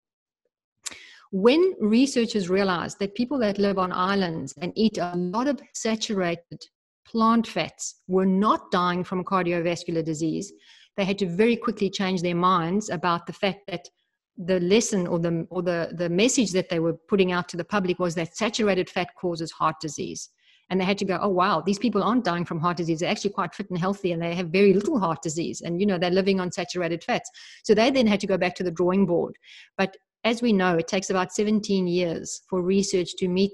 When 1.32 1.74
researchers 1.80 2.48
realized 2.48 3.00
that 3.00 3.16
people 3.16 3.38
that 3.40 3.58
live 3.58 3.78
on 3.78 3.90
islands 3.90 4.54
and 4.60 4.72
eat 4.76 4.98
a 4.98 5.16
lot 5.16 5.48
of 5.48 5.60
saturated 5.72 6.64
plant 7.06 7.46
fats 7.46 7.96
were 8.08 8.26
not 8.26 8.70
dying 8.70 9.04
from 9.04 9.24
cardiovascular 9.24 10.04
disease, 10.04 10.52
they 10.96 11.04
had 11.04 11.18
to 11.18 11.26
very 11.26 11.56
quickly 11.56 11.90
change 11.90 12.22
their 12.22 12.34
minds 12.34 12.90
about 12.90 13.26
the 13.26 13.32
fact 13.32 13.60
that 13.68 13.88
the 14.36 14.60
lesson 14.60 15.06
or 15.06 15.18
the 15.18 15.46
or 15.50 15.62
the, 15.62 15.92
the 15.96 16.08
message 16.08 16.50
that 16.52 16.68
they 16.68 16.80
were 16.80 16.94
putting 17.08 17.32
out 17.32 17.48
to 17.48 17.56
the 17.56 17.64
public 17.64 17.98
was 17.98 18.14
that 18.14 18.36
saturated 18.36 18.90
fat 18.90 19.08
causes 19.20 19.52
heart 19.52 19.76
disease. 19.80 20.30
And 20.70 20.80
they 20.80 20.84
had 20.84 20.98
to 20.98 21.04
go, 21.04 21.18
oh 21.20 21.28
wow, 21.28 21.62
these 21.64 21.78
people 21.78 22.02
aren't 22.02 22.24
dying 22.24 22.44
from 22.44 22.58
heart 22.58 22.78
disease. 22.78 23.00
They're 23.00 23.10
actually 23.10 23.30
quite 23.30 23.54
fit 23.54 23.68
and 23.68 23.78
healthy 23.78 24.12
and 24.12 24.22
they 24.22 24.34
have 24.34 24.48
very 24.48 24.72
little 24.72 24.98
heart 24.98 25.22
disease. 25.22 25.60
And 25.60 25.78
you 25.78 25.86
know, 25.86 25.98
they're 25.98 26.10
living 26.10 26.40
on 26.40 26.50
saturated 26.50 27.04
fats. 27.04 27.30
So 27.64 27.74
they 27.74 27.90
then 27.90 28.06
had 28.06 28.20
to 28.20 28.26
go 28.26 28.38
back 28.38 28.54
to 28.56 28.64
the 28.64 28.70
drawing 28.70 29.04
board. 29.04 29.36
But 29.76 29.96
as 30.24 30.40
we 30.40 30.52
know, 30.52 30.76
it 30.76 30.88
takes 30.88 31.10
about 31.10 31.32
17 31.32 31.86
years 31.86 32.40
for 32.48 32.62
research 32.62 33.14
to 33.18 33.28
meet 33.28 33.52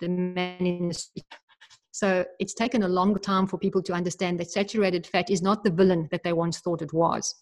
the 0.00 0.08
man 0.08 0.64
in 0.66 0.88
the 0.88 0.94
street 0.94 1.24
so 1.96 2.26
it's 2.38 2.52
taken 2.52 2.82
a 2.82 2.88
long 2.88 3.18
time 3.20 3.46
for 3.46 3.56
people 3.56 3.82
to 3.84 3.94
understand 3.94 4.38
that 4.38 4.50
saturated 4.50 5.06
fat 5.06 5.30
is 5.30 5.40
not 5.40 5.64
the 5.64 5.70
villain 5.70 6.08
that 6.10 6.24
they 6.24 6.34
once 6.34 6.58
thought 6.58 6.82
it 6.82 6.92
was. 6.92 7.34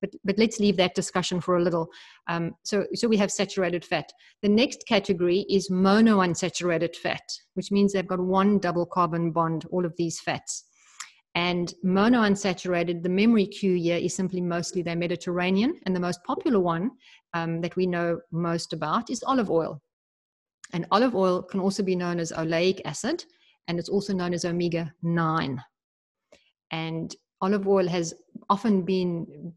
But, 0.00 0.10
but 0.24 0.38
let's 0.38 0.60
leave 0.60 0.76
that 0.76 0.94
discussion 0.94 1.40
for 1.40 1.56
a 1.56 1.62
little. 1.62 1.88
Um, 2.28 2.54
so, 2.62 2.86
so 2.94 3.08
we 3.08 3.16
have 3.16 3.32
saturated 3.32 3.84
fat. 3.84 4.12
The 4.42 4.48
next 4.48 4.84
category 4.86 5.40
is 5.50 5.70
monounsaturated 5.70 6.94
fat, 6.94 7.24
which 7.54 7.72
means 7.72 7.92
they've 7.92 8.06
got 8.06 8.20
one 8.20 8.60
double 8.60 8.86
carbon 8.86 9.32
bond, 9.32 9.64
all 9.72 9.84
of 9.84 9.96
these 9.96 10.20
fats. 10.20 10.66
And 11.34 11.74
monounsaturated, 11.84 13.02
the 13.02 13.08
memory 13.08 13.48
cue 13.48 13.74
here 13.74 13.96
is 13.96 14.14
simply 14.14 14.40
mostly 14.40 14.82
they're 14.82 14.94
Mediterranean. 14.94 15.80
And 15.84 15.96
the 15.96 16.00
most 16.00 16.22
popular 16.22 16.60
one 16.60 16.92
um, 17.34 17.60
that 17.60 17.74
we 17.74 17.88
know 17.88 18.20
most 18.30 18.72
about 18.72 19.10
is 19.10 19.24
olive 19.26 19.50
oil. 19.50 19.82
And 20.72 20.86
olive 20.92 21.16
oil 21.16 21.42
can 21.42 21.58
also 21.58 21.82
be 21.82 21.96
known 21.96 22.20
as 22.20 22.30
oleic 22.30 22.80
acid 22.84 23.24
and 23.68 23.78
it's 23.78 23.88
also 23.88 24.12
known 24.12 24.34
as 24.34 24.44
omega 24.44 24.92
9. 25.02 25.62
And 26.70 27.14
olive 27.40 27.68
oil 27.68 27.88
has 27.88 28.14
often 28.48 28.82
been 28.82 29.52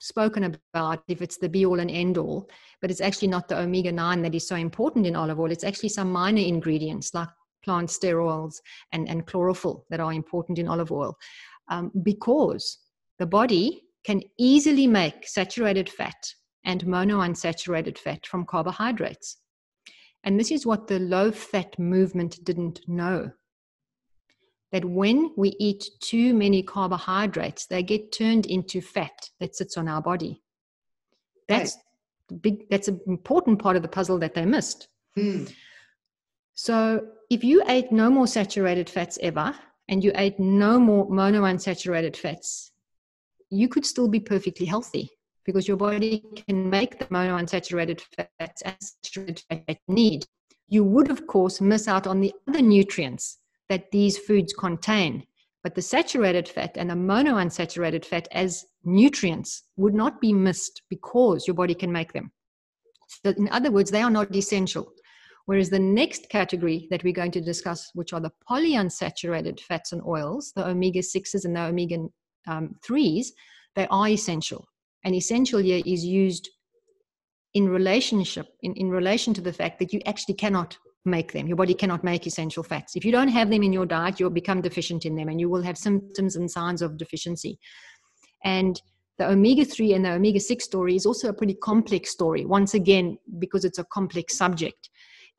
spoken 0.00 0.54
about 0.74 1.02
if 1.08 1.22
it's 1.22 1.38
the 1.38 1.48
be 1.48 1.64
all 1.64 1.80
and 1.80 1.90
end 1.90 2.18
all, 2.18 2.48
but 2.80 2.90
it's 2.90 3.00
actually 3.00 3.28
not 3.28 3.48
the 3.48 3.58
omega 3.58 3.92
9 3.92 4.22
that 4.22 4.34
is 4.34 4.46
so 4.46 4.56
important 4.56 5.06
in 5.06 5.16
olive 5.16 5.40
oil. 5.40 5.50
It's 5.50 5.64
actually 5.64 5.88
some 5.90 6.12
minor 6.12 6.42
ingredients 6.42 7.14
like 7.14 7.28
plant 7.64 7.88
sterols 7.88 8.56
and, 8.92 9.08
and 9.08 9.26
chlorophyll 9.26 9.84
that 9.90 10.00
are 10.00 10.12
important 10.12 10.58
in 10.58 10.68
olive 10.68 10.92
oil 10.92 11.16
um, 11.68 11.90
because 12.02 12.78
the 13.18 13.26
body 13.26 13.82
can 14.04 14.22
easily 14.38 14.86
make 14.86 15.26
saturated 15.26 15.88
fat 15.88 16.14
and 16.64 16.84
monounsaturated 16.84 17.98
fat 17.98 18.24
from 18.26 18.44
carbohydrates. 18.44 19.38
And 20.26 20.40
this 20.40 20.50
is 20.50 20.66
what 20.66 20.88
the 20.88 20.98
low 20.98 21.30
fat 21.30 21.78
movement 21.78 22.44
didn't 22.44 22.80
know. 22.88 23.30
That 24.72 24.84
when 24.84 25.30
we 25.36 25.54
eat 25.60 25.88
too 26.00 26.34
many 26.34 26.64
carbohydrates, 26.64 27.66
they 27.66 27.84
get 27.84 28.10
turned 28.10 28.44
into 28.44 28.80
fat 28.80 29.30
that 29.38 29.54
sits 29.54 29.78
on 29.78 29.86
our 29.86 30.02
body. 30.02 30.42
That's 31.46 31.78
right. 32.28 32.42
big 32.42 32.68
that's 32.68 32.88
an 32.88 33.00
important 33.06 33.60
part 33.60 33.76
of 33.76 33.82
the 33.82 33.88
puzzle 33.88 34.18
that 34.18 34.34
they 34.34 34.44
missed. 34.44 34.88
Mm. 35.16 35.50
So 36.54 37.06
if 37.30 37.44
you 37.44 37.62
ate 37.68 37.92
no 37.92 38.10
more 38.10 38.26
saturated 38.26 38.90
fats 38.90 39.18
ever 39.22 39.54
and 39.88 40.02
you 40.02 40.10
ate 40.16 40.40
no 40.40 40.80
more 40.80 41.08
monounsaturated 41.08 42.16
fats, 42.16 42.72
you 43.48 43.68
could 43.68 43.86
still 43.86 44.08
be 44.08 44.18
perfectly 44.18 44.66
healthy 44.66 45.12
because 45.46 45.68
your 45.68 45.76
body 45.76 46.24
can 46.48 46.68
make 46.68 46.98
the 46.98 47.04
monounsaturated 47.06 48.00
fats 48.00 48.62
and 48.62 48.76
saturated 48.80 49.42
fat 49.48 49.62
you 49.68 49.94
need. 49.94 50.26
You 50.68 50.82
would, 50.84 51.10
of 51.10 51.26
course, 51.28 51.60
miss 51.60 51.86
out 51.86 52.06
on 52.06 52.20
the 52.20 52.34
other 52.48 52.60
nutrients 52.60 53.38
that 53.68 53.90
these 53.92 54.18
foods 54.18 54.52
contain. 54.52 55.24
But 55.62 55.76
the 55.76 55.82
saturated 55.82 56.48
fat 56.48 56.72
and 56.76 56.90
the 56.90 56.94
monounsaturated 56.94 58.04
fat 58.04 58.28
as 58.32 58.64
nutrients 58.84 59.62
would 59.76 59.94
not 59.94 60.20
be 60.20 60.32
missed 60.32 60.82
because 60.90 61.46
your 61.46 61.54
body 61.54 61.74
can 61.74 61.92
make 61.92 62.12
them. 62.12 62.32
So, 63.24 63.30
in 63.30 63.48
other 63.50 63.70
words, 63.70 63.90
they 63.90 64.02
are 64.02 64.10
not 64.10 64.34
essential. 64.34 64.92
Whereas 65.46 65.70
the 65.70 65.78
next 65.78 66.28
category 66.28 66.88
that 66.90 67.04
we're 67.04 67.12
going 67.12 67.30
to 67.32 67.40
discuss, 67.40 67.90
which 67.94 68.12
are 68.12 68.20
the 68.20 68.32
polyunsaturated 68.50 69.60
fats 69.60 69.92
and 69.92 70.02
oils, 70.02 70.52
the 70.56 70.66
omega 70.66 70.98
6s 70.98 71.44
and 71.44 71.54
the 71.54 71.62
omega 71.62 71.98
um, 72.48 72.74
3s, 72.84 73.28
they 73.76 73.86
are 73.88 74.08
essential 74.08 74.66
And 75.04 75.14
essential 75.14 75.60
here 75.60 75.82
is 75.84 76.04
used 76.04 76.48
in 77.54 77.68
relationship, 77.68 78.48
in, 78.62 78.74
in 78.74 78.90
relation 78.90 79.32
to 79.34 79.40
the 79.40 79.52
fact 79.52 79.78
that 79.78 79.92
you 79.92 80.00
actually 80.06 80.34
cannot 80.34 80.76
make 81.06 81.32
them. 81.32 81.46
Your 81.46 81.56
body 81.56 81.74
cannot 81.74 82.04
make 82.04 82.26
essential 82.26 82.62
fats. 82.62 82.96
If 82.96 83.04
you 83.04 83.12
don't 83.12 83.28
have 83.28 83.48
them 83.48 83.62
in 83.62 83.72
your 83.72 83.86
diet, 83.86 84.20
you'll 84.20 84.30
become 84.30 84.60
deficient 84.60 85.06
in 85.06 85.14
them 85.14 85.28
and 85.28 85.40
you 85.40 85.48
will 85.48 85.62
have 85.62 85.78
symptoms 85.78 86.36
and 86.36 86.50
signs 86.50 86.82
of 86.82 86.98
deficiency. 86.98 87.58
And 88.44 88.80
the 89.18 89.30
omega 89.30 89.64
3 89.64 89.94
and 89.94 90.04
the 90.04 90.12
omega 90.12 90.40
6 90.40 90.64
story 90.64 90.96
is 90.96 91.06
also 91.06 91.28
a 91.28 91.32
pretty 91.32 91.54
complex 91.54 92.10
story, 92.10 92.44
once 92.44 92.74
again, 92.74 93.16
because 93.38 93.64
it's 93.64 93.78
a 93.78 93.84
complex 93.84 94.36
subject. 94.36 94.90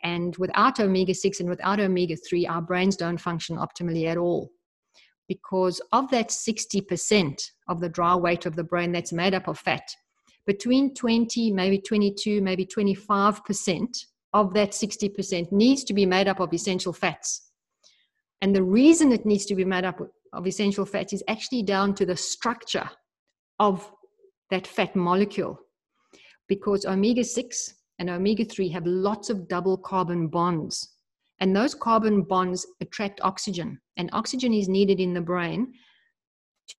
And 0.03 0.35
without 0.37 0.79
omega 0.79 1.13
6 1.13 1.39
and 1.39 1.49
without 1.49 1.79
omega 1.79 2.15
3, 2.15 2.47
our 2.47 2.61
brains 2.61 2.95
don't 2.95 3.17
function 3.17 3.57
optimally 3.57 4.07
at 4.07 4.17
all. 4.17 4.49
Because 5.27 5.81
of 5.91 6.09
that 6.11 6.29
60% 6.29 7.51
of 7.67 7.81
the 7.81 7.89
dry 7.89 8.15
weight 8.15 8.45
of 8.45 8.55
the 8.55 8.63
brain 8.63 8.91
that's 8.91 9.11
made 9.11 9.33
up 9.33 9.47
of 9.47 9.59
fat, 9.59 9.83
between 10.45 10.93
20, 10.95 11.51
maybe 11.51 11.77
22, 11.77 12.41
maybe 12.41 12.65
25% 12.65 14.05
of 14.33 14.53
that 14.53 14.71
60% 14.71 15.51
needs 15.51 15.83
to 15.83 15.93
be 15.93 16.05
made 16.05 16.27
up 16.27 16.39
of 16.39 16.53
essential 16.53 16.93
fats. 16.93 17.51
And 18.41 18.55
the 18.55 18.63
reason 18.63 19.11
it 19.11 19.25
needs 19.25 19.45
to 19.47 19.55
be 19.55 19.65
made 19.65 19.83
up 19.83 19.99
of 20.33 20.47
essential 20.47 20.85
fats 20.85 21.13
is 21.13 21.23
actually 21.27 21.63
down 21.63 21.95
to 21.95 22.05
the 22.05 22.15
structure 22.15 22.89
of 23.59 23.91
that 24.49 24.67
fat 24.67 24.95
molecule. 24.95 25.59
Because 26.47 26.85
omega 26.85 27.23
6 27.23 27.73
and 27.99 28.09
omega 28.09 28.45
3 28.45 28.69
have 28.69 28.85
lots 28.85 29.29
of 29.29 29.47
double 29.47 29.77
carbon 29.77 30.27
bonds. 30.27 30.96
And 31.39 31.55
those 31.55 31.75
carbon 31.75 32.23
bonds 32.23 32.65
attract 32.81 33.21
oxygen. 33.21 33.79
And 33.97 34.09
oxygen 34.13 34.53
is 34.53 34.67
needed 34.67 34.99
in 34.99 35.13
the 35.13 35.21
brain 35.21 35.73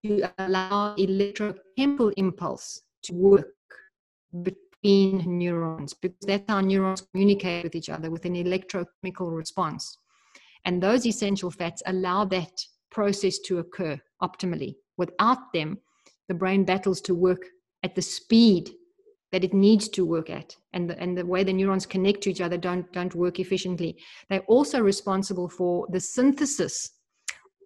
to 0.05 0.29
allow 0.39 0.95
electrochemical 0.97 2.13
impulse 2.17 2.83
to 3.05 3.15
work 3.15 3.55
between 4.43 5.39
neurons 5.39 5.95
because 5.95 6.19
that's 6.27 6.45
how 6.49 6.61
neurons 6.61 7.07
communicate 7.13 7.65
with 7.65 7.75
each 7.75 7.89
other 7.89 8.11
with 8.11 8.25
an 8.25 8.35
electrochemical 8.35 9.35
response. 9.35 9.97
And 10.65 10.83
those 10.83 11.07
essential 11.07 11.51
fats 11.51 11.83
allow 11.87 12.25
that 12.27 12.53
process 12.91 13.39
to 13.41 13.59
occur 13.59 13.99
optimally. 14.23 14.75
Without 14.97 15.53
them, 15.53 15.79
the 16.29 16.35
brain 16.35 16.65
battles 16.65 17.01
to 17.03 17.15
work 17.15 17.47
at 17.83 17.95
the 17.95 18.03
speed 18.03 18.71
that 19.33 19.45
it 19.45 19.53
needs 19.53 19.89
to 19.89 20.05
work 20.05 20.31
at 20.31 20.57
and 20.73 20.89
the, 20.89 20.99
and 20.99 21.17
the 21.17 21.25
way 21.25 21.45
the 21.45 21.53
neurons 21.53 21.87
connect 21.87 22.23
to 22.23 22.31
each 22.31 22.41
other 22.41 22.57
don't 22.57 22.91
don't 22.93 23.15
work 23.15 23.39
efficiently 23.39 23.97
they're 24.31 24.45
also 24.49 24.81
responsible 24.81 25.49
for 25.49 25.87
the 25.91 26.01
synthesis 26.01 26.91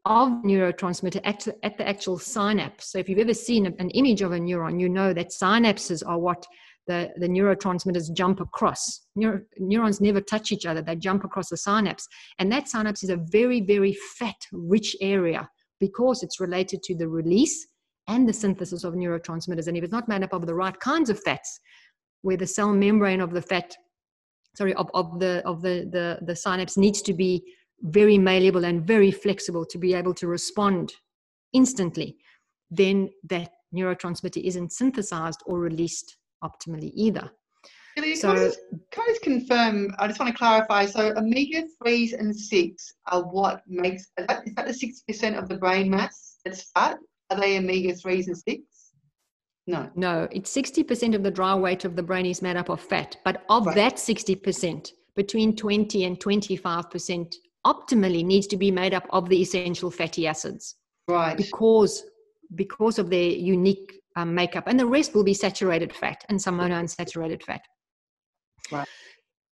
of 0.05 0.29
neurotransmitter 0.45 1.21
at, 1.25 1.47
at 1.63 1.79
the 1.79 1.89
actual 1.89 2.19
synapse 2.19 2.91
so 2.91 2.99
if 2.99 3.09
you've 3.09 3.19
ever 3.19 3.35
seen 3.35 3.67
an 3.67 3.91
image 3.91 4.23
of 4.23 4.33
a 4.33 4.39
neuron 4.39 4.81
you 4.81 4.89
know 4.89 5.13
that 5.13 5.31
synapses 5.31 6.03
are 6.07 6.19
what 6.19 6.45
the, 6.87 7.11
the 7.17 7.29
neurotransmitters 7.29 8.13
jump 8.13 8.41
across. 8.41 9.07
Neuro, 9.15 9.41
neurons 9.59 10.01
never 10.01 10.21
touch 10.21 10.53
each 10.53 10.67
other, 10.67 10.83
they 10.83 10.97
jump 10.97 11.25
across 11.25 11.49
the 11.49 11.57
synapse. 11.57 12.09
And 12.39 12.51
that 12.53 12.69
synapse 12.69 13.05
is 13.05 13.11
a 13.11 13.17
very, 13.17 13.61
very 13.61 13.97
fat 14.19 14.37
rich 14.53 14.97
area 15.01 15.49
because 15.81 16.23
it's 16.23 16.41
related 16.41 16.83
to 16.85 16.97
the 16.97 17.09
release 17.09 17.69
and 18.09 18.29
the 18.29 18.33
synthesis 18.33 18.85
of 18.85 18.95
neurotransmitters. 18.95 19.69
And 19.69 19.77
if 19.77 19.85
it's 19.85 19.93
not 19.93 20.09
made 20.09 20.23
up 20.23 20.33
of 20.33 20.47
the 20.47 20.55
right 20.55 20.79
kinds 20.81 21.11
of 21.11 21.21
fats, 21.21 21.61
where 22.23 22.37
the 22.37 22.47
cell 22.47 22.73
membrane 22.73 23.21
of 23.21 23.33
the 23.33 23.43
fat, 23.43 23.75
sorry, 24.57 24.75
of, 24.75 24.91
of 24.95 25.19
the 25.19 25.43
of 25.45 25.63
the, 25.63 25.89
the 25.91 26.25
the 26.25 26.37
synapse 26.37 26.77
needs 26.77 27.03
to 27.03 27.13
be 27.13 27.43
very 27.83 28.17
malleable 28.19 28.65
and 28.65 28.87
very 28.87 29.11
flexible 29.11 29.65
to 29.67 29.79
be 29.79 29.93
able 29.95 30.15
to 30.15 30.27
respond 30.29 30.93
instantly, 31.53 32.17
then 32.71 33.11
that 33.29 33.51
neurotransmitter 33.75 34.43
isn't 34.43 34.73
synthesized 34.73 35.41
or 35.47 35.59
released 35.59 36.17
optimally 36.45 36.93
either. 36.95 37.31
Can 37.97 38.17
so, 38.17 38.35
can 38.91 39.03
I 39.03 39.09
just 39.09 39.23
confirm? 39.23 39.95
I 39.99 40.07
just 40.07 40.19
want 40.19 40.33
to 40.33 40.39
clarify. 40.39 40.87
So, 40.87 41.13
omega 41.15 41.65
threes 41.83 42.15
and 42.15 42.35
six 42.35 42.95
are 43.11 43.23
what 43.23 43.63
makes 43.67 44.05
is 44.17 44.27
that, 44.27 44.47
is 44.47 44.55
that 44.55 44.67
the 44.67 44.73
sixty 44.73 45.03
percent 45.07 45.37
of 45.37 45.49
the 45.49 45.57
brain 45.57 45.91
mass 45.91 46.39
that's 46.45 46.71
fat? 46.75 46.99
Are 47.33 47.41
they 47.41 47.59
omega 47.59 47.93
3s 47.93 48.27
and 48.27 48.37
6? 48.37 48.63
No. 49.67 49.91
No, 49.95 50.29
it's 50.31 50.55
60% 50.55 51.15
of 51.15 51.23
the 51.23 51.31
dry 51.31 51.55
weight 51.55 51.85
of 51.85 51.97
the 51.97 52.03
brain 52.03 52.27
is 52.27 52.43
made 52.43 52.57
up 52.57 52.69
of 52.69 52.81
fat. 52.81 53.17
But 53.25 53.45
of 53.49 53.67
right. 53.67 53.77
that 53.77 53.95
60%, 53.95 54.91
between 55.15 55.57
20 55.57 56.05
and 56.05 56.19
25% 56.19 57.35
optimally 57.67 58.25
needs 58.25 58.47
to 58.49 58.57
be 58.57 58.71
made 58.71 58.93
up 58.93 59.07
of 59.11 59.29
the 59.29 59.41
essential 59.41 59.91
fatty 59.91 60.27
acids. 60.27 60.77
Right. 61.09 61.37
Because 61.37 62.05
because 62.55 62.99
of 62.99 63.09
their 63.09 63.31
unique 63.31 64.03
um, 64.17 64.35
makeup. 64.35 64.65
And 64.67 64.79
the 64.79 64.87
rest 64.87 65.15
will 65.15 65.25
be 65.25 65.33
saturated 65.33 65.91
fat 65.95 66.23
and 66.29 66.41
some 66.41 66.59
monounsaturated 66.59 67.43
fat. 67.43 67.63
Right. 68.71 68.89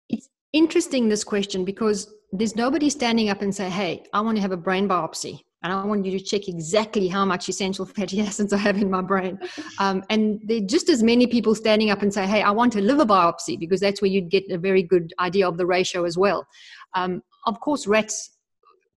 It's 0.09 0.27
interesting 0.51 1.07
this 1.07 1.23
question 1.23 1.63
because 1.63 2.13
there's 2.33 2.57
nobody 2.57 2.89
standing 2.89 3.29
up 3.29 3.41
and 3.41 3.55
say, 3.55 3.69
hey, 3.69 4.03
I 4.11 4.19
want 4.19 4.35
to 4.35 4.41
have 4.41 4.51
a 4.51 4.57
brain 4.57 4.89
biopsy 4.89 5.39
and 5.61 5.73
I 5.73 5.83
want 5.83 6.05
you 6.05 6.17
to 6.17 6.23
check 6.23 6.47
exactly 6.47 7.07
how 7.07 7.25
much 7.25 7.49
essential 7.49 7.85
fatty 7.97 8.21
acids 8.21 8.53
I 8.53 8.57
have 8.57 8.77
in 8.77 8.89
my 8.89 9.01
brain. 9.01 9.39
Um, 9.79 10.03
and 10.09 10.39
there 10.43 10.57
are 10.57 10.67
just 10.67 10.89
as 10.89 11.03
many 11.03 11.27
people 11.27 11.55
standing 11.55 11.89
up 11.89 12.01
and 12.01 12.13
say, 12.13 12.25
hey, 12.25 12.41
I 12.41 12.51
want 12.51 12.75
a 12.75 12.81
liver 12.81 13.05
biopsy, 13.05 13.59
because 13.59 13.79
that's 13.79 14.01
where 14.01 14.11
you'd 14.11 14.29
get 14.29 14.49
a 14.49 14.57
very 14.57 14.83
good 14.83 15.13
idea 15.19 15.47
of 15.47 15.57
the 15.57 15.65
ratio 15.65 16.05
as 16.05 16.17
well. 16.17 16.47
Um, 16.95 17.21
of 17.45 17.59
course, 17.59 17.87
rats 17.87 18.37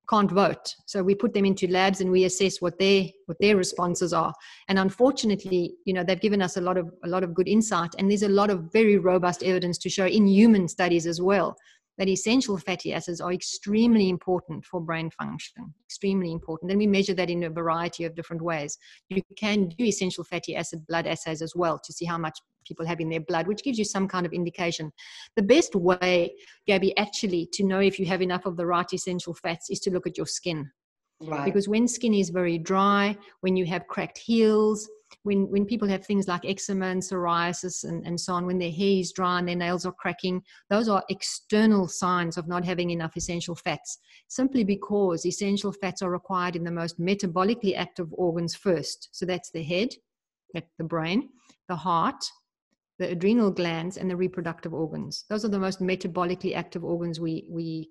can't 0.09 0.31
vote. 0.31 0.75
So 0.87 1.03
we 1.03 1.15
put 1.15 1.33
them 1.33 1.45
into 1.45 1.67
labs 1.69 2.01
and 2.01 2.11
we 2.11 2.25
assess 2.25 2.61
what 2.61 2.79
their 2.79 3.07
what 3.27 3.39
their 3.41 3.57
responses 3.57 4.13
are. 4.13 4.35
And 4.69 4.79
unfortunately, 4.79 5.75
you 5.85 5.95
know, 5.95 6.05
they've 6.05 6.21
given 6.21 6.43
us 6.43 6.57
a 6.57 6.61
lot 6.61 6.77
of 6.77 6.91
a 7.05 7.09
lot 7.09 7.25
of 7.25 7.35
good 7.35 7.49
insight. 7.49 7.95
And 7.99 8.11
there's 8.11 8.25
a 8.25 8.29
lot 8.29 8.51
of 8.51 8.73
very 8.73 8.99
robust 8.99 9.43
evidence 9.43 9.79
to 9.79 9.89
show 9.89 10.07
in 10.07 10.27
human 10.27 10.69
studies 10.69 11.07
as 11.07 11.21
well 11.21 11.57
that 12.03 12.09
essential 12.09 12.59
fatty 12.59 12.93
acids 12.93 13.21
are 13.21 13.33
extremely 13.33 14.09
important 14.09 14.65
for 14.65 14.81
brain 14.81 15.09
function, 15.09 15.73
extremely 15.87 16.33
important. 16.33 16.73
And 16.73 16.81
we 16.81 16.87
measure 16.89 17.15
that 17.15 17.31
in 17.31 17.45
a 17.45 17.49
variety 17.49 18.03
of 18.03 18.17
different 18.17 18.43
ways. 18.43 18.77
You 19.09 19.23
can 19.37 19.69
do 19.69 19.85
essential 19.85 20.25
fatty 20.25 20.57
acid 20.57 20.85
blood 20.89 21.07
assays 21.07 21.43
as 21.43 21.55
well 21.55 21.79
to 21.79 21.93
see 21.93 22.05
how 22.05 22.19
much 22.19 22.37
people 22.67 22.85
have 22.87 22.99
in 22.99 23.09
their 23.09 23.21
blood, 23.21 23.47
which 23.47 23.63
gives 23.63 23.79
you 23.79 23.85
some 23.85 24.09
kind 24.09 24.27
of 24.27 24.33
indication. 24.33 24.91
The 25.37 25.45
best 25.45 25.77
way, 25.77 26.35
Gabby, 26.67 26.97
actually 26.99 27.49
to 27.53 27.63
know 27.63 27.79
if 27.79 28.01
you 28.01 28.07
have 28.07 28.21
enough 28.21 28.47
of 28.47 28.57
the 28.57 28.67
right 28.67 28.93
essential 28.93 29.35
fats 29.35 29.71
is 29.71 29.79
to 29.83 29.93
look 29.93 30.09
at 30.09 30.17
your 30.17 30.27
skin. 30.27 30.73
Right. 31.21 31.45
Because 31.45 31.69
when 31.69 31.87
skin 31.87 32.15
is 32.15 32.31
very 32.31 32.59
dry, 32.59 33.17
when 33.43 33.55
you 33.55 33.65
have 33.67 33.87
cracked 33.87 34.19
heels, 34.19 34.91
when 35.25 35.51
when 35.51 35.65
people 35.65 35.89
have 35.89 36.05
things 36.05 36.27
like 36.29 36.45
eczema 36.45 36.87
and 36.87 37.03
psoriasis 37.03 37.85
and, 37.85 38.07
and 38.07 38.21
so 38.21 38.35
on 38.35 38.47
when 38.47 38.59
their 38.59 38.71
hair 38.71 38.99
is 38.99 39.13
dry 39.13 39.39
and 39.39 39.49
their 39.49 39.57
nails 39.57 39.87
are 39.87 39.93
cracking 39.93 40.43
those 40.71 40.89
are 40.89 41.05
external 41.11 41.87
signs 41.87 42.37
of 42.37 42.49
not 42.49 42.65
having 42.65 42.91
enough 42.91 43.17
essential 43.17 43.55
fats 43.55 43.99
simply 44.29 44.65
because 44.65 45.27
essential 45.27 45.73
fats 45.73 46.03
are 46.03 46.11
required 46.11 46.57
in 46.57 46.65
the 46.65 46.71
most 46.71 47.01
metabolically 47.01 47.77
active 47.77 48.09
organs 48.13 48.55
first. 48.55 49.09
So 49.13 49.27
that's 49.27 49.51
the 49.51 49.63
head 49.63 49.91
the 50.55 50.85
brain 50.85 51.29
the 51.69 51.77
heart 51.77 52.23
the 52.99 53.09
adrenal 53.11 53.51
glands 53.51 53.97
and 53.97 54.09
the 54.09 54.17
reproductive 54.17 54.75
organs. 54.75 55.25
Those 55.29 55.45
are 55.45 55.49
the 55.49 55.59
most 55.59 55.81
metabolically 55.81 56.55
active 56.55 56.85
organs 56.85 57.19
we 57.19 57.47
we 57.51 57.89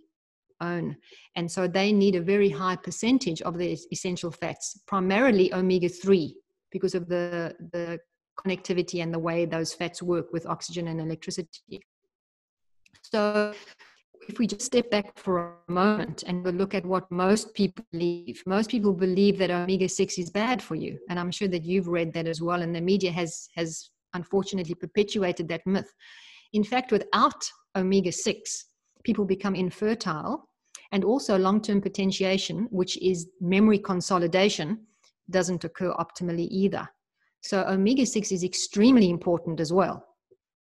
own. 0.62 0.96
And 1.36 1.52
so 1.52 1.68
they 1.68 1.92
need 1.92 2.16
a 2.16 2.22
very 2.22 2.50
high 2.50 2.76
percentage 2.76 3.42
of 3.42 3.58
the 3.58 3.78
essential 3.92 4.32
fats 4.32 4.80
primarily 4.86 5.54
omega 5.54 5.90
3 5.90 6.36
because 6.72 6.96
of 6.96 7.08
the 7.08 7.56
the 7.72 8.00
connectivity 8.38 9.04
and 9.04 9.14
the 9.14 9.20
way 9.20 9.46
those 9.46 9.74
fats 9.74 10.02
work 10.02 10.32
with 10.32 10.46
oxygen 10.46 10.88
and 10.88 11.00
electricity. 11.00 11.82
So 13.04 13.54
if 14.28 14.40
we 14.40 14.48
just 14.48 14.62
step 14.62 14.90
back 14.90 15.18
for 15.18 15.58
a 15.68 15.72
moment 15.72 16.24
and 16.28 16.46
look 16.58 16.74
at 16.74 16.86
what 16.86 17.12
most 17.12 17.54
people 17.54 17.84
believe, 17.92 18.42
most 18.46 18.70
people 18.70 18.94
believe 18.94 19.38
that 19.40 19.52
omega 19.52 19.90
6 19.90 20.18
is 20.18 20.30
bad 20.30 20.62
for 20.62 20.76
you. 20.76 21.00
And 21.10 21.20
I'm 21.20 21.32
sure 21.32 21.48
that 21.48 21.64
you've 21.64 21.88
read 21.88 22.14
that 22.14 22.28
as 22.28 22.42
well. 22.42 22.62
And 22.62 22.76
the 22.76 22.82
media 22.82 23.12
has, 23.12 23.50
has 23.56 23.90
unfortunately 24.14 24.76
perpetuated 24.76 25.48
that 25.50 25.66
myth. 25.66 25.92
In 26.54 26.64
fact, 26.64 26.92
without 26.92 27.44
omega 27.76 28.12
6, 28.12 28.66
people 29.04 29.26
become 29.26 29.56
infertile 29.56 30.48
and 30.92 31.04
also 31.04 31.38
long 31.38 31.62
term 31.62 31.82
potentiation, 31.82 32.68
which 32.70 32.98
is 33.02 33.30
memory 33.40 33.80
consolidation, 33.80 34.86
doesn't 35.30 35.64
occur 35.64 35.94
optimally 35.94 36.48
either. 36.50 36.88
So 37.42 37.66
omega 37.68 38.06
6 38.06 38.32
is 38.32 38.44
extremely 38.44 39.10
important 39.10 39.60
as 39.60 39.74
well. 39.74 40.06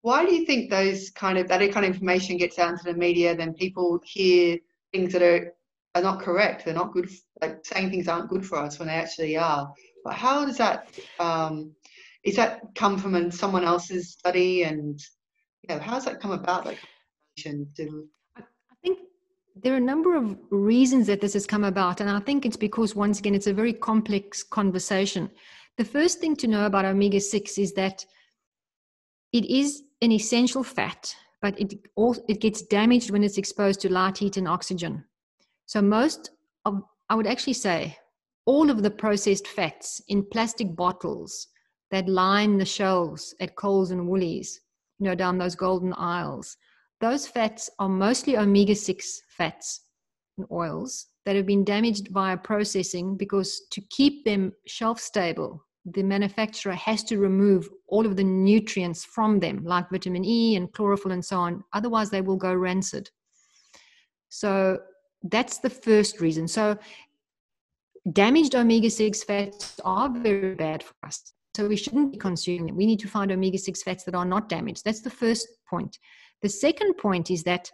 Why 0.02 0.24
do 0.24 0.32
you 0.34 0.46
think 0.46 0.70
those 0.70 1.10
kind 1.10 1.38
of 1.38 1.48
that 1.48 1.58
kind 1.72 1.84
of 1.84 1.92
information 1.92 2.36
gets 2.36 2.58
out 2.58 2.70
into 2.70 2.84
the 2.84 2.94
media? 2.94 3.36
Then 3.36 3.52
people 3.54 4.00
hear 4.04 4.58
things 4.92 5.12
that 5.12 5.22
are 5.22 5.52
are 5.94 6.02
not 6.02 6.20
correct. 6.20 6.64
They're 6.64 6.74
not 6.74 6.92
good. 6.92 7.10
Like 7.42 7.64
saying 7.64 7.90
things 7.90 8.08
aren't 8.08 8.30
good 8.30 8.46
for 8.46 8.58
us 8.58 8.78
when 8.78 8.88
they 8.88 8.94
actually 8.94 9.36
are. 9.36 9.72
But 10.04 10.14
how 10.14 10.44
does 10.44 10.58
that? 10.58 10.88
Um, 11.18 11.74
is 12.24 12.36
that 12.36 12.60
come 12.74 12.96
from 12.98 13.30
someone 13.30 13.64
else's 13.64 14.12
study? 14.12 14.62
And 14.62 15.00
you 15.62 15.74
know, 15.74 15.80
how 15.80 15.94
does 15.94 16.04
that 16.04 16.20
come 16.20 16.32
about? 16.32 16.64
Like, 16.64 16.78
to 17.36 18.08
there 19.62 19.74
are 19.74 19.78
a 19.78 19.80
number 19.80 20.16
of 20.16 20.36
reasons 20.50 21.06
that 21.06 21.20
this 21.20 21.34
has 21.34 21.46
come 21.46 21.64
about. 21.64 22.00
And 22.00 22.10
I 22.10 22.20
think 22.20 22.44
it's 22.44 22.56
because, 22.56 22.94
once 22.94 23.18
again, 23.18 23.34
it's 23.34 23.46
a 23.46 23.52
very 23.52 23.72
complex 23.72 24.42
conversation. 24.42 25.30
The 25.76 25.84
first 25.84 26.20
thing 26.20 26.36
to 26.36 26.46
know 26.46 26.66
about 26.66 26.84
omega 26.84 27.20
6 27.20 27.58
is 27.58 27.72
that 27.74 28.04
it 29.32 29.44
is 29.44 29.82
an 30.02 30.12
essential 30.12 30.62
fat, 30.62 31.14
but 31.40 31.58
it, 31.60 31.74
also, 31.96 32.22
it 32.28 32.40
gets 32.40 32.62
damaged 32.62 33.10
when 33.10 33.22
it's 33.22 33.38
exposed 33.38 33.80
to 33.80 33.92
light, 33.92 34.18
heat, 34.18 34.36
and 34.36 34.48
oxygen. 34.48 35.04
So, 35.66 35.82
most 35.82 36.30
of, 36.64 36.82
I 37.08 37.14
would 37.14 37.26
actually 37.26 37.54
say, 37.54 37.96
all 38.46 38.70
of 38.70 38.82
the 38.82 38.90
processed 38.90 39.46
fats 39.46 40.00
in 40.08 40.24
plastic 40.24 40.74
bottles 40.74 41.48
that 41.90 42.08
line 42.08 42.58
the 42.58 42.64
shelves 42.64 43.34
at 43.40 43.56
Coles 43.56 43.90
and 43.90 44.08
Woolies, 44.08 44.60
you 44.98 45.06
know, 45.06 45.14
down 45.14 45.38
those 45.38 45.54
golden 45.54 45.92
aisles, 45.94 46.56
those 47.00 47.26
fats 47.26 47.70
are 47.78 47.88
mostly 47.88 48.36
omega 48.36 48.74
6 48.74 49.22
fats 49.28 49.82
and 50.36 50.46
oils 50.50 51.06
that 51.24 51.36
have 51.36 51.46
been 51.46 51.64
damaged 51.64 52.08
via 52.08 52.36
processing 52.36 53.16
because 53.16 53.62
to 53.70 53.80
keep 53.90 54.24
them 54.24 54.52
shelf 54.66 54.98
stable, 54.98 55.64
the 55.84 56.02
manufacturer 56.02 56.74
has 56.74 57.02
to 57.04 57.18
remove 57.18 57.68
all 57.86 58.06
of 58.06 58.16
the 58.16 58.24
nutrients 58.24 59.04
from 59.04 59.40
them, 59.40 59.64
like 59.64 59.90
vitamin 59.90 60.24
E 60.24 60.56
and 60.56 60.72
chlorophyll 60.72 61.12
and 61.12 61.24
so 61.24 61.38
on. 61.38 61.64
Otherwise, 61.72 62.10
they 62.10 62.20
will 62.20 62.36
go 62.36 62.52
rancid. 62.52 63.10
So 64.28 64.78
that's 65.22 65.58
the 65.58 65.70
first 65.70 66.20
reason. 66.20 66.48
So 66.48 66.76
damaged 68.12 68.54
omega 68.54 68.90
6 68.90 69.24
fats 69.24 69.80
are 69.84 70.08
very 70.10 70.54
bad 70.54 70.82
for 70.82 70.94
us. 71.04 71.32
So 71.56 71.66
we 71.66 71.76
shouldn't 71.76 72.12
be 72.12 72.18
consuming 72.18 72.66
them. 72.66 72.76
We 72.76 72.86
need 72.86 73.00
to 73.00 73.08
find 73.08 73.32
omega 73.32 73.58
6 73.58 73.82
fats 73.82 74.04
that 74.04 74.14
are 74.14 74.24
not 74.24 74.48
damaged. 74.48 74.84
That's 74.84 75.00
the 75.00 75.10
first 75.10 75.48
point. 75.68 75.98
The 76.42 76.48
second 76.48 76.94
point 76.94 77.30
is 77.30 77.42
that, 77.44 77.70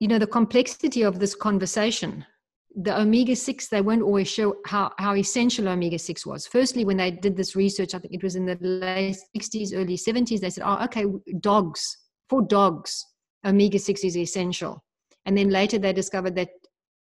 you 0.00 0.08
know, 0.08 0.18
the 0.18 0.26
complexity 0.26 1.02
of 1.02 1.18
this 1.18 1.34
conversation, 1.34 2.24
the 2.74 2.98
omega 3.00 3.34
6, 3.34 3.68
they 3.68 3.80
won't 3.80 4.02
always 4.02 4.28
show 4.28 4.56
how, 4.66 4.92
how 4.98 5.14
essential 5.14 5.68
omega 5.68 5.98
6 5.98 6.26
was. 6.26 6.46
Firstly, 6.46 6.84
when 6.84 6.96
they 6.96 7.10
did 7.10 7.36
this 7.36 7.56
research, 7.56 7.94
I 7.94 7.98
think 7.98 8.14
it 8.14 8.22
was 8.22 8.36
in 8.36 8.46
the 8.46 8.56
late 8.60 9.16
60s, 9.36 9.72
early 9.74 9.96
70s, 9.96 10.40
they 10.40 10.50
said, 10.50 10.64
oh, 10.66 10.84
okay, 10.84 11.04
dogs, 11.40 11.96
for 12.28 12.42
dogs, 12.42 13.04
omega 13.44 13.78
6 13.78 14.04
is 14.04 14.16
essential. 14.16 14.84
And 15.26 15.36
then 15.36 15.50
later 15.50 15.78
they 15.78 15.92
discovered 15.92 16.34
that 16.36 16.50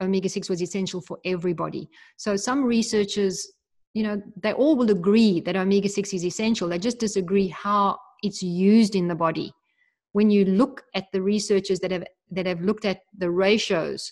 omega 0.01 0.29
6 0.29 0.49
was 0.49 0.61
essential 0.61 1.01
for 1.01 1.19
everybody. 1.25 1.89
So 2.17 2.35
some 2.35 2.63
researchers 2.63 3.47
you 3.93 4.03
know 4.03 4.21
they 4.41 4.53
all 4.53 4.75
will 4.75 4.91
agree 4.91 5.41
that 5.41 5.55
omega-6 5.55 6.13
is 6.13 6.25
essential 6.25 6.67
they 6.67 6.77
just 6.77 6.99
disagree 6.99 7.47
how 7.47 7.97
it's 8.21 8.43
used 8.43 8.95
in 8.95 9.07
the 9.07 9.15
body 9.15 9.51
when 10.13 10.29
you 10.29 10.45
look 10.45 10.83
at 10.95 11.05
the 11.11 11.21
researchers 11.21 11.79
that 11.79 11.91
have 11.91 12.05
that 12.31 12.45
have 12.45 12.61
looked 12.61 12.85
at 12.85 13.01
the 13.17 13.29
ratios 13.29 14.11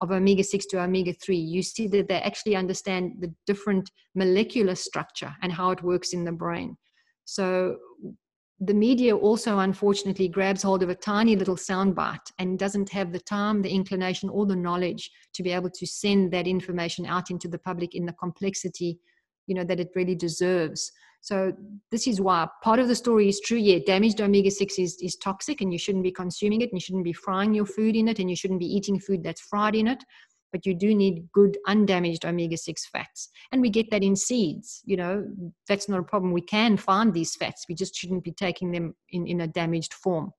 of 0.00 0.10
omega-6 0.10 0.64
to 0.70 0.80
omega-3 0.80 1.48
you 1.48 1.62
see 1.62 1.86
that 1.88 2.08
they 2.08 2.20
actually 2.20 2.54
understand 2.54 3.12
the 3.20 3.32
different 3.46 3.90
molecular 4.14 4.74
structure 4.74 5.34
and 5.42 5.52
how 5.52 5.70
it 5.70 5.82
works 5.82 6.12
in 6.12 6.24
the 6.24 6.32
brain. 6.32 6.76
So 7.24 7.78
the 8.60 8.74
media 8.74 9.14
also 9.14 9.58
unfortunately 9.58 10.28
grabs 10.28 10.62
hold 10.62 10.82
of 10.82 10.88
a 10.88 10.94
tiny 10.94 11.36
little 11.36 11.56
soundbite 11.56 12.32
and 12.38 12.58
doesn't 12.58 12.88
have 12.90 13.12
the 13.12 13.20
time, 13.20 13.60
the 13.60 13.70
inclination, 13.70 14.30
or 14.30 14.46
the 14.46 14.56
knowledge 14.56 15.10
to 15.34 15.42
be 15.42 15.52
able 15.52 15.70
to 15.70 15.86
send 15.86 16.32
that 16.32 16.46
information 16.46 17.04
out 17.04 17.30
into 17.30 17.48
the 17.48 17.58
public 17.58 17.94
in 17.94 18.06
the 18.06 18.14
complexity 18.14 18.98
you 19.46 19.54
know 19.54 19.64
that 19.64 19.80
it 19.80 19.90
really 19.94 20.14
deserves. 20.14 20.92
So 21.20 21.52
this 21.90 22.06
is 22.06 22.20
why 22.20 22.46
part 22.62 22.78
of 22.78 22.86
the 22.86 22.94
story 22.94 23.28
is 23.28 23.40
true. 23.40 23.58
Yeah 23.58 23.80
damaged 23.84 24.20
omega-6 24.20 24.78
is, 24.78 24.96
is 25.02 25.16
toxic 25.16 25.60
and 25.60 25.72
you 25.72 25.78
shouldn't 25.78 26.04
be 26.04 26.12
consuming 26.12 26.60
it 26.60 26.70
and 26.70 26.74
you 26.74 26.80
shouldn't 26.80 27.04
be 27.04 27.12
frying 27.12 27.52
your 27.52 27.66
food 27.66 27.96
in 27.96 28.08
it 28.08 28.18
and 28.18 28.30
you 28.30 28.36
shouldn't 28.36 28.60
be 28.60 28.66
eating 28.66 29.00
food 29.00 29.24
that's 29.24 29.40
fried 29.40 29.74
in 29.74 29.88
it. 29.88 30.04
But 30.52 30.64
you 30.64 30.74
do 30.74 30.94
need 30.94 31.28
good 31.32 31.58
undamaged 31.66 32.24
omega-6 32.24 32.78
fats 32.92 33.30
and 33.50 33.60
we 33.60 33.70
get 33.70 33.90
that 33.90 34.04
in 34.04 34.14
seeds 34.14 34.82
you 34.84 34.96
know. 34.96 35.24
That's 35.68 35.88
not 35.88 35.98
a 35.98 36.04
problem. 36.04 36.32
We 36.32 36.42
can 36.42 36.76
find 36.76 37.12
these 37.12 37.34
fats. 37.34 37.66
We 37.68 37.74
just 37.74 37.96
shouldn't 37.96 38.22
be 38.22 38.32
taking 38.32 38.70
them 38.70 38.94
in, 39.10 39.26
in 39.26 39.40
a 39.40 39.48
damaged 39.48 39.94
form. 39.94 40.32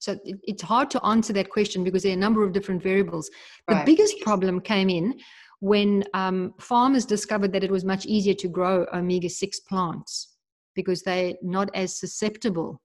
So 0.00 0.18
it, 0.24 0.38
it's 0.42 0.62
hard 0.62 0.90
to 0.90 1.04
answer 1.04 1.32
that 1.34 1.50
question 1.50 1.84
because 1.84 2.02
there 2.02 2.12
are 2.12 2.16
a 2.16 2.18
number 2.18 2.44
of 2.44 2.52
different 2.52 2.82
variables. 2.82 3.30
Right. 3.68 3.84
the 3.84 3.92
biggest 3.92 4.20
problem 4.20 4.60
came 4.60 4.90
in 4.90 5.14
when 5.60 6.04
um, 6.14 6.54
farmers 6.60 7.04
discovered 7.04 7.52
that 7.52 7.64
it 7.64 7.70
was 7.70 7.84
much 7.84 8.06
easier 8.06 8.34
to 8.34 8.48
grow 8.48 8.86
omega 8.92 9.28
6 9.28 9.60
plants 9.60 10.36
because 10.74 11.02
they're 11.02 11.34
not 11.42 11.68
as 11.74 11.98
susceptible 11.98 12.80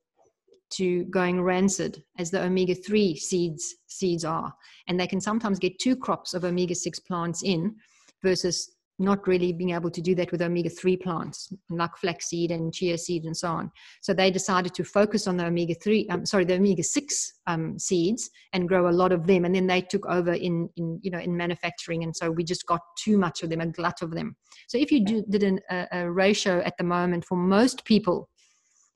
to 0.72 1.04
going 1.06 1.42
rancid 1.42 2.04
as 2.18 2.32
the 2.32 2.42
omega 2.42 2.74
3 2.74 3.16
seeds 3.16 3.76
seeds 3.88 4.26
are. 4.26 4.52
And 4.88 5.00
they 5.00 5.06
can 5.06 5.22
sometimes 5.22 5.60
get 5.60 5.78
two 5.78 5.96
crops 5.96 6.34
of 6.34 6.44
omega 6.44 6.74
6 6.74 7.00
plants 7.02 7.44
in 7.44 7.76
versus 8.24 8.72
not 9.04 9.28
really 9.28 9.54
being 9.54 9.72
able 9.72 9.91
to 9.91 10.01
do 10.01 10.16
that 10.16 10.32
with 10.32 10.41
omega 10.41 10.70
3 10.70 10.97
plants 10.97 11.54
like 11.70 11.95
flaxseed 11.97 12.51
and 12.51 12.74
chia 12.74 12.97
seed 12.97 13.26
and 13.26 13.36
so 13.36 13.49
on. 13.49 13.72
So 14.01 14.14
they 14.14 14.32
decided 14.32 14.74
to 14.76 14.84
focus 14.84 15.28
on 15.28 15.38
the 15.38 15.45
omega 15.45 15.76
3, 15.76 16.08
um, 16.10 16.26
sorry, 16.26 16.45
the 16.45 16.56
omega 16.56 16.84
6 16.84 17.34
um, 17.47 17.78
seeds 17.78 18.30
and 18.54 18.68
grow 18.68 18.89
a 18.89 18.91
lot 18.91 19.12
of 19.12 19.28
them. 19.28 19.45
And 19.45 19.54
then 19.54 19.68
they 19.68 19.82
took 19.82 20.06
over 20.08 20.34
in, 20.34 20.70
in, 20.78 20.99
you 21.04 21.12
know, 21.12 21.20
in 21.20 21.36
manufacturing. 21.36 22.04
And 22.04 22.16
so 22.16 22.32
we 22.32 22.43
just 22.43 22.66
got 22.66 22.82
too 22.97 23.18
much 23.18 23.43
of 23.43 23.49
them, 23.49 23.62
a 23.62 23.68
glut 23.68 24.01
of 24.01 24.12
them. 24.12 24.36
So 24.68 24.78
if 24.78 24.91
you 24.91 25.06
do, 25.06 25.24
did 25.30 25.43
an, 25.43 25.60
a, 25.70 25.88
a 25.91 26.12
ratio 26.12 26.62
at 26.62 26.78
the 26.78 26.84
moment 26.84 27.26
for 27.26 27.38
most 27.38 27.86
people 27.86 28.30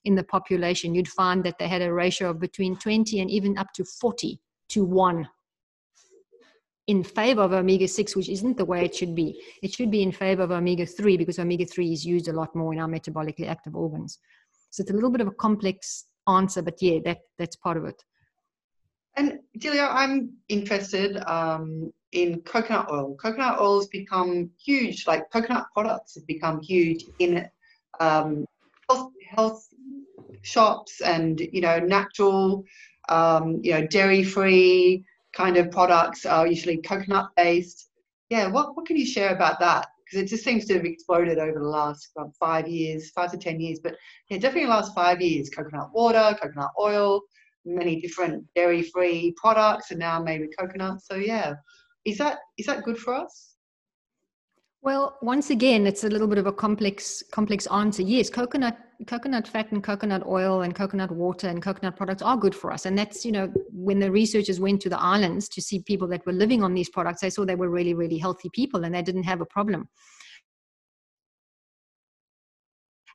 in 0.05 0.15
the 0.15 0.23
population, 0.23 0.95
you'd 0.95 1.07
find 1.07 1.43
that 1.43 1.59
they 1.59 1.67
had 1.67 1.81
a 1.81 1.93
ratio 1.93 2.29
of 2.29 2.39
between 2.39 2.77
20 2.77 3.19
and 3.19 3.29
even 3.29 3.57
up 3.57 3.67
to 3.75 3.83
40 3.99 4.39
to 4.69 4.85
1 4.85 5.27
in 6.87 7.03
favor 7.03 7.41
of 7.41 7.51
omega 7.51 7.87
6, 7.87 8.15
which 8.15 8.29
isn't 8.29 8.57
the 8.57 8.65
way 8.65 8.85
it 8.85 8.95
should 8.95 9.13
be. 9.13 9.41
It 9.61 9.73
should 9.73 9.91
be 9.91 10.01
in 10.01 10.11
favor 10.11 10.43
of 10.43 10.51
omega 10.51 10.85
3 10.85 11.17
because 11.17 11.37
omega 11.37 11.65
3 11.65 11.91
is 11.91 12.05
used 12.05 12.29
a 12.29 12.33
lot 12.33 12.55
more 12.55 12.73
in 12.73 12.79
our 12.79 12.87
metabolically 12.87 13.47
active 13.47 13.75
organs. 13.75 14.19
So 14.69 14.81
it's 14.81 14.91
a 14.91 14.93
little 14.93 15.09
bit 15.09 15.21
of 15.21 15.27
a 15.27 15.31
complex 15.31 16.05
answer, 16.27 16.61
but 16.61 16.81
yeah, 16.81 16.99
that, 17.05 17.19
that's 17.37 17.57
part 17.57 17.77
of 17.77 17.85
it. 17.85 18.01
And 19.17 19.39
Delia, 19.57 19.87
I'm 19.89 20.31
interested 20.47 21.17
um, 21.27 21.91
in 22.11 22.41
coconut 22.41 22.89
oil. 22.91 23.17
Coconut 23.21 23.59
oil 23.59 23.79
has 23.79 23.87
become 23.87 24.49
huge, 24.63 25.07
like 25.07 25.29
coconut 25.31 25.65
products 25.73 26.15
have 26.15 26.27
become 26.27 26.61
huge 26.61 27.03
in 27.19 27.49
um, 27.99 28.45
health, 28.87 29.11
health 29.29 29.67
shops 30.43 31.01
and, 31.01 31.41
you 31.51 31.61
know, 31.61 31.79
natural, 31.79 32.63
um, 33.09 33.59
you 33.63 33.73
know, 33.73 33.87
dairy 33.87 34.23
free, 34.23 35.03
kind 35.37 35.55
of 35.55 35.69
products 35.69 36.25
are 36.25 36.47
usually 36.47 36.77
coconut 36.77 37.29
based. 37.37 37.89
Yeah, 38.31 38.47
what, 38.47 38.75
what 38.75 38.87
can 38.87 38.97
you 38.97 39.05
share 39.05 39.35
about 39.35 39.59
that? 39.59 39.87
Because 40.03 40.23
it 40.23 40.27
just 40.27 40.43
seems 40.43 40.65
to 40.65 40.73
have 40.73 40.85
exploded 40.85 41.37
over 41.37 41.59
the 41.59 41.67
last 41.67 42.09
five 42.39 42.67
years, 42.67 43.11
five 43.11 43.31
to 43.31 43.37
10 43.37 43.59
years, 43.59 43.79
but 43.81 43.95
yeah, 44.29 44.37
definitely 44.37 44.65
the 44.65 44.71
last 44.71 44.95
five 44.95 45.21
years 45.21 45.49
coconut 45.49 45.91
water, 45.93 46.35
coconut 46.41 46.71
oil, 46.81 47.21
many 47.65 48.01
different 48.01 48.45
dairy 48.55 48.81
free 48.81 49.33
products, 49.37 49.91
and 49.91 49.99
now 49.99 50.21
maybe 50.21 50.47
coconut. 50.57 51.01
So, 51.03 51.15
yeah, 51.15 51.53
is 52.03 52.17
that 52.17 52.39
is 52.57 52.65
that 52.65 52.83
good 52.83 52.97
for 52.97 53.13
us? 53.13 53.56
Well, 54.81 55.17
once 55.21 55.49
again, 55.49 55.87
it's 55.87 56.03
a 56.03 56.09
little 56.09 56.27
bit 56.27 56.37
of 56.37 56.45
a 56.45 56.53
complex 56.53 57.23
complex 57.31 57.67
answer. 57.67 58.03
Yes, 58.03 58.29
coconut 58.29 58.77
coconut 59.05 59.47
fat 59.47 59.71
and 59.71 59.83
coconut 59.83 60.25
oil 60.25 60.61
and 60.61 60.73
coconut 60.73 61.11
water 61.11 61.47
and 61.47 61.61
coconut 61.61 61.95
products 61.95 62.21
are 62.21 62.37
good 62.37 62.55
for 62.55 62.71
us. 62.71 62.85
And 62.85 62.97
that's, 62.97 63.25
you 63.25 63.31
know, 63.31 63.51
when 63.71 63.99
the 63.99 64.11
researchers 64.11 64.59
went 64.59 64.81
to 64.81 64.89
the 64.89 64.99
islands 64.99 65.49
to 65.49 65.61
see 65.61 65.81
people 65.83 66.07
that 66.09 66.25
were 66.25 66.33
living 66.33 66.63
on 66.63 66.73
these 66.73 66.89
products, 66.89 67.21
they 67.21 67.29
saw 67.29 67.45
they 67.45 67.55
were 67.55 67.69
really, 67.69 67.93
really 67.93 68.17
healthy 68.17 68.49
people 68.53 68.83
and 68.83 68.95
they 68.95 69.01
didn't 69.01 69.23
have 69.23 69.41
a 69.41 69.45
problem. 69.45 69.87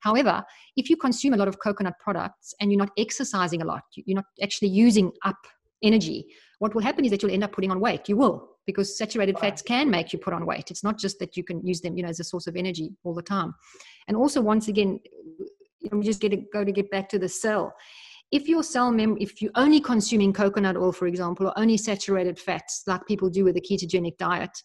However, 0.02 0.42
if 0.76 0.90
you 0.90 0.96
consume 0.96 1.34
a 1.34 1.36
lot 1.36 1.48
of 1.48 1.60
coconut 1.60 1.94
products 2.00 2.54
and 2.60 2.70
you're 2.72 2.78
not 2.78 2.90
exercising 2.98 3.62
a 3.62 3.64
lot, 3.64 3.82
you're 3.94 4.16
not 4.16 4.24
actually 4.42 4.68
using 4.68 5.12
up 5.24 5.38
energy, 5.82 6.26
what 6.62 6.76
will 6.76 6.82
happen 6.82 7.04
is 7.04 7.10
that 7.10 7.20
you'll 7.20 7.32
end 7.32 7.42
up 7.42 7.50
putting 7.50 7.72
on 7.72 7.80
weight. 7.80 8.08
You 8.08 8.16
will 8.16 8.48
because 8.66 8.96
saturated 8.96 9.36
fats 9.36 9.62
can 9.62 9.90
make 9.90 10.12
you 10.12 10.18
put 10.20 10.32
on 10.32 10.46
weight. 10.46 10.70
It's 10.70 10.84
not 10.84 10.96
just 10.96 11.18
that 11.18 11.36
you 11.36 11.42
can 11.42 11.66
use 11.66 11.80
them, 11.80 11.96
you 11.96 12.04
know, 12.04 12.08
as 12.08 12.20
a 12.20 12.24
source 12.24 12.46
of 12.46 12.54
energy 12.54 12.92
all 13.02 13.14
the 13.14 13.28
time. 13.36 13.52
And 14.06 14.16
also, 14.16 14.40
once 14.40 14.68
again, 14.68 15.00
we 15.90 16.04
just 16.04 16.20
get 16.20 16.28
to 16.28 16.36
go 16.52 16.64
to 16.64 16.70
get 16.70 16.88
back 16.88 17.08
to 17.08 17.18
the 17.18 17.28
cell. 17.28 17.74
If 18.30 18.46
your 18.46 18.62
cell 18.62 18.92
mem, 18.92 19.16
if 19.18 19.42
you're 19.42 19.50
only 19.56 19.80
consuming 19.80 20.32
coconut 20.32 20.76
oil, 20.76 20.92
for 20.92 21.08
example, 21.08 21.48
or 21.48 21.58
only 21.58 21.76
saturated 21.76 22.38
fats, 22.38 22.84
like 22.86 23.04
people 23.08 23.28
do 23.28 23.42
with 23.42 23.56
a 23.56 23.60
ketogenic 23.60 24.16
diet, 24.18 24.56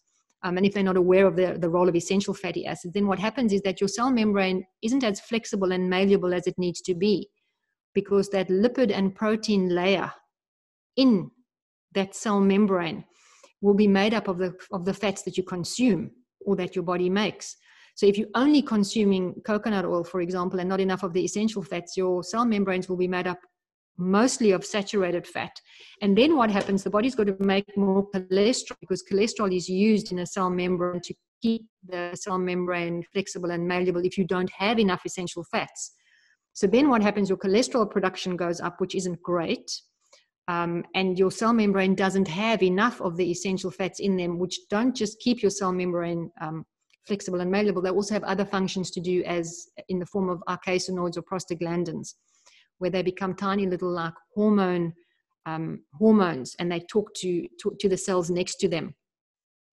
um, 0.43 0.55
and 0.57 0.67
if 0.67 0.75
they're 0.75 0.83
not 0.83 0.97
aware 0.97 1.25
of 1.25 1.35
the, 1.35 1.57
the 1.59 1.67
role 1.67 1.89
of 1.89 1.95
essential 1.95 2.35
fatty 2.35 2.67
acids, 2.67 2.93
then 2.93 3.07
what 3.07 3.17
happens 3.17 3.51
is 3.51 3.63
that 3.63 3.81
your 3.81 3.87
cell 3.87 4.11
membrane 4.11 4.63
isn't 4.83 5.03
as 5.03 5.19
flexible 5.19 5.71
and 5.71 5.89
malleable 5.89 6.35
as 6.35 6.45
it 6.45 6.59
needs 6.59 6.79
to 6.81 6.93
be 6.93 7.27
because 7.95 8.29
that 8.29 8.49
lipid 8.49 8.95
and 8.95 9.15
protein 9.15 9.69
layer 9.69 10.11
in 10.95 11.31
that 11.93 12.15
cell 12.15 12.39
membrane 12.39 13.03
will 13.61 13.73
be 13.73 13.87
made 13.87 14.13
up 14.13 14.27
of 14.27 14.37
the, 14.37 14.53
of 14.71 14.85
the 14.85 14.93
fats 14.93 15.23
that 15.23 15.37
you 15.37 15.43
consume 15.43 16.11
or 16.45 16.55
that 16.55 16.75
your 16.75 16.83
body 16.83 17.09
makes. 17.09 17.55
So 17.95 18.05
if 18.05 18.17
you're 18.17 18.27
only 18.35 18.61
consuming 18.61 19.33
coconut 19.45 19.85
oil, 19.85 20.03
for 20.03 20.21
example, 20.21 20.59
and 20.59 20.69
not 20.69 20.79
enough 20.79 21.03
of 21.03 21.13
the 21.13 21.23
essential 21.23 21.63
fats, 21.63 21.97
your 21.97 22.23
cell 22.23 22.45
membranes 22.45 22.87
will 22.87 22.97
be 22.97 23.07
made 23.07 23.25
up 23.25 23.39
mostly 23.97 24.51
of 24.51 24.63
saturated 24.63 25.25
fat. 25.25 25.59
And 26.01 26.15
then 26.15 26.37
what 26.37 26.51
happens? 26.51 26.83
The 26.83 26.91
body's 26.91 27.15
got 27.15 27.27
to 27.27 27.35
make 27.39 27.75
more 27.75 28.07
cholesterol 28.11 28.77
because 28.79 29.03
cholesterol 29.11 29.55
is 29.55 29.67
used 29.67 30.11
in 30.11 30.19
a 30.19 30.27
cell 30.27 30.51
membrane 30.51 31.01
to 31.01 31.15
keep 31.41 31.65
the 31.87 32.11
cell 32.13 32.37
membrane 32.37 33.03
flexible 33.11 33.51
and 33.51 33.67
malleable 33.67 34.05
if 34.05 34.17
you 34.17 34.25
don't 34.25 34.51
have 34.51 34.79
enough 34.79 35.01
essential 35.05 35.43
fats. 35.51 35.93
So 36.53 36.67
then 36.67 36.89
what 36.89 37.01
happens? 37.01 37.29
Your 37.29 37.37
cholesterol 37.37 37.89
production 37.89 38.35
goes 38.35 38.59
up, 38.59 38.79
which 38.79 38.95
isn't 38.95 39.21
great. 39.21 39.71
Um, 40.47 40.85
and 40.95 41.19
your 41.19 41.31
cell 41.31 41.51
membrane 41.51 41.93
doesn't 41.93 42.27
have 42.27 42.63
enough 42.63 43.01
of 43.01 43.17
the 43.17 43.29
essential 43.29 43.69
fats 43.69 43.99
in 43.99 44.15
them, 44.15 44.39
which 44.39 44.57
don't 44.69 44.95
just 44.95 45.19
keep 45.19 45.41
your 45.41 45.51
cell 45.51 45.73
membrane 45.73 46.31
um, 46.39 46.65
flexible 47.05 47.41
and 47.41 47.51
malleable. 47.51 47.81
They 47.81 47.89
also 47.89 48.13
have 48.13 48.23
other 48.23 48.45
functions 48.45 48.91
to 48.91 49.01
do, 49.01 49.23
as 49.23 49.67
in 49.89 49.99
the 49.99 50.05
form 50.05 50.29
of 50.29 50.41
arachidonids 50.47 51.17
or 51.17 51.23
prostaglandins, 51.23 52.13
where 52.77 52.89
they 52.91 53.01
become 53.01 53.35
tiny 53.35 53.65
little 53.65 53.91
like 53.91 54.13
hormone 54.33 54.93
um, 55.45 55.81
hormones, 55.93 56.55
and 56.59 56.71
they 56.71 56.81
talk 56.81 57.13
to, 57.15 57.47
to 57.61 57.75
to 57.79 57.89
the 57.89 57.97
cells 57.97 58.29
next 58.29 58.55
to 58.55 58.67
them. 58.67 58.93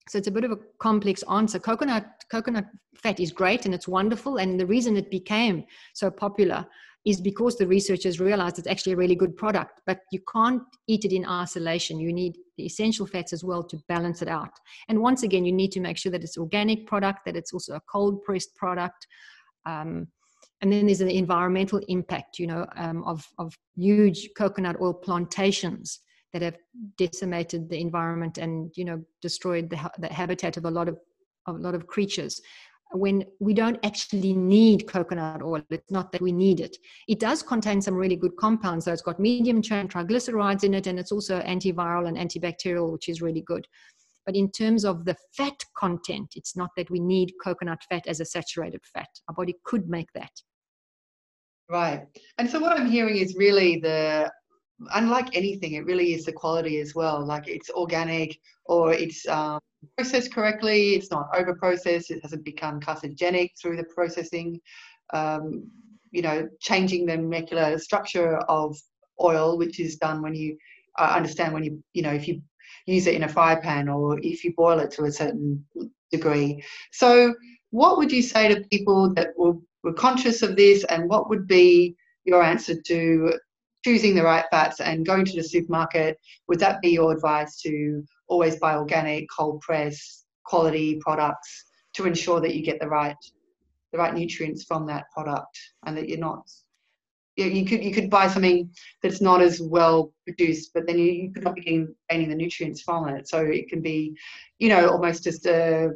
So 0.07 0.17
it's 0.17 0.27
a 0.27 0.31
bit 0.31 0.43
of 0.43 0.51
a 0.51 0.59
complex 0.79 1.23
answer. 1.23 1.59
Coconut 1.59 2.05
coconut 2.31 2.65
fat 2.95 3.19
is 3.19 3.31
great 3.31 3.65
and 3.65 3.73
it's 3.73 3.87
wonderful, 3.87 4.37
and 4.37 4.59
the 4.59 4.65
reason 4.65 4.97
it 4.97 5.11
became 5.11 5.65
so 5.93 6.09
popular 6.09 6.65
is 7.05 7.21
because 7.21 7.55
the 7.55 7.67
researchers 7.67 8.19
realized 8.19 8.57
it's 8.57 8.67
actually 8.67 8.93
a 8.93 8.97
really 8.97 9.15
good 9.15 9.37
product, 9.37 9.81
but 9.85 9.99
you 10.11 10.19
can't 10.31 10.63
eat 10.87 11.05
it 11.05 11.13
in 11.13 11.25
isolation. 11.25 11.99
You 11.99 12.11
need 12.11 12.35
the 12.57 12.65
essential 12.65 13.05
fats 13.05 13.31
as 13.31 13.43
well 13.43 13.63
to 13.63 13.77
balance 13.87 14.23
it 14.23 14.27
out. 14.27 14.51
And 14.89 14.99
once 14.99 15.21
again, 15.21 15.45
you 15.45 15.53
need 15.53 15.71
to 15.73 15.79
make 15.79 15.97
sure 15.97 16.11
that 16.11 16.23
it's 16.23 16.37
organic 16.37 16.87
product, 16.87 17.19
that 17.25 17.35
it's 17.35 17.53
also 17.53 17.75
a 17.75 17.81
cold 17.91 18.23
pressed 18.23 18.55
product. 18.55 19.05
Um, 19.67 20.07
and 20.61 20.71
then 20.71 20.87
there's 20.87 21.01
an 21.01 21.09
environmental 21.09 21.79
impact, 21.89 22.39
you 22.39 22.47
know, 22.47 22.65
um, 22.75 23.03
of, 23.03 23.23
of 23.37 23.53
huge 23.75 24.29
coconut 24.35 24.77
oil 24.81 24.93
plantations 24.93 25.99
that 26.33 26.41
have 26.41 26.57
decimated 26.97 27.69
the 27.69 27.79
environment 27.79 28.39
and, 28.39 28.71
you 28.75 28.83
know, 28.83 29.01
destroyed 29.21 29.69
the, 29.69 29.91
the 29.99 30.11
habitat 30.11 30.57
of 30.57 30.65
a 30.65 30.71
lot 30.71 30.87
of, 30.87 30.97
of 31.45 31.55
a 31.55 31.59
lot 31.59 31.75
of 31.75 31.85
creatures 31.85 32.41
when 32.91 33.25
we 33.39 33.53
don't 33.53 33.83
actually 33.83 34.33
need 34.33 34.87
coconut 34.87 35.41
oil. 35.41 35.61
It's 35.69 35.91
not 35.91 36.11
that 36.11 36.21
we 36.21 36.31
need 36.31 36.59
it. 36.59 36.77
It 37.07 37.19
does 37.19 37.43
contain 37.43 37.81
some 37.81 37.95
really 37.95 38.15
good 38.15 38.35
compounds. 38.37 38.85
So 38.85 38.93
it's 38.93 39.01
got 39.01 39.19
medium 39.19 39.61
chain 39.61 39.87
triglycerides 39.87 40.63
in 40.63 40.73
it, 40.73 40.87
and 40.87 40.99
it's 40.99 41.11
also 41.11 41.41
antiviral 41.41 42.07
and 42.07 42.17
antibacterial, 42.17 42.91
which 42.91 43.09
is 43.09 43.21
really 43.21 43.41
good. 43.41 43.67
But 44.25 44.35
in 44.35 44.49
terms 44.51 44.85
of 44.85 45.05
the 45.05 45.15
fat 45.35 45.57
content, 45.77 46.33
it's 46.35 46.55
not 46.55 46.71
that 46.77 46.89
we 46.89 46.99
need 46.99 47.33
coconut 47.43 47.83
fat 47.89 48.07
as 48.07 48.19
a 48.19 48.25
saturated 48.25 48.81
fat. 48.93 49.09
Our 49.27 49.35
body 49.35 49.55
could 49.65 49.87
make 49.87 50.11
that. 50.13 50.31
Right. 51.69 52.05
And 52.37 52.49
so 52.49 52.59
what 52.59 52.79
I'm 52.79 52.89
hearing 52.89 53.17
is 53.17 53.35
really 53.35 53.79
the 53.79 54.31
unlike 54.93 55.35
anything, 55.35 55.73
it 55.73 55.85
really 55.85 56.13
is 56.13 56.25
the 56.25 56.31
quality 56.31 56.79
as 56.79 56.95
well. 56.95 57.25
Like 57.25 57.47
it's 57.47 57.69
organic 57.69 58.37
or 58.65 58.93
it's 58.93 59.27
um, 59.27 59.59
processed 59.97 60.33
correctly, 60.33 60.95
it's 60.95 61.11
not 61.11 61.27
over 61.35 61.55
processed, 61.55 62.11
it 62.11 62.19
hasn't 62.21 62.43
become 62.43 62.79
carcinogenic 62.79 63.51
through 63.59 63.77
the 63.77 63.85
processing. 63.85 64.59
Um, 65.13 65.69
you 66.11 66.21
know, 66.21 66.47
changing 66.61 67.05
the 67.05 67.17
molecular 67.17 67.77
structure 67.77 68.37
of 68.47 68.77
oil, 69.21 69.57
which 69.57 69.79
is 69.79 69.97
done 69.97 70.21
when 70.21 70.33
you 70.33 70.57
uh, 70.97 71.11
understand 71.13 71.53
when 71.53 71.63
you, 71.63 71.83
you 71.93 72.01
know, 72.01 72.13
if 72.13 72.27
you 72.27 72.41
use 72.85 73.07
it 73.07 73.15
in 73.15 73.23
a 73.23 73.27
fry 73.27 73.55
pan 73.55 73.89
or 73.89 74.17
if 74.21 74.43
you 74.43 74.53
boil 74.55 74.79
it 74.79 74.91
to 74.91 75.03
a 75.03 75.11
certain 75.11 75.65
degree. 76.11 76.63
So, 76.91 77.33
what 77.71 77.97
would 77.97 78.11
you 78.11 78.21
say 78.21 78.47
to 78.47 78.61
people 78.71 79.13
that 79.15 79.29
were, 79.37 79.55
were 79.83 79.93
conscious 79.93 80.41
of 80.41 80.55
this, 80.55 80.85
and 80.85 81.09
what 81.09 81.29
would 81.29 81.47
be 81.47 81.95
your 82.23 82.41
answer 82.41 82.75
to 82.81 83.33
choosing 83.85 84.15
the 84.15 84.23
right 84.23 84.45
fats 84.49 84.81
and 84.81 85.05
going 85.05 85.23
to 85.23 85.35
the 85.35 85.43
supermarket, 85.43 86.17
would 86.47 86.59
that 86.59 86.81
be 86.81 86.89
your 86.89 87.11
advice 87.11 87.61
to 87.61 88.03
always 88.27 88.55
buy 88.55 88.75
organic, 88.75 89.27
cold 89.29 89.61
press, 89.61 90.25
quality 90.43 90.97
products 91.01 91.65
to 91.93 92.07
ensure 92.07 92.41
that 92.41 92.55
you 92.55 92.63
get 92.63 92.79
the 92.79 92.87
right 92.87 93.15
the 93.91 93.99
right 93.99 94.15
nutrients 94.15 94.63
from 94.63 94.87
that 94.87 95.03
product 95.13 95.55
and 95.85 95.95
that 95.95 96.09
you're 96.09 96.17
not 96.17 96.49
you, 97.35 97.45
you 97.45 97.63
could 97.63 97.83
you 97.83 97.93
could 97.93 98.09
buy 98.09 98.27
something 98.27 98.71
that's 99.03 99.21
not 99.21 99.39
as 99.39 99.61
well 99.61 100.11
produced, 100.23 100.71
but 100.73 100.87
then 100.87 100.97
you, 100.97 101.11
you 101.11 101.31
could 101.31 101.43
not 101.43 101.53
be 101.53 101.61
getting, 101.61 101.93
gaining 102.09 102.29
the 102.29 102.35
nutrients 102.35 102.81
from 102.81 103.07
it. 103.09 103.27
So 103.27 103.39
it 103.41 103.69
can 103.69 103.81
be, 103.81 104.15
you 104.57 104.69
know, 104.69 104.89
almost 104.89 105.23
just 105.23 105.45
a 105.45 105.91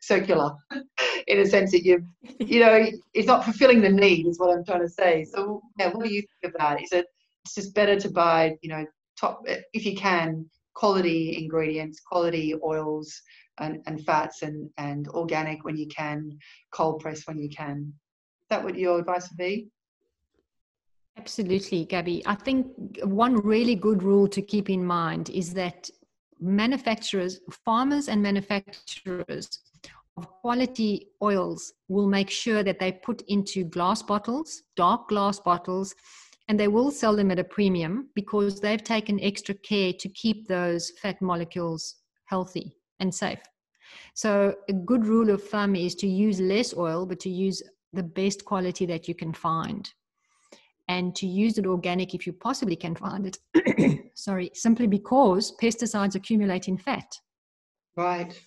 circular 0.00 0.52
in 1.26 1.40
a 1.40 1.46
sense 1.46 1.72
that 1.72 1.84
you 1.84 2.04
you 2.38 2.60
know 2.60 2.86
it's 3.14 3.26
not 3.26 3.44
fulfilling 3.44 3.80
the 3.80 3.88
need 3.88 4.26
is 4.26 4.38
what 4.38 4.56
I'm 4.56 4.64
trying 4.64 4.82
to 4.82 4.88
say. 4.88 5.24
So 5.24 5.60
yeah, 5.78 5.88
what 5.88 6.06
do 6.06 6.14
you 6.14 6.22
think 6.22 6.54
of 6.54 6.60
that? 6.60 6.80
Is 6.80 6.92
it 6.92 7.06
it's 7.44 7.54
just 7.54 7.74
better 7.74 7.98
to 7.98 8.10
buy, 8.10 8.56
you 8.62 8.68
know, 8.70 8.84
top 9.18 9.44
if 9.72 9.84
you 9.84 9.96
can, 9.96 10.46
quality 10.74 11.36
ingredients, 11.42 12.00
quality 12.00 12.54
oils 12.64 13.20
and, 13.58 13.78
and 13.86 14.04
fats 14.04 14.42
and, 14.42 14.70
and 14.78 15.08
organic 15.08 15.64
when 15.64 15.76
you 15.76 15.86
can, 15.88 16.38
cold 16.72 17.00
press 17.00 17.26
when 17.26 17.38
you 17.38 17.48
can. 17.48 17.92
Is 18.42 18.48
that 18.50 18.64
what 18.64 18.78
your 18.78 18.98
advice 18.98 19.28
would 19.30 19.38
be? 19.38 19.68
Absolutely, 21.18 21.84
Gabby. 21.84 22.22
I 22.26 22.34
think 22.34 22.68
one 23.04 23.36
really 23.36 23.74
good 23.74 24.02
rule 24.02 24.26
to 24.28 24.40
keep 24.40 24.70
in 24.70 24.84
mind 24.84 25.28
is 25.30 25.52
that 25.54 25.90
manufacturers, 26.40 27.40
farmers 27.64 28.08
and 28.08 28.22
manufacturers 28.22 29.60
of 30.16 30.28
quality 30.40 31.08
oils 31.22 31.74
will 31.88 32.08
make 32.08 32.30
sure 32.30 32.62
that 32.62 32.78
they 32.78 32.92
put 32.92 33.22
into 33.28 33.64
glass 33.64 34.02
bottles, 34.02 34.62
dark 34.76 35.08
glass 35.08 35.38
bottles, 35.38 35.94
and 36.48 36.58
they 36.58 36.68
will 36.68 36.90
sell 36.90 37.16
them 37.16 37.30
at 37.30 37.38
a 37.38 37.44
premium 37.44 38.08
because 38.14 38.60
they've 38.60 38.82
taken 38.82 39.20
extra 39.20 39.54
care 39.54 39.92
to 39.94 40.08
keep 40.08 40.48
those 40.48 40.90
fat 41.00 41.20
molecules 41.22 41.96
healthy 42.26 42.76
and 43.00 43.14
safe. 43.14 43.38
So, 44.14 44.54
a 44.68 44.72
good 44.72 45.06
rule 45.06 45.30
of 45.30 45.46
thumb 45.48 45.76
is 45.76 45.94
to 45.96 46.06
use 46.06 46.40
less 46.40 46.74
oil, 46.74 47.06
but 47.06 47.20
to 47.20 47.30
use 47.30 47.62
the 47.92 48.02
best 48.02 48.44
quality 48.44 48.86
that 48.86 49.06
you 49.06 49.14
can 49.14 49.32
find. 49.32 49.88
And 50.88 51.14
to 51.16 51.26
use 51.26 51.58
it 51.58 51.66
organic 51.66 52.14
if 52.14 52.26
you 52.26 52.32
possibly 52.32 52.76
can 52.76 52.94
find 52.94 53.26
it. 53.26 54.10
Sorry, 54.14 54.50
simply 54.54 54.86
because 54.86 55.54
pesticides 55.60 56.14
accumulate 56.14 56.68
in 56.68 56.78
fat. 56.78 57.18
Right. 57.96 58.38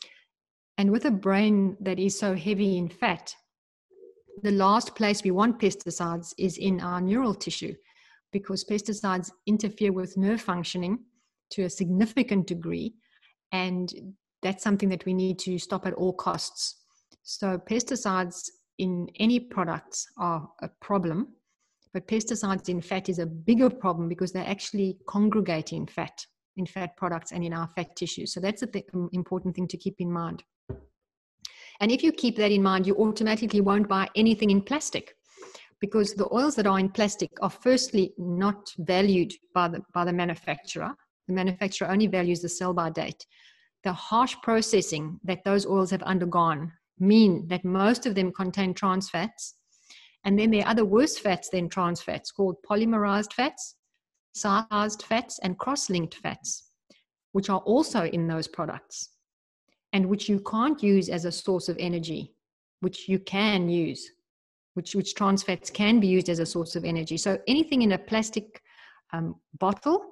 And 0.77 0.91
with 0.91 1.05
a 1.05 1.11
brain 1.11 1.77
that 1.79 1.99
is 1.99 2.19
so 2.19 2.35
heavy 2.35 2.77
in 2.77 2.89
fat, 2.89 3.33
the 4.43 4.51
last 4.51 4.95
place 4.95 5.23
we 5.23 5.31
want 5.31 5.59
pesticides 5.59 6.33
is 6.37 6.57
in 6.57 6.81
our 6.81 7.01
neural 7.01 7.33
tissue 7.33 7.73
because 8.31 8.65
pesticides 8.65 9.31
interfere 9.45 9.93
with 9.93 10.17
nerve 10.17 10.41
functioning 10.41 10.99
to 11.51 11.63
a 11.63 11.69
significant 11.69 12.47
degree. 12.47 12.93
And 13.51 13.93
that's 14.41 14.63
something 14.63 14.89
that 14.89 15.05
we 15.05 15.13
need 15.13 15.39
to 15.39 15.57
stop 15.57 15.85
at 15.85 15.93
all 15.93 16.13
costs. 16.13 16.81
So, 17.23 17.57
pesticides 17.57 18.49
in 18.77 19.07
any 19.19 19.39
products 19.39 20.05
are 20.17 20.47
a 20.61 20.69
problem, 20.81 21.29
but 21.93 22.07
pesticides 22.07 22.67
in 22.67 22.81
fat 22.81 23.09
is 23.09 23.19
a 23.19 23.25
bigger 23.25 23.69
problem 23.69 24.09
because 24.09 24.31
they 24.31 24.41
actually 24.41 24.97
congregate 25.07 25.71
in 25.71 25.87
fat, 25.87 26.25
in 26.57 26.65
fat 26.65 26.95
products, 26.97 27.31
and 27.31 27.43
in 27.43 27.53
our 27.53 27.69
fat 27.75 27.95
tissue. 27.95 28.25
So, 28.25 28.39
that's 28.39 28.61
an 28.61 28.71
th- 28.71 28.85
important 29.13 29.55
thing 29.55 29.67
to 29.69 29.77
keep 29.77 29.95
in 29.99 30.11
mind. 30.11 30.43
And 31.81 31.91
if 31.91 32.03
you 32.03 32.11
keep 32.11 32.35
that 32.37 32.51
in 32.51 32.63
mind, 32.63 32.87
you 32.87 32.95
automatically 32.95 33.61
won't 33.61 33.89
buy 33.89 34.07
anything 34.15 34.49
in 34.49 34.61
plastic 34.61 35.15
because 35.81 36.13
the 36.13 36.33
oils 36.33 36.55
that 36.55 36.67
are 36.67 36.79
in 36.79 36.89
plastic 36.89 37.31
are 37.41 37.49
firstly 37.49 38.13
not 38.17 38.73
valued 38.79 39.33
by 39.53 39.67
the, 39.67 39.81
by 39.93 40.05
the 40.05 40.13
manufacturer. 40.13 40.91
The 41.27 41.33
manufacturer 41.33 41.89
only 41.89 42.07
values 42.07 42.41
the 42.41 42.49
sell 42.49 42.73
by 42.73 42.89
date. 42.91 43.25
The 43.83 43.93
harsh 43.93 44.35
processing 44.41 45.19
that 45.23 45.43
those 45.43 45.65
oils 45.65 45.91
have 45.91 46.01
undergone 46.03 46.71
mean 46.97 47.47
that 47.49 47.65
most 47.65 48.05
of 48.05 48.15
them 48.15 48.31
contain 48.31 48.73
trans 48.73 49.09
fats. 49.09 49.55
And 50.23 50.39
then 50.39 50.49
there 50.49 50.63
are 50.63 50.69
other 50.69 50.85
worse 50.85 51.17
fats 51.17 51.49
than 51.49 51.69
trans 51.69 52.01
fats 52.01 52.31
called 52.31 52.55
polymerized 52.67 53.33
fats, 53.33 53.75
sized 54.33 55.03
fats, 55.03 55.39
and 55.39 55.59
cross 55.59 55.89
linked 55.89 56.15
fats, 56.15 56.71
which 57.33 57.49
are 57.49 57.59
also 57.59 58.05
in 58.05 58.27
those 58.27 58.47
products 58.47 59.14
and 59.95 60.05
which 60.05 60.27
you 60.27 60.41
can't 60.41 60.83
use 60.83 61.07
as 61.07 61.23
a 61.23 61.31
source 61.31 61.69
of 61.69 61.77
energy, 61.79 62.33
which 62.81 63.07
you 63.07 63.17
can 63.17 63.69
use, 63.69 64.11
which, 64.73 64.93
which 64.93 65.15
trans 65.15 65.41
fats 65.41 65.69
can 65.69 66.01
be 66.01 66.07
used 66.07 66.27
as 66.27 66.39
a 66.39 66.45
source 66.45 66.75
of 66.75 66.83
energy. 66.83 67.15
So 67.15 67.39
anything 67.47 67.81
in 67.81 67.93
a 67.93 67.97
plastic 67.97 68.61
um, 69.13 69.35
bottle, 69.57 70.03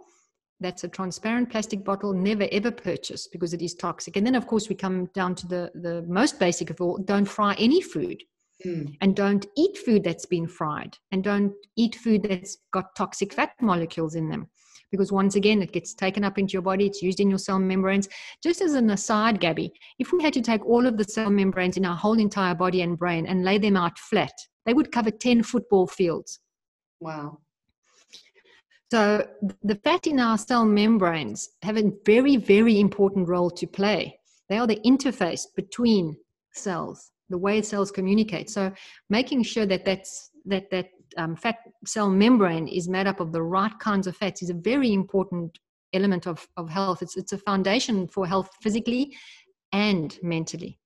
that's 0.61 0.85
a 0.85 0.87
transparent 0.87 1.49
plastic 1.49 1.83
bottle, 1.83 2.13
never 2.13 2.47
ever 2.53 2.71
purchase 2.71 3.27
because 3.27 3.53
it 3.53 3.61
is 3.61 3.75
toxic. 3.75 4.15
And 4.15 4.25
then, 4.25 4.35
of 4.35 4.47
course, 4.47 4.69
we 4.69 4.75
come 4.75 5.09
down 5.13 5.35
to 5.35 5.47
the, 5.47 5.69
the 5.75 6.05
most 6.07 6.39
basic 6.39 6.69
of 6.69 6.79
all 6.79 6.97
don't 6.99 7.25
fry 7.25 7.53
any 7.59 7.81
food. 7.81 8.23
Mm. 8.65 8.95
And 9.01 9.13
don't 9.13 9.45
eat 9.57 9.77
food 9.79 10.05
that's 10.05 10.27
been 10.27 10.47
fried, 10.47 10.95
and 11.11 11.21
don't 11.21 11.53
eat 11.75 11.95
food 11.95 12.23
that's 12.23 12.59
got 12.71 12.95
toxic 12.95 13.33
fat 13.33 13.51
molecules 13.59 14.15
in 14.15 14.29
them 14.29 14.47
because 14.93 15.11
once 15.11 15.35
again 15.35 15.63
it 15.63 15.71
gets 15.71 15.95
taken 15.95 16.23
up 16.23 16.37
into 16.37 16.53
your 16.53 16.61
body 16.61 16.85
it's 16.85 17.01
used 17.01 17.19
in 17.19 17.29
your 17.29 17.39
cell 17.39 17.57
membranes. 17.57 18.07
Just 18.43 18.61
as 18.61 18.75
an 18.75 18.91
aside 18.91 19.39
gabby 19.39 19.73
if 19.97 20.13
we 20.13 20.21
had 20.21 20.33
to 20.33 20.41
take 20.41 20.63
all 20.67 20.85
of 20.85 20.97
the 20.97 21.03
cell 21.03 21.31
membranes 21.31 21.77
in 21.77 21.85
our 21.85 21.95
whole 21.95 22.19
entire 22.19 22.53
body 22.53 22.83
and 22.83 22.97
brain 22.97 23.25
and 23.25 23.43
lay 23.43 23.57
them 23.57 23.75
out 23.75 23.97
flat 23.97 24.31
they 24.67 24.73
would 24.73 24.91
cover 24.91 25.11
10 25.11 25.43
football 25.43 25.87
fields. 25.87 26.39
Wow. 26.99 27.39
So 28.91 29.27
the 29.63 29.79
fat 29.83 30.05
in 30.05 30.19
our 30.19 30.37
cell 30.37 30.65
membranes 30.65 31.49
have 31.63 31.77
a 31.77 31.91
very 32.05 32.35
very 32.35 32.79
important 32.79 33.27
role 33.27 33.49
to 33.49 33.65
play. 33.65 34.19
They 34.49 34.59
are 34.59 34.67
the 34.67 34.79
interface 34.85 35.47
between 35.55 36.15
cells, 36.53 37.11
the 37.29 37.37
way 37.39 37.63
cells 37.63 37.89
communicate. 37.89 38.51
So 38.51 38.71
making 39.09 39.43
sure 39.43 39.65
that 39.65 39.85
that's 39.85 40.29
that 40.45 40.69
that 40.71 40.89
um, 41.17 41.35
fat 41.35 41.57
cell 41.85 42.09
membrane 42.09 42.67
is 42.67 42.89
made 42.89 43.07
up 43.07 43.19
of 43.19 43.31
the 43.31 43.41
right 43.41 43.77
kinds 43.79 44.07
of 44.07 44.17
fats 44.17 44.41
is 44.41 44.49
a 44.49 44.53
very 44.53 44.93
important 44.93 45.57
element 45.93 46.27
of, 46.27 46.47
of 46.57 46.69
health. 46.69 47.01
It's 47.01 47.17
it's 47.17 47.33
a 47.33 47.37
foundation 47.37 48.07
for 48.07 48.25
health 48.27 48.49
physically 48.61 49.15
and 49.71 50.17
mentally. 50.21 50.79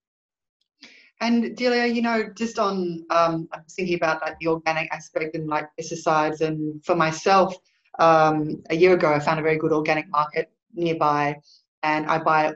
And 1.19 1.55
Delia, 1.57 1.87
you 1.87 2.01
know, 2.03 2.29
just 2.37 2.59
on, 2.59 3.03
um, 3.09 3.49
I 3.51 3.57
was 3.63 3.73
thinking 3.73 3.95
about 3.95 4.21
like 4.21 4.37
the 4.39 4.49
organic 4.49 4.91
aspect 4.93 5.35
and 5.35 5.47
like 5.47 5.67
pesticides. 5.79 6.41
And 6.41 6.83
for 6.85 6.95
myself, 6.95 7.55
um, 7.97 8.61
a 8.69 8.75
year 8.75 8.93
ago, 8.93 9.11
I 9.11 9.19
found 9.19 9.39
a 9.39 9.43
very 9.43 9.57
good 9.57 9.71
organic 9.71 10.07
market 10.09 10.51
nearby, 10.73 11.39
and 11.81 12.05
I 12.05 12.19
buy 12.19 12.53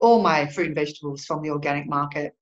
all 0.00 0.22
my 0.22 0.46
fruit 0.46 0.68
and 0.68 0.74
vegetables 0.74 1.24
from 1.26 1.42
the 1.42 1.50
organic 1.50 1.86
market. 1.86 2.34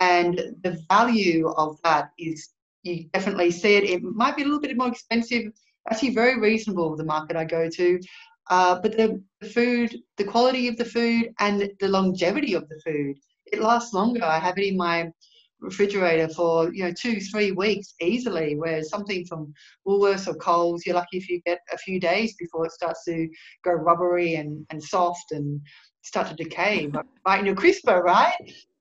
And 0.00 0.54
the 0.62 0.82
value 0.88 1.48
of 1.48 1.78
that 1.84 2.10
is, 2.18 2.50
you 2.86 3.08
definitely 3.12 3.50
see 3.50 3.76
it. 3.76 3.84
It 3.84 4.02
might 4.02 4.36
be 4.36 4.42
a 4.42 4.44
little 4.44 4.60
bit 4.60 4.76
more 4.76 4.88
expensive, 4.88 5.52
actually 5.90 6.14
very 6.14 6.38
reasonable. 6.38 6.96
The 6.96 7.04
market 7.04 7.36
I 7.36 7.44
go 7.44 7.68
to. 7.68 8.00
Uh, 8.48 8.78
but 8.80 8.96
the, 8.96 9.20
the 9.40 9.48
food, 9.48 9.96
the 10.18 10.24
quality 10.24 10.68
of 10.68 10.76
the 10.76 10.84
food, 10.84 11.34
and 11.40 11.68
the 11.80 11.88
longevity 11.88 12.54
of 12.54 12.68
the 12.68 12.80
food 12.84 13.16
it 13.52 13.60
lasts 13.60 13.92
longer. 13.92 14.24
I 14.24 14.38
have 14.38 14.58
it 14.58 14.66
in 14.66 14.76
my 14.76 15.10
refrigerator 15.60 16.28
for 16.28 16.72
you 16.74 16.84
know 16.84 16.92
two 16.92 17.18
three 17.18 17.50
weeks 17.52 17.94
easily 18.00 18.56
whereas 18.56 18.90
something 18.90 19.24
from 19.24 19.52
woolworths 19.86 20.28
or 20.28 20.34
coles 20.34 20.84
you're 20.84 20.94
lucky 20.94 21.16
if 21.16 21.30
you 21.30 21.40
get 21.46 21.60
a 21.72 21.78
few 21.78 21.98
days 21.98 22.34
before 22.38 22.66
it 22.66 22.72
starts 22.72 23.04
to 23.04 23.26
go 23.64 23.72
rubbery 23.72 24.34
and, 24.34 24.66
and 24.68 24.82
soft 24.82 25.32
and 25.32 25.58
start 26.02 26.28
to 26.28 26.34
decay 26.34 26.90
right 27.26 27.40
in 27.40 27.46
your 27.46 27.54
crisper 27.54 28.02
right 28.02 28.36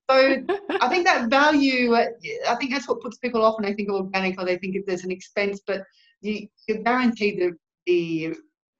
so 0.09 0.43
i 0.81 0.87
think 0.87 1.05
that 1.05 1.29
value 1.29 1.95
i 1.95 2.55
think 2.59 2.71
that's 2.71 2.87
what 2.87 3.01
puts 3.01 3.17
people 3.17 3.43
off 3.43 3.57
when 3.57 3.69
they 3.69 3.75
think 3.75 3.89
of 3.89 3.95
organic 3.95 4.39
or 4.39 4.45
they 4.45 4.57
think 4.57 4.75
if 4.75 4.85
there's 4.85 5.03
an 5.03 5.11
expense 5.11 5.61
but 5.65 5.83
you, 6.21 6.47
you're 6.67 6.83
guaranteed 6.83 7.39
the, 7.39 7.51
the 7.85 8.35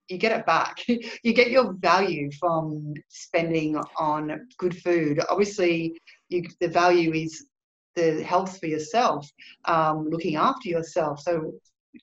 you 0.08 0.18
get 0.18 0.38
it 0.38 0.46
back. 0.46 0.82
you 1.22 1.32
get 1.32 1.50
your 1.50 1.74
value 1.74 2.30
from 2.38 2.94
spending 3.08 3.76
on 3.98 4.48
good 4.58 4.76
food. 4.76 5.20
Obviously, 5.28 6.00
you, 6.28 6.44
the 6.60 6.68
value 6.68 7.12
is 7.12 7.46
the 7.94 8.22
health 8.22 8.58
for 8.58 8.66
yourself, 8.66 9.28
um, 9.64 10.08
looking 10.10 10.36
after 10.36 10.68
yourself. 10.68 11.20
So 11.20 11.52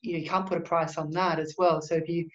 you, 0.02 0.14
know, 0.14 0.20
you 0.20 0.30
can't 0.30 0.48
put 0.48 0.58
a 0.58 0.62
price 0.62 0.98
on 0.98 1.12
that 1.12 1.40
as 1.40 1.56
well. 1.58 1.82
So 1.82 1.96
if 1.96 2.10
you 2.10 2.28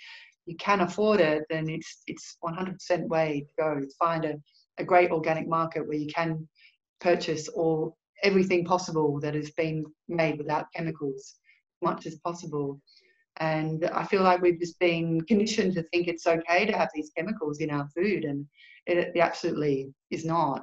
you 0.46 0.56
can 0.56 0.80
afford 0.80 1.20
it, 1.20 1.42
then 1.50 1.68
it's 1.68 2.02
it's 2.06 2.38
100% 2.42 3.06
way 3.08 3.44
to 3.46 3.62
go. 3.62 3.80
Find 3.98 4.24
a, 4.24 4.34
a 4.78 4.84
great 4.84 5.10
organic 5.10 5.46
market 5.46 5.86
where 5.86 5.98
you 5.98 6.10
can 6.10 6.48
purchase 7.00 7.48
all 7.48 7.96
everything 8.22 8.64
possible 8.64 9.20
that 9.20 9.34
has 9.34 9.50
been 9.52 9.84
made 10.08 10.38
without 10.38 10.66
chemicals, 10.74 11.36
as 11.80 11.88
much 11.88 12.06
as 12.06 12.16
possible. 12.16 12.80
And 13.40 13.84
I 13.86 14.04
feel 14.04 14.22
like 14.22 14.42
we've 14.42 14.58
just 14.58 14.78
been 14.80 15.20
conditioned 15.22 15.74
to 15.74 15.82
think 15.84 16.08
it's 16.08 16.26
okay 16.26 16.66
to 16.66 16.76
have 16.76 16.88
these 16.94 17.12
chemicals 17.16 17.60
in 17.60 17.70
our 17.70 17.88
food, 17.96 18.24
and 18.24 18.44
it, 18.86 18.98
it 19.14 19.20
absolutely 19.20 19.92
is 20.10 20.24
not. 20.24 20.62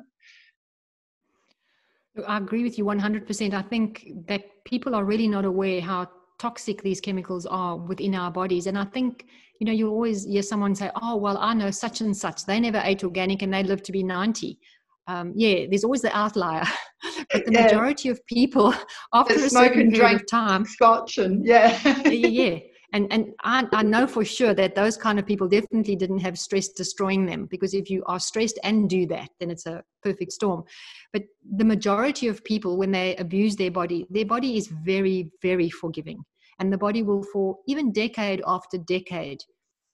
I 2.28 2.38
agree 2.38 2.64
with 2.64 2.78
you 2.78 2.86
100%. 2.86 3.54
I 3.54 3.62
think 3.62 4.08
that 4.28 4.64
people 4.66 4.96
are 4.96 5.04
really 5.04 5.28
not 5.28 5.46
aware 5.46 5.82
how 5.82 6.10
toxic 6.40 6.82
these 6.82 7.02
chemicals 7.02 7.46
are 7.46 7.78
within 7.78 8.16
our 8.16 8.32
bodies. 8.32 8.68
And 8.68 8.78
I 8.78 8.86
think, 8.86 9.26
you 9.60 9.66
know, 9.66 9.74
you 9.74 9.90
always 9.90 10.26
hear 10.26 10.42
someone 10.42 10.76
say, 10.76 10.92
oh, 11.02 11.16
well, 11.16 11.38
I 11.38 11.54
know 11.54 11.72
such 11.72 12.02
and 12.02 12.16
such. 12.16 12.46
They 12.46 12.60
never 12.60 12.82
ate 12.84 13.04
organic 13.04 13.42
and 13.42 13.54
they 13.54 13.64
lived 13.64 13.86
to 13.86 13.92
be 13.92 14.04
90 14.04 14.60
um, 15.08 15.34
yeah, 15.36 15.66
there's 15.70 15.84
always 15.84 16.02
the 16.02 16.16
outlier, 16.16 16.64
but 17.32 17.46
the 17.46 17.52
yeah. 17.52 17.64
majority 17.64 18.10
of 18.10 18.26
people 18.26 18.74
after 19.14 19.36
a 19.36 19.50
certain 19.50 19.92
period 19.92 20.22
of 20.22 20.28
time, 20.28 20.66
scotch 20.66 21.18
and 21.18 21.46
yeah, 21.46 21.80
yeah, 22.06 22.10
yeah. 22.10 22.60
And 22.94 23.12
and 23.12 23.34
I, 23.44 23.68
I 23.74 23.84
know 23.84 24.08
for 24.08 24.24
sure 24.24 24.54
that 24.54 24.74
those 24.74 24.96
kind 24.96 25.20
of 25.20 25.26
people 25.26 25.48
definitely 25.48 25.96
didn't 25.96 26.20
have 26.20 26.40
stress 26.40 26.70
destroying 26.70 27.26
them 27.26 27.46
because 27.50 27.74
if 27.74 27.90
you 27.90 28.04
are 28.06 28.20
stressed 28.20 28.58
and 28.64 28.90
do 28.90 29.06
that, 29.08 29.30
then 29.40 29.52
it's 29.52 29.66
a 29.66 29.84
perfect 30.02 30.32
storm. 30.32 30.64
But 31.12 31.24
the 31.58 31.66
majority 31.66 32.28
of 32.28 32.44
people, 32.44 32.78
when 32.78 32.92
they 32.92 33.16
abuse 33.18 33.56
their 33.56 33.72
body, 33.72 34.08
their 34.10 34.26
body 34.26 34.58
is 34.58 34.68
very, 34.68 35.30
very 35.42 35.70
forgiving, 35.70 36.24
and 36.60 36.72
the 36.72 36.78
body 36.78 37.04
will, 37.04 37.24
for 37.24 37.58
even 37.68 37.92
decade 37.92 38.42
after 38.48 38.78
decade, 38.78 39.44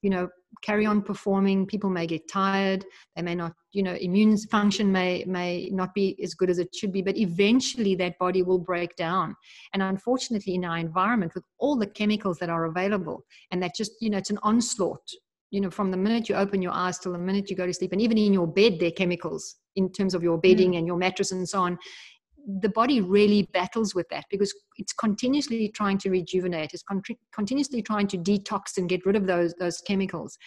you 0.02 0.10
know 0.10 0.30
carry 0.62 0.86
on 0.86 1.02
performing. 1.02 1.66
People 1.66 1.90
may 1.90 2.06
get 2.06 2.30
tired. 2.30 2.86
They 3.16 3.22
may 3.22 3.36
not 3.36 3.54
you 3.72 3.84
know 3.84 3.96
immune 3.96 4.38
function 4.38 4.92
may 4.92 5.24
may 5.26 5.70
not 5.72 5.94
be 5.94 6.18
as 6.24 6.34
good 6.34 6.50
as 6.50 6.60
it 6.60 6.74
should 6.76 6.92
be 6.92 7.02
but 7.02 7.18
eventually 7.18 7.96
that 7.96 8.20
body 8.20 8.44
will 8.44 8.60
break 8.60 8.96
down. 8.96 9.36
And 9.74 9.82
unfortunately 9.82 10.56
in 10.56 10.66
our 10.66 10.78
environment 10.78 11.34
with 11.36 11.46
all 11.58 11.76
the 11.76 11.88
chemicals 11.88 12.38
that 12.40 12.50
are 12.50 12.66
available 12.66 13.24
and 13.52 13.62
that 13.64 13.76
just 13.76 13.94
you 14.02 14.10
know 14.10 14.18
it's 14.18 14.30
an 14.30 14.40
onslaught 14.44 15.08
you 15.52 15.62
know 15.62 15.70
from 15.70 15.92
the 15.92 15.98
minute 15.98 16.30
you 16.30 16.36
open 16.36 16.62
your 16.62 16.72
eyes 16.72 16.98
till 16.98 17.12
the 17.12 17.18
minute 17.18 17.50
you 17.50 17.56
go 17.56 17.66
to 17.66 17.74
sleep 17.74 17.92
and 17.92 18.02
even 18.02 18.18
in 18.18 18.34
your 18.34 18.48
bed 18.48 18.78
there 18.80 18.88
are 18.88 18.92
chemicals 18.92 19.58
in 19.76 19.92
terms 19.92 20.14
of 20.14 20.24
your 20.24 20.38
bedding 20.38 20.72
mm. 20.72 20.78
and 20.78 20.88
your 20.88 20.98
mattress 20.98 21.32
and 21.32 21.48
so 21.48 21.60
on 21.60 21.78
the 22.60 22.70
body 22.70 23.02
really 23.02 23.44
battles 23.54 23.94
with 23.94 24.08
that 24.10 24.26
because 24.30 24.54
it's 24.78 24.94
continuously 24.94 25.70
trying 25.70 25.98
to 26.00 26.10
rejuvenate. 26.10 26.74
It's 26.74 26.84
con- 26.84 27.02
continuously 27.34 27.82
trying 27.82 28.08
to 28.08 28.18
detox 28.18 28.78
and 28.78 28.90
get 28.90 29.06
rid 29.06 29.16
of 29.16 29.28
those 29.28 29.54
those 29.56 29.82
chemicals 29.82 30.38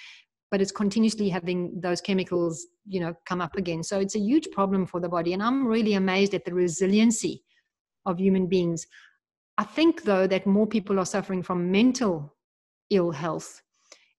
but 0.51 0.61
it's 0.61 0.70
continuously 0.70 1.28
having 1.28 1.80
those 1.80 2.01
chemicals 2.01 2.68
you 2.86 3.01
know 3.01 3.12
come 3.26 3.40
up 3.40 3.57
again. 3.57 3.82
So 3.82 3.99
it's 3.99 4.14
a 4.14 4.20
huge 4.20 4.49
problem 4.53 4.86
for 4.86 5.01
the 5.01 5.09
body 5.09 5.32
and 5.32 5.42
i'm 5.42 5.66
really 5.66 5.95
amazed 5.95 6.32
at 6.32 6.45
the 6.45 6.55
resiliency 6.55 7.42
of 8.07 8.20
human 8.20 8.47
beings. 8.47 8.86
I 9.59 9.64
think 9.64 10.03
though 10.03 10.28
that 10.28 10.47
more 10.47 10.66
people 10.66 11.01
are 11.01 11.07
suffering 11.07 11.42
from 11.42 11.72
mental 11.72 12.36
ill 12.90 13.11
health 13.11 13.62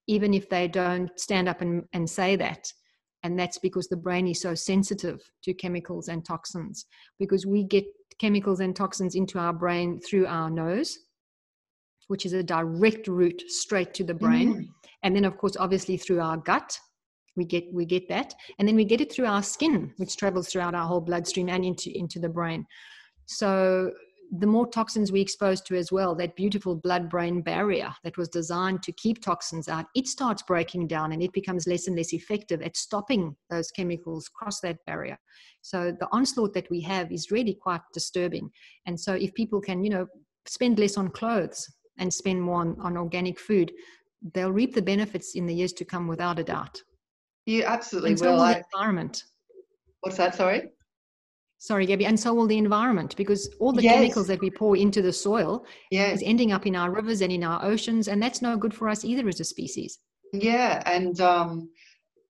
even 0.07 0.33
if 0.33 0.49
they 0.49 0.67
don't 0.67 1.09
stand 1.17 1.47
up 1.47 1.61
and, 1.61 1.83
and 1.93 2.09
say 2.09 2.35
that 2.35 2.71
and 3.25 3.37
that's 3.39 3.57
because 3.57 3.87
the 3.87 3.97
brain 3.97 4.27
is 4.27 4.39
so 4.39 4.53
sensitive 4.53 5.19
to 5.43 5.53
chemicals 5.53 6.07
and 6.07 6.23
toxins 6.23 6.85
because 7.19 7.45
we 7.45 7.63
get 7.63 7.85
chemicals 8.19 8.59
and 8.59 8.75
toxins 8.75 9.15
into 9.15 9.39
our 9.39 9.51
brain 9.51 9.99
through 9.99 10.27
our 10.27 10.49
nose 10.49 10.99
which 12.07 12.25
is 12.25 12.33
a 12.33 12.43
direct 12.43 13.07
route 13.07 13.41
straight 13.47 13.91
to 13.95 14.03
the 14.03 14.13
brain. 14.13 14.53
Mm. 14.53 14.67
and 15.03 15.15
then 15.15 15.25
of 15.25 15.37
course 15.37 15.57
obviously 15.57 15.97
through 15.97 16.21
our 16.21 16.37
gut 16.37 16.79
we 17.35 17.45
get 17.45 17.65
we 17.73 17.85
get 17.85 18.07
that. 18.09 18.33
And 18.59 18.67
then 18.67 18.75
we 18.75 18.85
get 18.85 19.01
it 19.01 19.11
through 19.11 19.25
our 19.25 19.43
skin 19.43 19.93
which 19.97 20.17
travels 20.17 20.49
throughout 20.49 20.75
our 20.75 20.87
whole 20.87 21.01
bloodstream 21.01 21.49
and 21.49 21.65
into 21.65 21.95
into 21.97 22.19
the 22.19 22.29
brain. 22.29 22.65
So 23.25 23.91
the 24.31 24.47
more 24.47 24.67
toxins 24.67 25.11
we 25.11 25.21
expose 25.21 25.61
to 25.61 25.75
as 25.75 25.91
well, 25.91 26.15
that 26.15 26.35
beautiful 26.35 26.75
blood 26.75 27.09
brain 27.09 27.41
barrier 27.41 27.93
that 28.03 28.17
was 28.17 28.29
designed 28.29 28.83
to 28.83 28.91
keep 28.91 29.21
toxins 29.21 29.67
out, 29.67 29.85
it 29.95 30.07
starts 30.07 30.41
breaking 30.41 30.87
down 30.87 31.11
and 31.11 31.21
it 31.21 31.31
becomes 31.33 31.67
less 31.67 31.87
and 31.87 31.95
less 31.95 32.13
effective 32.13 32.61
at 32.61 32.75
stopping 32.75 33.35
those 33.49 33.71
chemicals 33.71 34.27
cross 34.29 34.59
that 34.61 34.77
barrier. 34.85 35.17
So 35.61 35.95
the 35.99 36.07
onslaught 36.11 36.53
that 36.53 36.69
we 36.69 36.81
have 36.81 37.11
is 37.11 37.31
really 37.31 37.53
quite 37.53 37.81
disturbing. 37.93 38.49
And 38.85 38.99
so 38.99 39.13
if 39.13 39.33
people 39.33 39.61
can, 39.61 39.83
you 39.83 39.89
know, 39.89 40.07
spend 40.47 40.79
less 40.79 40.97
on 40.97 41.09
clothes 41.09 41.67
and 41.97 42.13
spend 42.13 42.41
more 42.41 42.61
on, 42.61 42.75
on 42.81 42.97
organic 42.97 43.39
food, 43.39 43.71
they'll 44.33 44.51
reap 44.51 44.73
the 44.73 44.81
benefits 44.81 45.35
in 45.35 45.45
the 45.45 45.55
years 45.55 45.73
to 45.73 45.85
come 45.85 46.07
without 46.07 46.39
a 46.39 46.43
doubt. 46.43 46.81
You 47.45 47.63
absolutely 47.63 48.11
and 48.11 48.19
so 48.19 48.31
will. 48.31 48.37
will 48.37 48.47
the 48.47 48.63
environment. 48.73 49.23
What's 50.01 50.17
that? 50.17 50.35
Sorry 50.35 50.69
sorry 51.65 51.85
gabby 51.87 52.05
and 52.05 52.19
so 52.19 52.33
will 52.33 52.45
the 52.45 52.57
environment 52.57 53.15
because 53.15 53.49
all 53.59 53.73
the 53.73 53.81
yes. 53.81 53.95
chemicals 53.95 54.27
that 54.27 54.39
we 54.39 54.51
pour 54.51 54.77
into 54.77 55.01
the 55.01 55.11
soil 55.11 55.65
yes. 55.89 56.17
is 56.17 56.23
ending 56.23 56.51
up 56.51 56.67
in 56.67 56.75
our 56.75 56.91
rivers 56.91 57.21
and 57.21 57.31
in 57.31 57.43
our 57.43 57.63
oceans 57.65 58.07
and 58.07 58.21
that's 58.21 58.41
no 58.41 58.55
good 58.55 58.73
for 58.73 58.87
us 58.87 59.03
either 59.03 59.27
as 59.27 59.39
a 59.39 59.43
species 59.43 59.99
yeah 60.31 60.83
and 60.85 61.19
um, 61.21 61.67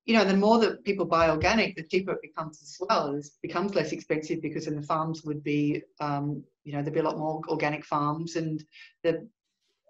you 0.05 0.15
know 0.15 0.23
the 0.23 0.37
more 0.37 0.57
that 0.59 0.83
people 0.85 1.05
buy 1.05 1.29
organic 1.29 1.75
the 1.75 1.83
cheaper 1.83 2.13
it 2.13 2.21
becomes 2.21 2.61
as 2.61 2.77
well 2.79 3.13
it 3.13 3.27
becomes 3.41 3.75
less 3.75 3.91
expensive 3.91 4.41
because 4.41 4.65
then 4.65 4.75
the 4.75 4.81
farms 4.81 5.23
would 5.23 5.43
be 5.43 5.81
um, 5.99 6.41
you 6.63 6.71
know 6.71 6.81
there'd 6.81 6.93
be 6.93 7.01
a 7.01 7.03
lot 7.03 7.17
more 7.17 7.41
organic 7.49 7.83
farms 7.83 8.37
and 8.37 8.63
the 9.03 9.27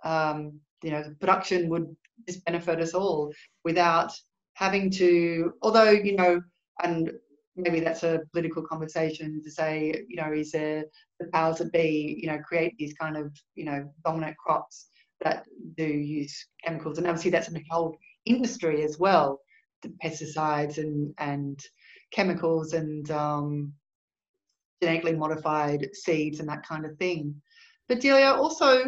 um, 0.04 0.60
you 0.82 0.90
know 0.90 1.04
the 1.04 1.16
production 1.16 1.70
would 1.70 1.96
just 2.28 2.44
benefit 2.46 2.82
us 2.82 2.96
all 2.96 3.32
without 3.64 4.12
having 4.54 4.90
to 4.90 5.54
although 5.62 5.92
you 5.92 6.16
know 6.16 6.42
and 6.84 7.12
maybe 7.56 7.80
that's 7.80 8.04
a 8.04 8.22
political 8.34 8.64
conversation 8.64 9.42
to 9.44 9.52
say, 9.52 10.04
you 10.08 10.18
know, 10.18 10.32
is 10.32 10.52
the 10.52 10.86
powers 11.34 11.58
that 11.58 11.72
be, 11.72 12.20
you 12.22 12.28
know, 12.28 12.40
create 12.40 12.76
these 12.78 12.94
kind 12.94 13.18
of, 13.18 13.32
you 13.56 13.66
know, 13.66 13.90
dominant 14.04 14.36
crops 14.38 14.90
that 15.22 15.46
do 15.78 15.86
use 15.86 16.48
chemicals. 16.64 16.98
And 16.98 17.08
obviously 17.08 17.32
that's 17.32 17.50
a 17.50 17.62
whole 17.70 17.98
industry 18.26 18.84
as 18.84 19.00
well, 19.00 19.40
the 19.82 19.94
pesticides 20.04 20.78
and, 20.78 21.14
and 21.18 21.60
chemicals 22.12 22.74
and 22.74 23.10
um, 23.12 23.74
genetically 24.82 25.16
modified 25.16 25.88
seeds 25.94 26.40
and 26.40 26.50
that 26.50 26.66
kind 26.68 26.86
of 26.86 26.98
thing. 26.98 27.42
But 27.88 28.02
Delia, 28.02 28.34
also 28.34 28.84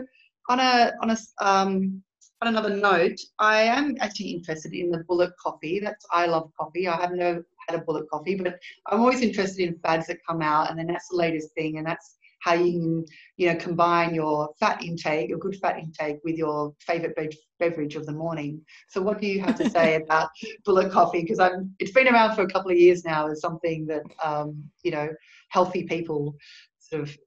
on 0.50 0.60
a 0.60 0.94
on 1.02 1.12
a 1.12 1.18
um, 1.40 2.02
on 2.42 2.48
another 2.50 2.76
note, 2.76 3.20
I 3.40 3.62
am 3.62 3.96
actually 4.00 4.30
interested 4.30 4.74
in 4.74 4.92
the 4.92 5.04
Bullet 5.08 5.32
coffee. 5.42 5.80
That's 5.80 6.06
I 6.12 6.26
love 6.26 6.52
coffee. 6.60 6.88
I 6.88 7.00
have 7.00 7.14
no 7.14 7.44
had 7.68 7.80
a 7.80 7.84
bullet 7.84 8.10
coffee, 8.10 8.36
but 8.36 8.60
I'm 8.88 9.00
always 9.00 9.22
interested 9.22 9.68
in 9.68 9.80
fads 9.80 10.08
that 10.08 10.26
come 10.28 10.42
out, 10.42 10.70
and 10.70 10.80
then 10.80 10.88
that's 10.88 11.10
the 11.10 11.18
latest 11.18 11.54
thing, 11.54 11.78
and 11.78 11.86
that's 11.86 12.18
how 12.40 12.54
you 12.54 12.72
can, 12.72 13.06
you 13.38 13.48
know, 13.48 13.56
combine 13.56 14.14
your 14.14 14.50
fat 14.60 14.84
intake, 14.84 15.30
your 15.30 15.40
good 15.40 15.56
fat 15.58 15.80
intake, 15.80 16.20
with 16.24 16.36
your 16.36 16.74
favorite 16.80 17.16
be- 17.16 17.38
beverage 17.60 17.96
of 17.96 18.06
the 18.06 18.12
morning. 18.12 18.62
So, 18.90 19.02
what 19.02 19.20
do 19.20 19.28
you 19.28 19.42
have 19.42 19.56
to 19.58 19.70
say 19.78 19.96
about 19.96 20.30
bullet 20.66 20.92
coffee? 20.92 21.22
Because 21.22 21.40
I'm, 21.40 21.74
it's 21.80 21.92
been 21.92 22.08
around 22.08 22.36
for 22.36 22.44
a 22.44 22.48
couple 22.48 22.72
of 22.72 22.78
years 22.78 23.04
now 23.04 23.28
as 23.28 23.42
something 23.42 23.86
that, 23.88 24.04
um, 24.24 24.64
you 24.84 24.92
know, 24.92 25.10
healthy 25.50 25.84
people 25.84 26.36
sort 26.80 27.04
of 27.04 27.18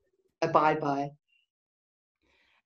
abide 0.43 0.80
by. 0.80 1.11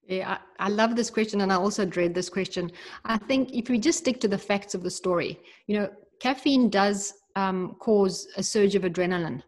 Yeah, 0.07 0.37
I, 0.59 0.67
I, 0.67 0.69
love 0.69 0.97
this 0.97 1.09
question, 1.09 1.41
and 1.41 1.51
I 1.51 1.57
also 1.57 1.87
dread 1.87 2.15
this 2.15 2.29
question. 2.29 2.71
I 3.07 3.17
think 3.17 3.53
if 3.55 3.71
we 3.71 3.79
just 3.79 3.99
stick 3.99 4.21
to 4.21 4.29
the 4.29 4.37
facts 4.37 4.75
of 4.75 4.83
the 4.83 4.91
story, 4.91 5.41
you 5.67 5.79
know, 5.79 5.89
caffeine 6.21 6.69
does 6.69 7.15
um, 7.37 7.77
cause 7.81 8.29
a 8.37 8.43
surge 8.43 8.75
of 8.75 8.83
adrenaline 8.83 9.43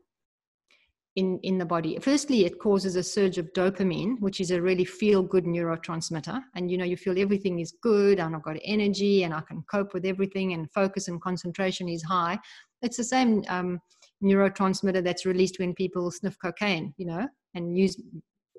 in, 1.17 1.41
in 1.43 1.57
the 1.57 1.65
body. 1.65 1.99
Firstly, 2.01 2.45
it 2.45 2.59
causes 2.59 2.95
a 2.95 3.03
surge 3.03 3.39
of 3.39 3.53
dopamine, 3.55 4.21
which 4.21 4.41
is 4.41 4.51
a 4.51 4.61
really 4.61 4.85
feel 4.85 5.23
good 5.23 5.45
neurotransmitter. 5.45 6.41
And 6.55 6.71
you 6.71 6.77
know, 6.77 6.85
you 6.85 6.97
feel 6.97 7.19
everything 7.19 7.59
is 7.59 7.75
good 7.83 8.21
and 8.21 8.37
I've 8.37 8.43
got 8.43 8.57
energy 8.65 9.25
and 9.25 9.33
I 9.33 9.41
can 9.41 9.65
cope 9.71 9.95
with 9.95 10.05
everything 10.05 10.53
and 10.53 10.71
focus 10.73 11.09
and 11.09 11.21
concentration 11.21 11.89
is 11.89 12.03
high. 12.03 12.39
It's 12.83 12.99
the 12.99 13.05
same 13.05 13.43
um, 13.49 13.81
neurotransmitter 14.23 15.03
that's 15.03 15.25
released 15.25 15.59
when 15.59 15.75
people 15.75 16.11
sniff 16.11 16.37
cocaine, 16.39 16.93
you 16.99 17.07
know, 17.07 17.27
and 17.55 17.77
use 17.77 18.01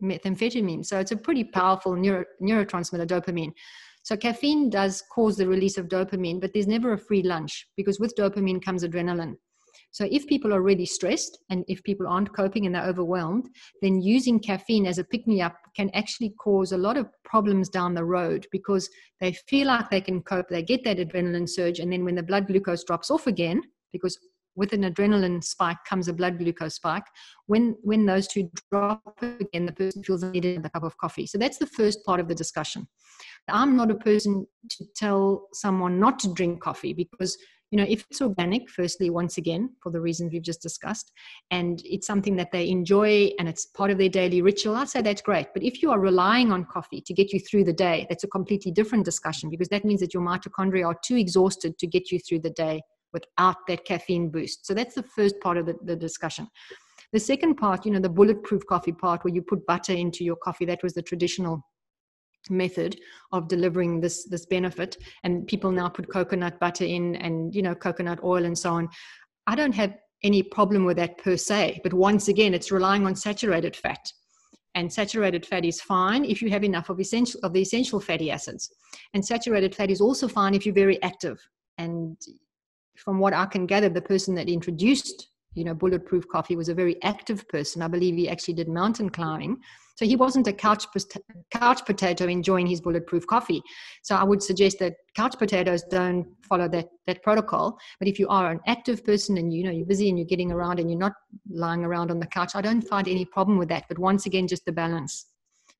methamphetamine. 0.03 0.85
So 0.85 0.99
it's 0.99 1.11
a 1.11 1.17
pretty 1.17 1.43
powerful 1.43 1.95
neuro, 1.95 2.25
neurotransmitter, 2.41 3.07
dopamine. 3.07 3.51
So 4.07 4.15
caffeine 4.15 4.69
does 4.69 5.03
cause 5.13 5.35
the 5.35 5.49
release 5.49 5.77
of 5.77 5.89
dopamine, 5.89 6.39
but 6.39 6.53
there's 6.53 6.65
never 6.65 6.93
a 6.93 6.97
free 6.97 7.23
lunch 7.23 7.67
because 7.75 7.99
with 7.99 8.15
dopamine 8.15 8.63
comes 8.63 8.85
adrenaline. 8.85 9.35
So 9.91 10.07
if 10.09 10.25
people 10.27 10.53
are 10.53 10.61
really 10.61 10.85
stressed 10.85 11.37
and 11.49 11.65
if 11.67 11.83
people 11.83 12.07
aren't 12.07 12.33
coping 12.33 12.65
and 12.65 12.73
they're 12.73 12.85
overwhelmed, 12.85 13.49
then 13.81 13.99
using 13.99 14.39
caffeine 14.39 14.85
as 14.85 14.97
a 14.97 15.03
pick 15.03 15.27
me 15.27 15.41
up 15.41 15.57
can 15.75 15.89
actually 15.93 16.33
cause 16.39 16.71
a 16.71 16.77
lot 16.77 16.95
of 16.95 17.09
problems 17.25 17.67
down 17.67 17.95
the 17.95 18.05
road 18.05 18.47
because 18.49 18.89
they 19.19 19.33
feel 19.49 19.67
like 19.67 19.89
they 19.89 19.99
can 19.99 20.21
cope, 20.21 20.47
they 20.47 20.63
get 20.63 20.85
that 20.85 20.99
adrenaline 20.99 21.49
surge, 21.49 21.79
and 21.79 21.91
then 21.91 22.05
when 22.05 22.15
the 22.15 22.23
blood 22.23 22.47
glucose 22.47 22.85
drops 22.85 23.11
off 23.11 23.27
again, 23.27 23.61
because 23.91 24.17
with 24.55 24.71
an 24.71 24.83
adrenaline 24.83 25.43
spike 25.43 25.77
comes 25.87 26.07
a 26.07 26.13
blood 26.13 26.39
glucose 26.39 26.75
spike. 26.75 27.05
When 27.45 27.75
when 27.83 28.05
those 28.05 28.27
two 28.27 28.49
drop 28.71 29.01
again, 29.21 29.65
the 29.65 29.71
person 29.71 30.03
feels 30.03 30.21
they 30.21 30.39
need 30.39 30.65
a 30.65 30.69
cup 30.69 30.83
of 30.83 30.97
coffee. 30.97 31.27
So 31.27 31.37
that's 31.37 31.57
the 31.57 31.67
first 31.67 32.03
part 32.05 32.19
of 32.19 32.27
the 32.27 32.35
discussion. 32.35 32.87
I'm 33.49 33.75
not 33.75 33.91
a 33.91 33.95
person 33.95 34.45
to 34.69 34.85
tell 34.95 35.47
someone 35.53 35.99
not 35.99 36.19
to 36.19 36.33
drink 36.33 36.61
coffee 36.61 36.93
because 36.93 37.37
you 37.71 37.77
know 37.77 37.85
if 37.87 38.05
it's 38.09 38.21
organic 38.21 38.69
firstly 38.69 39.09
once 39.09 39.37
again 39.37 39.69
for 39.83 39.91
the 39.91 39.99
reasons 39.99 40.31
we've 40.31 40.41
just 40.41 40.61
discussed 40.61 41.11
and 41.51 41.81
it's 41.85 42.07
something 42.07 42.35
that 42.37 42.51
they 42.51 42.69
enjoy 42.69 43.29
and 43.39 43.49
it's 43.49 43.65
part 43.65 43.91
of 43.91 43.97
their 43.97 44.09
daily 44.09 44.41
ritual 44.41 44.75
i'd 44.75 44.89
say 44.89 45.01
that's 45.01 45.21
great. 45.21 45.47
But 45.53 45.63
if 45.63 45.81
you 45.81 45.91
are 45.91 45.99
relying 45.99 46.51
on 46.51 46.65
coffee 46.65 47.01
to 47.01 47.13
get 47.13 47.33
you 47.33 47.39
through 47.39 47.65
the 47.65 47.73
day 47.73 48.05
that's 48.09 48.23
a 48.23 48.29
completely 48.29 48.71
different 48.71 49.05
discussion 49.05 49.49
because 49.49 49.69
that 49.69 49.85
means 49.85 49.99
that 49.99 50.13
your 50.13 50.23
mitochondria 50.23 50.85
are 50.85 50.97
too 51.03 51.17
exhausted 51.17 51.77
to 51.79 51.87
get 51.87 52.11
you 52.11 52.19
through 52.19 52.39
the 52.39 52.51
day 52.51 52.81
without 53.13 53.55
that 53.67 53.85
caffeine 53.85 54.29
boost. 54.29 54.65
So 54.65 54.73
that's 54.73 54.95
the 54.95 55.03
first 55.03 55.39
part 55.39 55.57
of 55.57 55.65
the, 55.65 55.75
the 55.83 55.95
discussion. 55.95 56.47
The 57.13 57.19
second 57.19 57.55
part 57.55 57.85
you 57.85 57.91
know 57.91 57.99
the 57.99 58.09
bulletproof 58.09 58.65
coffee 58.67 58.91
part 58.91 59.23
where 59.23 59.33
you 59.33 59.41
put 59.41 59.65
butter 59.65 59.93
into 59.93 60.23
your 60.23 60.35
coffee 60.35 60.65
that 60.65 60.83
was 60.83 60.93
the 60.93 61.01
traditional 61.01 61.63
method 62.49 62.99
of 63.31 63.47
delivering 63.47 64.01
this 64.01 64.25
this 64.25 64.45
benefit. 64.45 64.97
And 65.23 65.47
people 65.47 65.71
now 65.71 65.89
put 65.89 66.11
coconut 66.11 66.59
butter 66.59 66.85
in 66.85 67.15
and 67.17 67.53
you 67.53 67.61
know 67.61 67.75
coconut 67.75 68.23
oil 68.23 68.45
and 68.45 68.57
so 68.57 68.73
on. 68.73 68.89
I 69.47 69.55
don't 69.55 69.75
have 69.75 69.95
any 70.23 70.41
problem 70.41 70.83
with 70.83 70.97
that 70.97 71.17
per 71.19 71.37
se 71.37 71.79
but 71.83 71.93
once 71.93 72.27
again 72.27 72.53
it's 72.55 72.71
relying 72.71 73.05
on 73.05 73.15
saturated 73.15 73.75
fat. 73.75 74.11
And 74.75 74.91
saturated 74.91 75.45
fat 75.45 75.65
is 75.65 75.81
fine 75.81 76.23
if 76.23 76.41
you 76.41 76.49
have 76.51 76.63
enough 76.63 76.89
of 76.89 76.99
essential 76.99 77.39
of 77.43 77.53
the 77.53 77.61
essential 77.61 77.99
fatty 77.99 78.29
acids. 78.31 78.69
And 79.13 79.25
saturated 79.25 79.73
fat 79.73 79.89
is 79.89 80.01
also 80.01 80.27
fine 80.27 80.53
if 80.53 80.65
you're 80.65 80.75
very 80.75 81.01
active. 81.01 81.39
And 81.77 82.17
from 82.97 83.19
what 83.19 83.33
i 83.33 83.45
can 83.45 83.65
gather 83.65 83.89
the 83.89 84.01
person 84.01 84.35
that 84.35 84.49
introduced 84.49 85.29
you 85.57 85.63
know 85.63 85.73
bulletproof 85.73 86.27
coffee 86.27 86.55
was 86.55 86.69
a 86.69 86.73
very 86.73 87.01
active 87.03 87.47
person 87.49 87.81
i 87.81 87.87
believe 87.87 88.15
he 88.15 88.29
actually 88.29 88.53
did 88.53 88.69
mountain 88.69 89.09
climbing 89.09 89.57
so 89.97 90.05
he 90.05 90.15
wasn't 90.15 90.45
a 90.45 90.53
couch 90.53 90.85
couch 91.49 91.83
potato 91.83 92.27
enjoying 92.27 92.67
his 92.67 92.81
bulletproof 92.81 93.25
coffee. 93.25 93.63
So 94.03 94.15
I 94.15 94.23
would 94.23 94.43
suggest 94.43 94.77
that 94.77 94.93
couch 95.15 95.35
potatoes 95.39 95.81
don't 95.89 96.27
follow 96.47 96.69
that 96.69 96.87
that 97.07 97.23
protocol. 97.23 97.79
But 97.97 98.07
if 98.07 98.19
you 98.19 98.27
are 98.27 98.51
an 98.51 98.59
active 98.67 99.03
person 99.03 99.39
and 99.39 99.51
you 99.51 99.63
know 99.63 99.71
you're 99.71 99.87
busy 99.87 100.07
and 100.07 100.17
you're 100.19 100.27
getting 100.27 100.51
around 100.51 100.79
and 100.79 100.91
you're 100.91 100.99
not 100.99 101.13
lying 101.49 101.83
around 101.83 102.11
on 102.11 102.19
the 102.19 102.27
couch, 102.27 102.51
I 102.53 102.61
don't 102.61 102.83
find 102.83 103.07
any 103.07 103.25
problem 103.25 103.57
with 103.57 103.69
that. 103.69 103.85
But 103.89 103.97
once 103.97 104.27
again, 104.27 104.47
just 104.47 104.65
the 104.65 104.71
balance 104.71 105.25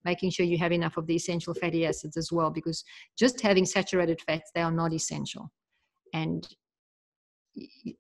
making 0.04 0.32
sure 0.32 0.48
you 0.48 0.58
have 0.58 0.72
enough 0.72 0.98
of 0.98 1.06
the 1.06 1.16
essential 1.16 1.54
fatty 1.54 1.86
acids 1.86 2.18
as 2.18 2.32
well 2.32 2.50
because 2.50 2.84
just 3.18 3.42
having 3.42 3.66
saturated 3.66 4.20
fats 4.22 4.52
they 4.56 4.62
are 4.62 4.72
not 4.72 4.94
essential 4.94 5.52
and 6.14 6.48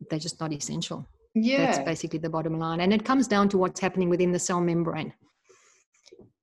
they're 0.09 0.19
just 0.19 0.39
not 0.39 0.53
essential 0.53 1.05
yeah. 1.43 1.65
that's 1.65 1.79
basically 1.79 2.19
the 2.19 2.29
bottom 2.29 2.57
line. 2.59 2.81
And 2.81 2.93
it 2.93 3.05
comes 3.05 3.27
down 3.27 3.49
to 3.49 3.57
what's 3.57 3.79
happening 3.79 4.09
within 4.09 4.31
the 4.31 4.39
cell 4.39 4.61
membrane. 4.61 5.13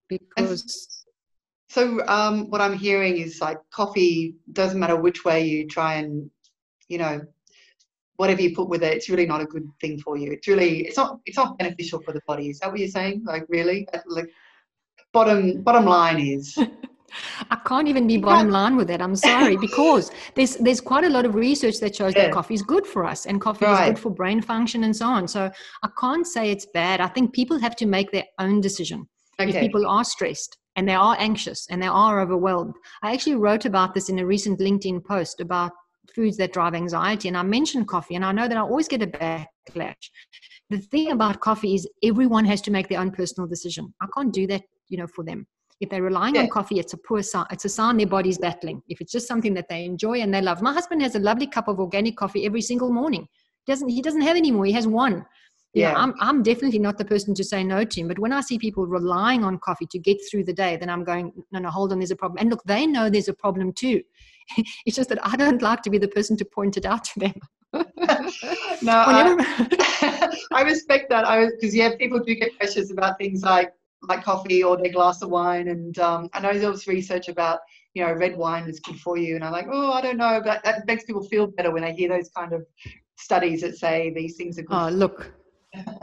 Because 0.08 1.04
so 1.70 2.06
um, 2.06 2.50
what 2.50 2.60
i'm 2.60 2.76
hearing 2.76 3.16
is 3.16 3.40
like 3.40 3.58
coffee 3.72 4.36
doesn't 4.52 4.78
matter 4.78 4.94
which 4.94 5.24
way 5.24 5.44
you 5.44 5.66
try 5.66 5.94
and 5.94 6.30
you 6.88 6.98
know 6.98 7.20
whatever 8.16 8.40
you 8.42 8.54
put 8.54 8.68
with 8.68 8.84
it 8.84 8.94
it's 8.94 9.08
really 9.08 9.26
not 9.26 9.40
a 9.40 9.46
good 9.46 9.68
thing 9.80 9.98
for 9.98 10.16
you. 10.16 10.30
It's 10.30 10.46
really 10.46 10.86
it's 10.86 10.96
not 10.96 11.18
it's 11.26 11.36
not 11.36 11.58
beneficial 11.58 12.00
for 12.02 12.12
the 12.12 12.20
body. 12.26 12.48
Is 12.48 12.60
that 12.60 12.70
what 12.70 12.78
you're 12.78 12.88
saying? 12.88 13.24
Like 13.24 13.46
really? 13.48 13.88
Like 14.06 14.30
bottom 15.12 15.62
bottom 15.62 15.84
line 15.84 16.20
is 16.20 16.56
I 17.50 17.56
can't 17.56 17.88
even 17.88 18.06
be 18.06 18.16
bottom 18.18 18.50
line 18.50 18.76
with 18.76 18.88
that. 18.88 19.00
I'm 19.00 19.16
sorry 19.16 19.56
because 19.56 20.10
there's 20.34 20.56
there's 20.56 20.80
quite 20.80 21.04
a 21.04 21.08
lot 21.08 21.24
of 21.24 21.34
research 21.34 21.78
that 21.80 21.94
shows 21.94 22.14
yeah. 22.14 22.24
that 22.24 22.32
coffee 22.32 22.54
is 22.54 22.62
good 22.62 22.86
for 22.86 23.04
us 23.04 23.26
and 23.26 23.40
coffee 23.40 23.64
right. 23.64 23.82
is 23.82 23.88
good 23.90 23.98
for 23.98 24.10
brain 24.10 24.40
function 24.40 24.84
and 24.84 24.94
so 24.94 25.06
on. 25.06 25.28
So 25.28 25.50
I 25.82 25.88
can't 26.00 26.26
say 26.26 26.50
it's 26.50 26.66
bad. 26.66 27.00
I 27.00 27.08
think 27.08 27.32
people 27.32 27.58
have 27.58 27.76
to 27.76 27.86
make 27.86 28.10
their 28.10 28.24
own 28.38 28.60
decision. 28.60 29.08
Okay. 29.40 29.50
If 29.50 29.60
people 29.60 29.86
are 29.86 30.04
stressed 30.04 30.58
and 30.76 30.88
they 30.88 30.94
are 30.94 31.16
anxious 31.18 31.66
and 31.70 31.82
they 31.82 31.86
are 31.86 32.20
overwhelmed. 32.20 32.74
I 33.02 33.12
actually 33.12 33.36
wrote 33.36 33.64
about 33.64 33.94
this 33.94 34.08
in 34.08 34.18
a 34.18 34.26
recent 34.26 34.60
LinkedIn 34.60 35.04
post 35.04 35.40
about 35.40 35.72
foods 36.14 36.36
that 36.36 36.52
drive 36.52 36.74
anxiety. 36.74 37.28
And 37.28 37.36
I 37.36 37.42
mentioned 37.42 37.88
coffee, 37.88 38.14
and 38.14 38.24
I 38.24 38.32
know 38.32 38.48
that 38.48 38.56
I 38.56 38.60
always 38.60 38.88
get 38.88 39.02
a 39.02 39.06
backlash. 39.06 40.10
The 40.70 40.78
thing 40.78 41.10
about 41.10 41.40
coffee 41.40 41.74
is 41.74 41.88
everyone 42.02 42.44
has 42.46 42.60
to 42.62 42.70
make 42.70 42.88
their 42.88 43.00
own 43.00 43.10
personal 43.10 43.48
decision. 43.48 43.94
I 44.00 44.06
can't 44.16 44.32
do 44.32 44.46
that, 44.48 44.62
you 44.88 44.98
know, 44.98 45.06
for 45.06 45.24
them. 45.24 45.46
If 45.80 45.90
they're 45.90 46.02
relying 46.02 46.36
yeah. 46.36 46.42
on 46.42 46.48
coffee, 46.48 46.78
it's 46.78 46.92
a 46.92 46.98
poor 46.98 47.22
sign. 47.22 47.46
It's 47.50 47.64
a 47.64 47.68
sign 47.68 47.96
their 47.96 48.06
body's 48.06 48.38
battling. 48.38 48.82
If 48.88 49.00
it's 49.00 49.12
just 49.12 49.26
something 49.26 49.54
that 49.54 49.68
they 49.68 49.84
enjoy 49.84 50.20
and 50.20 50.32
they 50.32 50.40
love. 50.40 50.62
My 50.62 50.72
husband 50.72 51.02
has 51.02 51.14
a 51.14 51.18
lovely 51.18 51.46
cup 51.46 51.68
of 51.68 51.80
organic 51.80 52.16
coffee 52.16 52.46
every 52.46 52.62
single 52.62 52.92
morning. 52.92 53.26
He 53.64 53.72
doesn't 53.72 53.88
he 53.88 54.00
doesn't 54.00 54.22
have 54.22 54.36
any 54.36 54.50
more. 54.50 54.64
He 54.64 54.72
has 54.72 54.86
one 54.86 55.24
yeah. 55.74 55.92
Know, 55.92 55.98
I'm, 55.98 56.14
I'm 56.20 56.42
definitely 56.42 56.78
not 56.78 56.98
the 56.98 57.04
person 57.04 57.34
to 57.34 57.44
say 57.44 57.64
no 57.64 57.84
to 57.84 58.00
him. 58.00 58.08
But 58.08 58.18
when 58.18 58.32
I 58.32 58.40
see 58.40 58.58
people 58.58 58.86
relying 58.86 59.44
on 59.44 59.58
coffee 59.58 59.86
to 59.90 59.98
get 59.98 60.18
through 60.30 60.44
the 60.44 60.52
day, 60.52 60.76
then 60.76 60.88
I'm 60.88 61.02
going, 61.02 61.32
no, 61.50 61.58
no, 61.58 61.68
hold 61.68 61.92
on, 61.92 61.98
there's 61.98 62.12
a 62.12 62.16
problem. 62.16 62.38
And 62.40 62.48
look, 62.48 62.62
they 62.64 62.86
know 62.86 63.10
there's 63.10 63.28
a 63.28 63.34
problem 63.34 63.72
too. 63.72 64.00
it's 64.86 64.96
just 64.96 65.08
that 65.08 65.24
I 65.26 65.36
don't 65.36 65.62
like 65.62 65.82
to 65.82 65.90
be 65.90 65.98
the 65.98 66.08
person 66.08 66.36
to 66.38 66.44
point 66.44 66.76
it 66.76 66.86
out 66.86 67.04
to 67.04 67.20
them. 67.20 67.34
no, 68.82 68.92
I, 68.92 70.28
I, 70.52 70.62
respect 70.62 71.10
that. 71.10 71.26
I 71.26 71.46
because 71.46 71.74
yeah, 71.74 71.96
people 71.98 72.20
do 72.20 72.36
get 72.36 72.56
precious 72.56 72.92
about 72.92 73.18
things 73.18 73.42
like 73.42 73.72
like 74.08 74.24
coffee 74.24 74.62
or 74.62 74.76
their 74.76 74.92
glass 74.92 75.22
of 75.22 75.30
wine, 75.30 75.68
and 75.68 75.98
um, 75.98 76.28
I 76.32 76.40
know 76.40 76.58
there 76.58 76.70
was 76.70 76.86
research 76.86 77.28
about 77.28 77.60
you 77.94 78.04
know 78.04 78.12
red 78.12 78.36
wine 78.36 78.68
is 78.68 78.80
good 78.80 78.98
for 79.00 79.16
you, 79.16 79.36
and 79.36 79.44
I'm 79.44 79.52
like, 79.52 79.66
oh, 79.70 79.92
I 79.92 80.00
don't 80.00 80.16
know, 80.16 80.40
but 80.44 80.62
that 80.64 80.86
makes 80.86 81.04
people 81.04 81.24
feel 81.24 81.46
better 81.46 81.70
when 81.70 81.82
they 81.82 81.94
hear 81.94 82.08
those 82.08 82.30
kind 82.30 82.52
of 82.52 82.66
studies 83.16 83.60
that 83.62 83.76
say 83.76 84.12
these 84.14 84.36
things 84.36 84.58
are 84.58 84.62
good. 84.62 84.76
Oh, 84.76 84.88
look, 84.88 85.32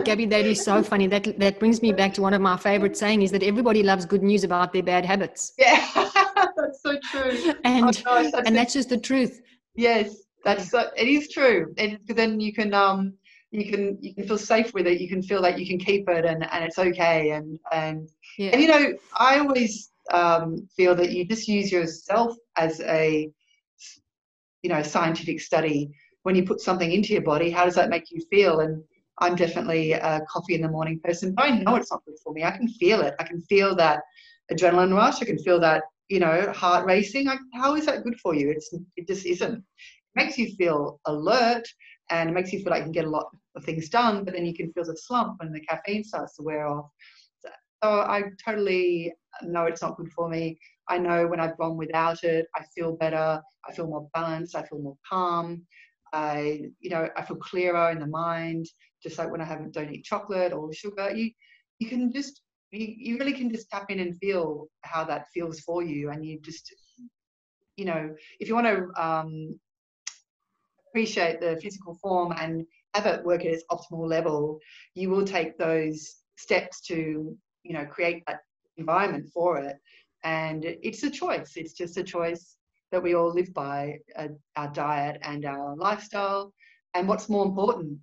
Gabby, 0.04 0.26
that 0.28 0.46
is 0.46 0.64
so 0.64 0.84
funny. 0.84 1.08
That 1.08 1.38
that 1.40 1.60
brings 1.60 1.82
me 1.82 1.94
back 1.94 2.14
to 2.16 2.22
one 2.22 2.34
of 2.34 2.42
my 2.42 2.58
favorite 2.58 2.98
saying 2.98 3.22
is 3.22 3.32
that 3.32 3.44
everybody 3.44 3.84
loves 3.84 4.06
good 4.06 4.24
news 4.24 4.44
about 4.44 4.74
their 4.74 4.84
bad 4.84 5.06
habits. 5.06 5.54
Yeah, 5.60 6.10
that's 6.58 6.82
so 6.82 6.98
true. 7.12 7.54
And 7.64 8.04
oh, 8.06 8.32
and 8.46 8.56
that's 8.56 8.74
just 8.74 8.90
the 8.90 8.98
truth. 8.98 9.42
Yes, 9.76 10.16
that's 10.44 10.70
so, 10.70 10.90
it 10.98 11.08
is 11.08 11.30
true. 11.30 11.74
And 11.78 12.00
then 12.08 12.40
you 12.40 12.54
can 12.54 12.74
um 12.74 13.14
you 13.52 13.70
can 13.70 13.98
you 14.02 14.16
can 14.16 14.28
feel 14.28 14.38
safe 14.38 14.74
with 14.74 14.88
it. 14.88 15.00
You 15.02 15.10
can 15.10 15.22
feel 15.22 15.42
that 15.42 15.60
you 15.60 15.68
can 15.68 15.78
keep 15.78 16.10
it 16.10 16.26
and 16.26 16.50
and 16.52 16.64
it's 16.64 16.80
okay. 16.80 17.32
And 17.32 17.60
and 17.72 18.10
yeah. 18.38 18.52
and 18.52 18.62
you 18.62 18.68
know 18.68 18.94
I 19.18 19.40
always 19.40 19.92
um, 20.12 20.68
feel 20.76 20.96
that 20.96 21.12
you 21.12 21.26
just 21.26 21.48
use 21.48 21.72
yourself 21.72 22.36
as 22.56 22.80
a 22.82 23.30
you 24.64 24.70
know 24.70 24.82
scientific 24.82 25.42
study 25.42 25.90
when 26.24 26.36
you 26.36 26.44
put 26.44 26.62
something 26.62 26.92
into 26.92 27.14
your 27.14 27.24
body 27.24 27.50
how 27.50 27.66
does 27.66 27.74
that 27.74 27.90
make 27.90 28.12
you 28.12 28.22
feel 28.30 28.60
and 28.60 28.84
I'm 29.22 29.36
definitely 29.36 29.94
a 29.94 30.22
coffee 30.28 30.56
in 30.56 30.62
the 30.62 30.68
morning 30.68 31.00
person, 31.04 31.34
but 31.34 31.46
I 31.46 31.60
know 31.60 31.76
it's 31.76 31.92
not 31.92 32.04
good 32.06 32.18
for 32.24 32.34
me. 32.34 32.44
I 32.44 32.52
can 32.52 32.68
feel 32.68 33.02
it. 33.02 33.14
I 33.20 33.24
can 33.24 33.40
feel 33.42 33.76
that 33.76 34.02
adrenaline 34.52 34.96
rush. 34.96 35.22
I 35.22 35.26
can 35.26 35.38
feel 35.38 35.60
that, 35.60 35.84
you 36.10 36.20
know, 36.20 36.52
heart 36.52 36.86
racing. 36.86 37.30
I, 37.30 37.38
how 37.54 37.76
is 37.76 37.86
that 37.86 38.04
good 38.04 38.20
for 38.20 38.34
you? 38.34 38.50
It's, 38.50 38.74
it 38.98 39.08
just 39.08 39.26
isn't. 39.28 39.64
makes 40.16 40.40
you 40.40 40.56
feel 40.56 41.00
alert 41.06 41.64
and 42.12 42.30
it 42.30 42.34
makes 42.34 42.52
you 42.52 42.60
feel 42.60 42.72
like 42.72 42.80
you 42.80 42.86
can 42.86 42.92
get 42.92 43.06
a 43.06 43.10
lot 43.10 43.28
of 43.56 43.64
things 43.64 43.90
done, 43.90 44.24
but 44.24 44.34
then 44.34 44.46
you 44.46 44.54
can 44.54 44.72
feel 44.74 44.84
the 44.84 44.96
slump 44.96 45.40
when 45.40 45.52
the 45.52 45.62
caffeine 45.62 46.04
starts 46.04 46.36
to 46.36 46.44
wear 46.44 46.68
off. 46.68 46.86
So 47.84 47.90
I 47.90 48.24
totally 48.46 49.14
know 49.42 49.66
it's 49.66 49.82
not 49.82 49.98
good 49.98 50.12
for 50.12 50.30
me. 50.30 50.60
I 50.88 50.98
know 50.98 51.26
when 51.26 51.40
I've 51.40 51.58
gone 51.58 51.78
without 51.78 52.24
it, 52.24 52.46
I 52.56 52.64
feel 52.76 52.96
better. 52.98 53.42
I 53.68 53.74
feel 53.74 53.88
more 53.88 54.08
balanced. 54.14 54.56
I 54.56 54.64
feel 54.64 54.80
more 54.80 54.98
calm. 55.10 55.66
I, 56.14 56.66
you 56.80 56.90
know, 56.90 57.08
I 57.16 57.24
feel 57.24 57.38
clearer 57.38 57.90
in 57.92 58.00
the 58.00 58.08
mind. 58.08 58.68
Just 59.02 59.18
like 59.18 59.32
when 59.32 59.42
I 59.42 59.46
haven't 59.46 59.74
don't 59.74 59.92
eat 59.92 60.04
chocolate 60.04 60.54
or 60.54 60.72
sugar, 60.74 61.10
you 61.12 61.32
you 61.80 61.88
can 61.90 62.12
just 62.14 62.42
you, 62.72 62.94
you 62.98 63.18
really 63.18 63.34
can 63.34 63.52
just 63.52 63.70
tap 63.70 63.90
in 63.90 64.00
and 64.00 64.18
feel 64.20 64.68
how 64.82 65.04
that 65.06 65.26
feels 65.34 65.62
for 65.62 65.82
you, 65.82 66.12
and 66.12 66.26
you 66.26 66.40
just, 66.42 66.76
you 67.78 67.86
know, 67.86 68.14
if 68.40 68.48
you 68.48 68.54
want 68.54 68.68
to 68.68 69.04
um, 69.04 69.60
appreciate 70.92 71.40
the 71.40 71.60
physical 71.62 71.96
form 71.96 72.34
and 72.38 72.66
have 72.94 73.06
it 73.06 73.24
work 73.24 73.42
at 73.42 73.48
its 73.48 73.64
optimal 73.72 74.08
level, 74.08 74.60
you 74.94 75.10
will 75.10 75.26
take 75.26 75.58
those 75.58 76.16
steps 76.38 76.82
to, 76.82 77.36
you 77.64 77.74
know, 77.74 77.86
create 77.86 78.24
that 78.28 78.42
environment 78.78 79.30
for 79.34 79.58
it. 79.58 79.78
And 80.24 80.66
it's 80.66 81.04
a 81.04 81.10
choice. 81.10 81.54
It's 81.56 81.74
just 81.74 81.98
a 81.98 82.04
choice 82.04 82.58
that 82.92 83.02
we 83.02 83.16
all 83.16 83.34
live 83.34 83.54
by 83.54 84.00
uh, 84.18 84.28
our 84.58 84.68
diet 84.74 85.20
and 85.24 85.46
our 85.46 85.76
lifestyle 85.78 86.54
and 86.94 87.08
what's 87.08 87.30
more 87.30 87.46
important. 87.46 88.00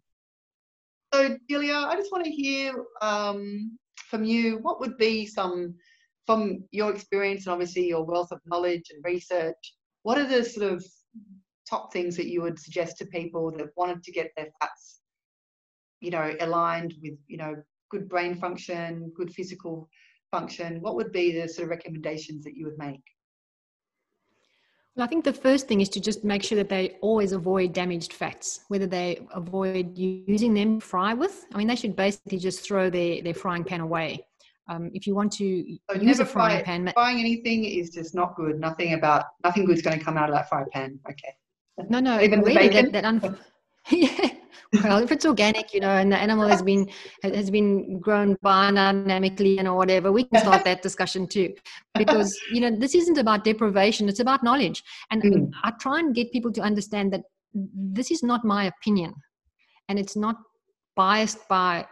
So, 1.12 1.36
Delia, 1.48 1.74
I 1.74 1.94
just 1.96 2.10
want 2.10 2.24
to 2.24 2.30
hear 2.30 2.84
um, 3.02 3.78
from 4.08 4.24
you 4.24 4.58
what 4.62 4.80
would 4.80 4.96
be 4.96 5.26
some, 5.26 5.74
from 6.26 6.64
your 6.70 6.92
experience 6.92 7.46
and 7.46 7.52
obviously 7.52 7.86
your 7.86 8.04
wealth 8.04 8.32
of 8.32 8.40
knowledge 8.46 8.90
and 8.92 9.04
research, 9.04 9.74
what 10.02 10.18
are 10.18 10.26
the 10.26 10.44
sort 10.44 10.72
of 10.72 10.84
top 11.68 11.92
things 11.92 12.16
that 12.16 12.28
you 12.28 12.42
would 12.42 12.58
suggest 12.58 12.98
to 12.98 13.06
people 13.06 13.50
that 13.52 13.68
wanted 13.76 14.02
to 14.04 14.12
get 14.12 14.30
their 14.36 14.48
fats, 14.60 15.00
you 16.00 16.10
know, 16.10 16.34
aligned 16.40 16.94
with, 17.02 17.18
you 17.26 17.36
know, 17.36 17.56
good 17.90 18.08
brain 18.08 18.34
function, 18.34 19.12
good 19.16 19.32
physical 19.32 19.88
function? 20.30 20.80
What 20.80 20.94
would 20.96 21.12
be 21.12 21.32
the 21.32 21.48
sort 21.48 21.64
of 21.64 21.70
recommendations 21.70 22.44
that 22.44 22.56
you 22.56 22.66
would 22.66 22.78
make? 22.78 23.02
Well, 24.96 25.04
I 25.04 25.08
think 25.08 25.24
the 25.24 25.32
first 25.32 25.68
thing 25.68 25.80
is 25.80 25.88
to 25.90 26.00
just 26.00 26.24
make 26.24 26.42
sure 26.42 26.56
that 26.56 26.68
they 26.68 26.96
always 27.02 27.30
avoid 27.30 27.72
damaged 27.72 28.12
fats, 28.12 28.64
whether 28.66 28.86
they 28.86 29.24
avoid 29.32 29.96
using 29.96 30.54
them 30.54 30.80
to 30.80 30.86
fry 30.86 31.14
with. 31.14 31.46
I 31.54 31.58
mean, 31.58 31.68
they 31.68 31.76
should 31.76 31.94
basically 31.94 32.38
just 32.38 32.66
throw 32.66 32.90
their, 32.90 33.22
their 33.22 33.34
frying 33.34 33.62
pan 33.62 33.80
away. 33.80 34.26
Um, 34.68 34.90
if 34.92 35.06
you 35.06 35.14
want 35.14 35.32
to 35.34 35.78
so 35.88 36.00
use 36.00 36.18
a 36.18 36.26
frying 36.26 36.58
fry, 36.58 36.64
pan, 36.64 36.92
frying 36.94 37.20
anything 37.20 37.64
is 37.64 37.90
just 37.90 38.14
not 38.14 38.34
good. 38.34 38.58
Nothing 38.58 38.94
about 38.94 39.26
nothing 39.44 39.64
good's 39.64 39.82
going 39.82 39.98
to 39.98 40.04
come 40.04 40.18
out 40.18 40.28
of 40.28 40.34
that 40.34 40.48
fry 40.48 40.64
pan. 40.72 40.98
Okay. 41.08 41.34
No, 41.88 42.00
no, 42.00 42.20
even 42.20 42.40
really. 42.42 42.68
That, 42.68 42.92
that 42.92 43.04
un- 43.04 43.38
yeah, 43.90 44.30
well 44.82 44.98
if 44.98 45.10
it's 45.10 45.24
organic 45.24 45.72
you 45.72 45.80
know 45.80 45.88
and 45.88 46.12
the 46.12 46.16
animal 46.16 46.46
has 46.46 46.62
been 46.62 46.88
has 47.22 47.50
been 47.50 47.98
grown 48.00 48.36
biodynamically 48.44 49.58
and 49.58 49.66
or 49.66 49.76
whatever 49.76 50.12
we 50.12 50.24
can 50.24 50.40
start 50.40 50.64
that 50.64 50.82
discussion 50.82 51.26
too. 51.26 51.54
Because 51.94 52.38
you 52.52 52.60
know 52.60 52.74
this 52.76 52.94
isn't 52.94 53.18
about 53.18 53.44
deprivation 53.44 54.08
it's 54.08 54.20
about 54.20 54.42
knowledge. 54.42 54.82
And 55.10 55.22
mm. 55.22 55.50
i 55.64 55.70
try 55.80 56.00
and 56.00 56.14
get 56.14 56.32
people 56.32 56.52
to 56.52 56.60
understand 56.60 57.12
that 57.12 57.22
this 57.54 58.10
is 58.10 58.22
not 58.22 58.44
my 58.44 58.64
opinion. 58.64 59.14
And 59.88 59.98
it's 59.98 60.16
not 60.16 60.36
biased 60.96 61.48
by 61.48 61.86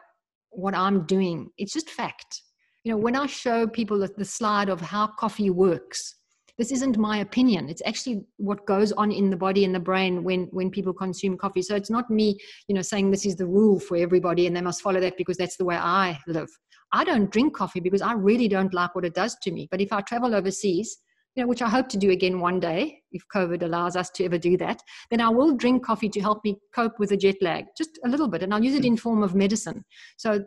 what 0.51 0.75
i'm 0.75 1.07
doing. 1.07 1.51
It's 1.57 1.73
just 1.73 1.89
fact. 1.89 2.43
You 2.85 2.93
know 2.93 2.99
when 2.99 3.17
i 3.17 3.27
show 3.27 3.67
people 3.67 3.99
the, 4.01 4.09
the 4.17 4.25
slide 4.25 4.69
of 4.69 4.81
how 4.81 5.07
coffee 5.07 5.51
works 5.51 6.16
this 6.59 6.73
isn't 6.73 6.97
my 6.99 7.19
opinion. 7.19 7.69
It's 7.69 7.83
actually 7.85 8.23
what 8.39 8.67
goes 8.67 8.93
on 8.93 9.13
in 9.13 9.31
the 9.31 9.37
body 9.37 9.65
and 9.65 9.75
the 9.75 9.81
brain 9.81 10.25
when 10.25 10.45
when 10.53 10.71
people 10.71 10.93
consume 10.93 11.37
coffee. 11.37 11.63
So 11.63 11.77
it's 11.77 11.91
not 11.91 12.11
me 12.11 12.39
you 12.69 12.75
know 12.75 12.83
saying 12.83 13.11
this 13.11 13.27
is 13.27 13.37
the 13.37 13.47
rule 13.47 13.79
for 13.81 13.97
everybody 13.97 14.47
and 14.47 14.57
they 14.57 14.61
must 14.61 14.83
follow 14.83 15.01
that 15.01 15.17
because 15.17 15.37
that's 15.37 15.57
the 15.57 15.65
way 15.65 15.77
i 15.77 16.19
live. 16.27 16.49
I 16.93 17.05
don't 17.05 17.31
drink 17.31 17.55
coffee 17.55 17.81
because 17.81 18.03
i 18.03 18.13
really 18.13 18.49
don't 18.49 18.73
like 18.73 18.95
what 18.95 19.05
it 19.05 19.15
does 19.15 19.37
to 19.43 19.51
me. 19.53 19.69
But 19.71 19.81
if 19.81 19.93
i 19.93 20.01
travel 20.01 20.35
overseas 20.35 20.99
you 21.37 21.43
know, 21.43 21.49
which 21.49 21.63
I 21.63 21.69
hope 21.69 21.89
to 21.91 21.99
do 21.99 22.11
again 22.11 22.41
one 22.41 22.59
day, 22.59 23.03
if 23.13 23.23
COVID 23.35 23.63
allows 23.63 23.95
us 23.95 24.09
to 24.11 24.25
ever 24.25 24.39
do 24.39 24.57
that, 24.57 24.81
then 25.11 25.21
I 25.21 25.29
will 25.29 25.55
drink 25.55 25.85
coffee 25.85 26.09
to 26.09 26.21
help 26.21 26.43
me 26.45 26.57
cope 26.75 26.99
with 26.99 27.11
the 27.11 27.17
jet 27.17 27.37
lag, 27.43 27.67
just 27.77 27.99
a 28.05 28.09
little 28.09 28.27
bit, 28.27 28.43
and 28.43 28.55
I'll 28.55 28.65
use 28.65 28.75
it 28.75 28.87
in 28.87 28.97
form 28.97 29.23
of 29.23 29.35
medicine. 29.35 29.85
So 30.17 30.45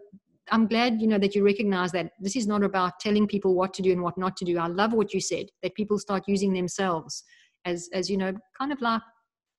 I'm 0.51 0.67
glad 0.67 1.01
you 1.01 1.07
know 1.07 1.17
that 1.17 1.35
you 1.35 1.43
recognize 1.43 1.91
that 1.91 2.11
this 2.19 2.35
is 2.35 2.47
not 2.47 2.63
about 2.63 2.99
telling 2.99 3.27
people 3.27 3.55
what 3.55 3.73
to 3.75 3.81
do 3.81 3.91
and 3.91 4.01
what 4.01 4.17
not 4.17 4.37
to 4.37 4.45
do. 4.45 4.57
I 4.57 4.67
love 4.67 4.93
what 4.93 5.13
you 5.13 5.21
said 5.21 5.47
that 5.63 5.75
people 5.75 5.97
start 5.99 6.23
using 6.27 6.53
themselves 6.53 7.23
as 7.65 7.89
as 7.93 8.09
you 8.09 8.17
know 8.17 8.33
kind 8.57 8.71
of 8.71 8.81
like 8.81 9.01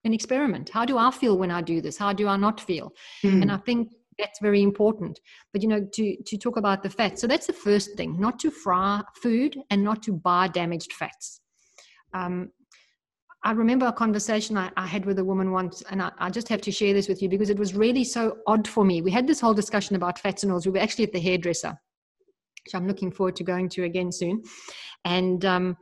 an 0.05 0.15
experiment. 0.15 0.71
How 0.71 0.85
do 0.85 0.99
I 0.99 1.11
feel 1.11 1.37
when 1.39 1.51
I 1.51 1.61
do 1.61 1.81
this? 1.81 1.99
How 1.99 2.13
do 2.13 2.27
I 2.27 2.37
not 2.37 2.61
feel? 2.61 2.93
Mm. 3.25 3.43
And 3.43 3.53
I 3.53 3.59
think 3.59 3.89
that's 4.19 4.41
very 4.41 4.63
important. 4.63 5.19
But 5.53 5.63
you 5.63 5.69
know 5.69 5.87
to 5.95 6.17
to 6.27 6.37
talk 6.37 6.57
about 6.57 6.83
the 6.83 6.91
fat. 6.91 7.19
So 7.19 7.27
that's 7.27 7.47
the 7.47 7.53
first 7.53 7.97
thing: 7.97 8.19
not 8.21 8.39
to 8.41 8.51
fry 8.51 9.03
food 9.23 9.57
and 9.71 9.83
not 9.83 10.03
to 10.05 10.13
buy 10.13 10.49
damaged 10.49 10.93
fats. 10.93 11.41
Um, 12.13 12.51
I 13.43 13.53
remember 13.53 13.87
a 13.87 13.93
conversation 13.93 14.59
I, 14.59 14.71
I, 14.77 14.87
had 14.87 15.07
with 15.07 15.19
a 15.19 15.25
woman 15.25 15.51
once, 15.51 15.83
and 15.91 16.03
I, 16.03 16.13
I, 16.19 16.29
just 16.29 16.49
have 16.49 16.61
to 16.63 16.71
share 16.71 16.93
this 16.93 17.09
with 17.09 17.23
you 17.23 17.29
because 17.29 17.49
it 17.49 17.59
was 17.59 17.75
really 17.75 18.05
so 18.05 18.37
odd 18.47 18.69
for 18.69 18.85
me. 18.85 19.01
We 19.01 19.11
had 19.11 19.27
this 19.27 19.41
whole 19.41 19.55
discussion 19.55 19.97
about 19.97 20.19
fats 20.19 20.43
and 20.43 20.53
oils. 20.53 20.67
We 20.67 20.73
were 20.73 20.79
actually 20.79 21.05
at 21.05 21.13
the 21.13 21.21
hairdresser, 21.21 21.71
which 22.67 22.75
I'm 22.75 22.87
looking 22.87 23.11
forward 23.11 23.37
to 23.37 23.45
going 23.45 23.71
to 23.71 23.85
again 23.85 24.13
soon. 24.13 24.43
And 25.07 25.43
um, 25.47 25.77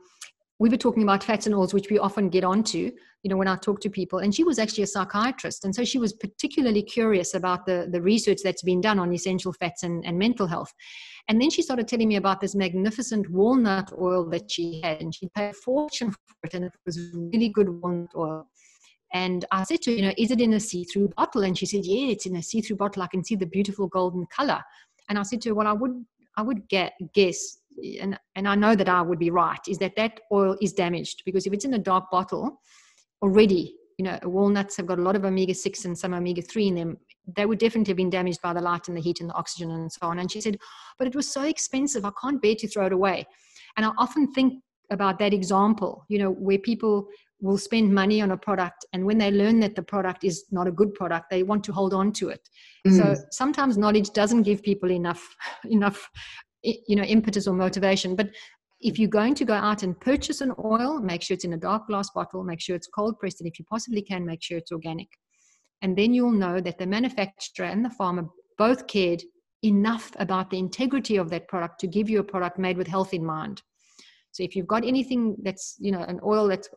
we 0.59 0.69
were 0.69 0.77
talking 0.77 1.03
about 1.03 1.23
fats 1.23 1.47
and 1.47 1.55
oils, 1.55 1.73
which 1.73 1.89
we 1.89 1.99
often 1.99 2.29
get 2.29 2.45
onto, 2.45 2.91
you 3.23 3.29
know, 3.29 3.35
when 3.35 3.49
I 3.49 3.57
talk 3.57 3.81
to 3.81 3.89
people. 3.89 4.19
And 4.19 4.33
she 4.33 4.45
was 4.45 4.57
actually 4.57 4.83
a 4.83 4.87
psychiatrist. 4.87 5.65
And 5.65 5.75
so 5.75 5.83
she 5.83 5.99
was 5.99 6.13
particularly 6.13 6.83
curious 6.83 7.33
about 7.33 7.65
the, 7.65 7.89
the 7.91 8.01
research 8.01 8.39
that's 8.41 8.61
been 8.61 8.79
done 8.79 8.99
on 8.99 9.13
essential 9.13 9.51
fats 9.51 9.83
and, 9.83 10.05
and 10.05 10.17
mental 10.17 10.47
health. 10.47 10.73
And 11.29 11.39
then 11.39 11.49
she 11.49 11.61
started 11.61 11.87
telling 11.87 12.09
me 12.09 12.17
about 12.17 12.41
this 12.41 12.55
magnificent 12.55 13.29
walnut 13.29 13.93
oil 13.97 14.29
that 14.31 14.51
she 14.51 14.81
had. 14.83 15.01
And 15.01 15.15
she 15.15 15.29
paid 15.29 15.51
a 15.51 15.53
fortune 15.53 16.11
for 16.11 16.17
it. 16.43 16.53
And 16.55 16.65
it 16.65 16.73
was 16.85 16.99
really 17.13 17.49
good 17.49 17.69
walnut 17.69 18.11
oil. 18.17 18.47
And 19.13 19.45
I 19.51 19.63
said 19.63 19.81
to 19.83 19.91
her, 19.91 19.97
you 19.97 20.03
know, 20.03 20.13
is 20.17 20.31
it 20.31 20.41
in 20.41 20.53
a 20.53 20.59
see-through 20.59 21.09
bottle? 21.15 21.43
And 21.43 21.57
she 21.57 21.65
said, 21.65 21.85
yeah, 21.85 22.11
it's 22.11 22.25
in 22.25 22.35
a 22.35 22.43
see-through 22.43 22.75
bottle. 22.75 23.03
I 23.03 23.07
can 23.07 23.23
see 23.23 23.35
the 23.35 23.45
beautiful 23.45 23.87
golden 23.87 24.25
color. 24.35 24.61
And 25.07 25.17
I 25.17 25.23
said 25.23 25.41
to 25.43 25.49
her, 25.49 25.55
well, 25.55 25.67
I 25.67 25.73
would, 25.73 26.03
I 26.35 26.41
would 26.41 26.67
get, 26.67 26.93
guess 27.13 27.59
and, 27.99 28.19
and 28.35 28.47
I 28.47 28.55
know 28.55 28.75
that 28.75 28.89
I 28.89 29.01
would 29.01 29.19
be 29.19 29.31
right, 29.31 29.59
is 29.67 29.77
that 29.79 29.95
that 29.95 30.19
oil 30.31 30.57
is 30.61 30.73
damaged 30.73 31.23
because 31.25 31.45
if 31.45 31.53
it's 31.53 31.65
in 31.65 31.73
a 31.73 31.79
dark 31.79 32.09
bottle 32.11 32.61
already, 33.21 33.75
you 33.97 34.05
know, 34.05 34.17
walnuts 34.23 34.77
have 34.77 34.87
got 34.87 34.99
a 34.99 35.01
lot 35.01 35.15
of 35.15 35.25
omega 35.25 35.53
6 35.53 35.85
and 35.85 35.97
some 35.97 36.13
omega 36.13 36.41
3 36.41 36.67
in 36.67 36.75
them. 36.75 36.97
They 37.35 37.45
would 37.45 37.59
definitely 37.59 37.91
have 37.91 37.97
been 37.97 38.09
damaged 38.09 38.41
by 38.41 38.53
the 38.53 38.61
light 38.61 38.87
and 38.87 38.97
the 38.97 39.01
heat 39.01 39.21
and 39.21 39.29
the 39.29 39.35
oxygen 39.35 39.71
and 39.71 39.91
so 39.91 40.07
on. 40.07 40.19
And 40.19 40.31
she 40.31 40.41
said, 40.41 40.57
but 40.97 41.07
it 41.07 41.15
was 41.15 41.31
so 41.31 41.43
expensive, 41.43 42.05
I 42.05 42.11
can't 42.21 42.41
bear 42.41 42.55
to 42.55 42.67
throw 42.67 42.87
it 42.87 42.93
away. 42.93 43.25
And 43.77 43.85
I 43.85 43.91
often 43.97 44.31
think 44.33 44.63
about 44.91 45.19
that 45.19 45.33
example, 45.33 46.05
you 46.09 46.17
know, 46.17 46.31
where 46.31 46.57
people 46.57 47.07
will 47.41 47.57
spend 47.57 47.93
money 47.93 48.21
on 48.21 48.31
a 48.31 48.37
product 48.37 48.85
and 48.93 49.05
when 49.05 49.17
they 49.17 49.31
learn 49.31 49.59
that 49.61 49.75
the 49.75 49.81
product 49.81 50.23
is 50.23 50.45
not 50.51 50.67
a 50.67 50.71
good 50.71 50.93
product 50.93 51.29
they 51.29 51.43
want 51.43 51.63
to 51.63 51.71
hold 51.71 51.93
on 51.93 52.11
to 52.11 52.29
it 52.29 52.49
mm. 52.87 52.97
so 52.97 53.15
sometimes 53.31 53.77
knowledge 53.77 54.11
doesn't 54.11 54.43
give 54.43 54.61
people 54.61 54.91
enough 54.91 55.35
enough 55.69 56.09
you 56.63 56.95
know 56.95 57.03
impetus 57.03 57.47
or 57.47 57.53
motivation 57.53 58.15
but 58.15 58.29
if 58.81 58.97
you're 58.97 59.09
going 59.09 59.35
to 59.35 59.45
go 59.45 59.53
out 59.53 59.83
and 59.83 59.99
purchase 59.99 60.41
an 60.41 60.53
oil 60.63 60.99
make 60.99 61.21
sure 61.21 61.35
it's 61.35 61.45
in 61.45 61.53
a 61.53 61.57
dark 61.57 61.87
glass 61.87 62.09
bottle 62.11 62.43
make 62.43 62.59
sure 62.59 62.75
it's 62.75 62.87
cold 62.87 63.17
pressed 63.19 63.39
and 63.39 63.49
if 63.49 63.57
you 63.57 63.65
possibly 63.69 64.01
can 64.01 64.25
make 64.25 64.43
sure 64.43 64.57
it's 64.57 64.71
organic 64.71 65.07
and 65.81 65.97
then 65.97 66.13
you'll 66.13 66.31
know 66.31 66.59
that 66.59 66.77
the 66.77 66.85
manufacturer 66.85 67.65
and 67.65 67.83
the 67.83 67.89
farmer 67.89 68.27
both 68.57 68.87
cared 68.87 69.21
enough 69.63 70.11
about 70.19 70.49
the 70.49 70.57
integrity 70.57 71.17
of 71.17 71.29
that 71.29 71.47
product 71.47 71.79
to 71.79 71.87
give 71.87 72.09
you 72.09 72.19
a 72.19 72.23
product 72.23 72.57
made 72.57 72.77
with 72.77 72.87
health 72.87 73.13
in 73.13 73.25
mind 73.25 73.61
so 74.31 74.43
if 74.43 74.55
you've 74.55 74.67
got 74.67 74.85
anything 74.85 75.35
that's 75.43 75.75
you 75.79 75.91
know 75.91 76.01
an 76.01 76.19
oil 76.25 76.47
that's 76.47 76.69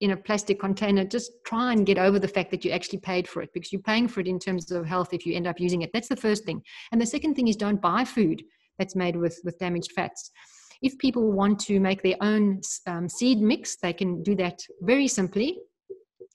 in 0.00 0.12
a 0.12 0.16
plastic 0.16 0.58
container 0.58 1.04
just 1.04 1.32
try 1.46 1.72
and 1.72 1.86
get 1.86 1.98
over 1.98 2.18
the 2.18 2.28
fact 2.28 2.50
that 2.50 2.64
you 2.64 2.70
actually 2.70 2.98
paid 2.98 3.26
for 3.26 3.42
it 3.42 3.50
because 3.54 3.72
you're 3.72 3.82
paying 3.82 4.08
for 4.08 4.20
it 4.20 4.28
in 4.28 4.38
terms 4.38 4.70
of 4.70 4.86
health 4.86 5.12
if 5.12 5.26
you 5.26 5.34
end 5.34 5.46
up 5.46 5.60
using 5.60 5.82
it 5.82 5.90
that's 5.92 6.08
the 6.08 6.16
first 6.16 6.44
thing 6.44 6.60
and 6.90 7.00
the 7.00 7.06
second 7.06 7.34
thing 7.34 7.48
is 7.48 7.56
don't 7.56 7.80
buy 7.80 8.04
food 8.04 8.42
that's 8.78 8.96
made 8.96 9.16
with, 9.16 9.38
with 9.44 9.58
damaged 9.58 9.92
fats. 9.94 10.30
If 10.82 10.98
people 10.98 11.30
want 11.30 11.60
to 11.60 11.78
make 11.78 12.02
their 12.02 12.16
own 12.20 12.60
um, 12.86 13.08
seed 13.08 13.40
mix, 13.40 13.76
they 13.76 13.92
can 13.92 14.22
do 14.22 14.34
that 14.36 14.58
very 14.80 15.06
simply. 15.06 15.58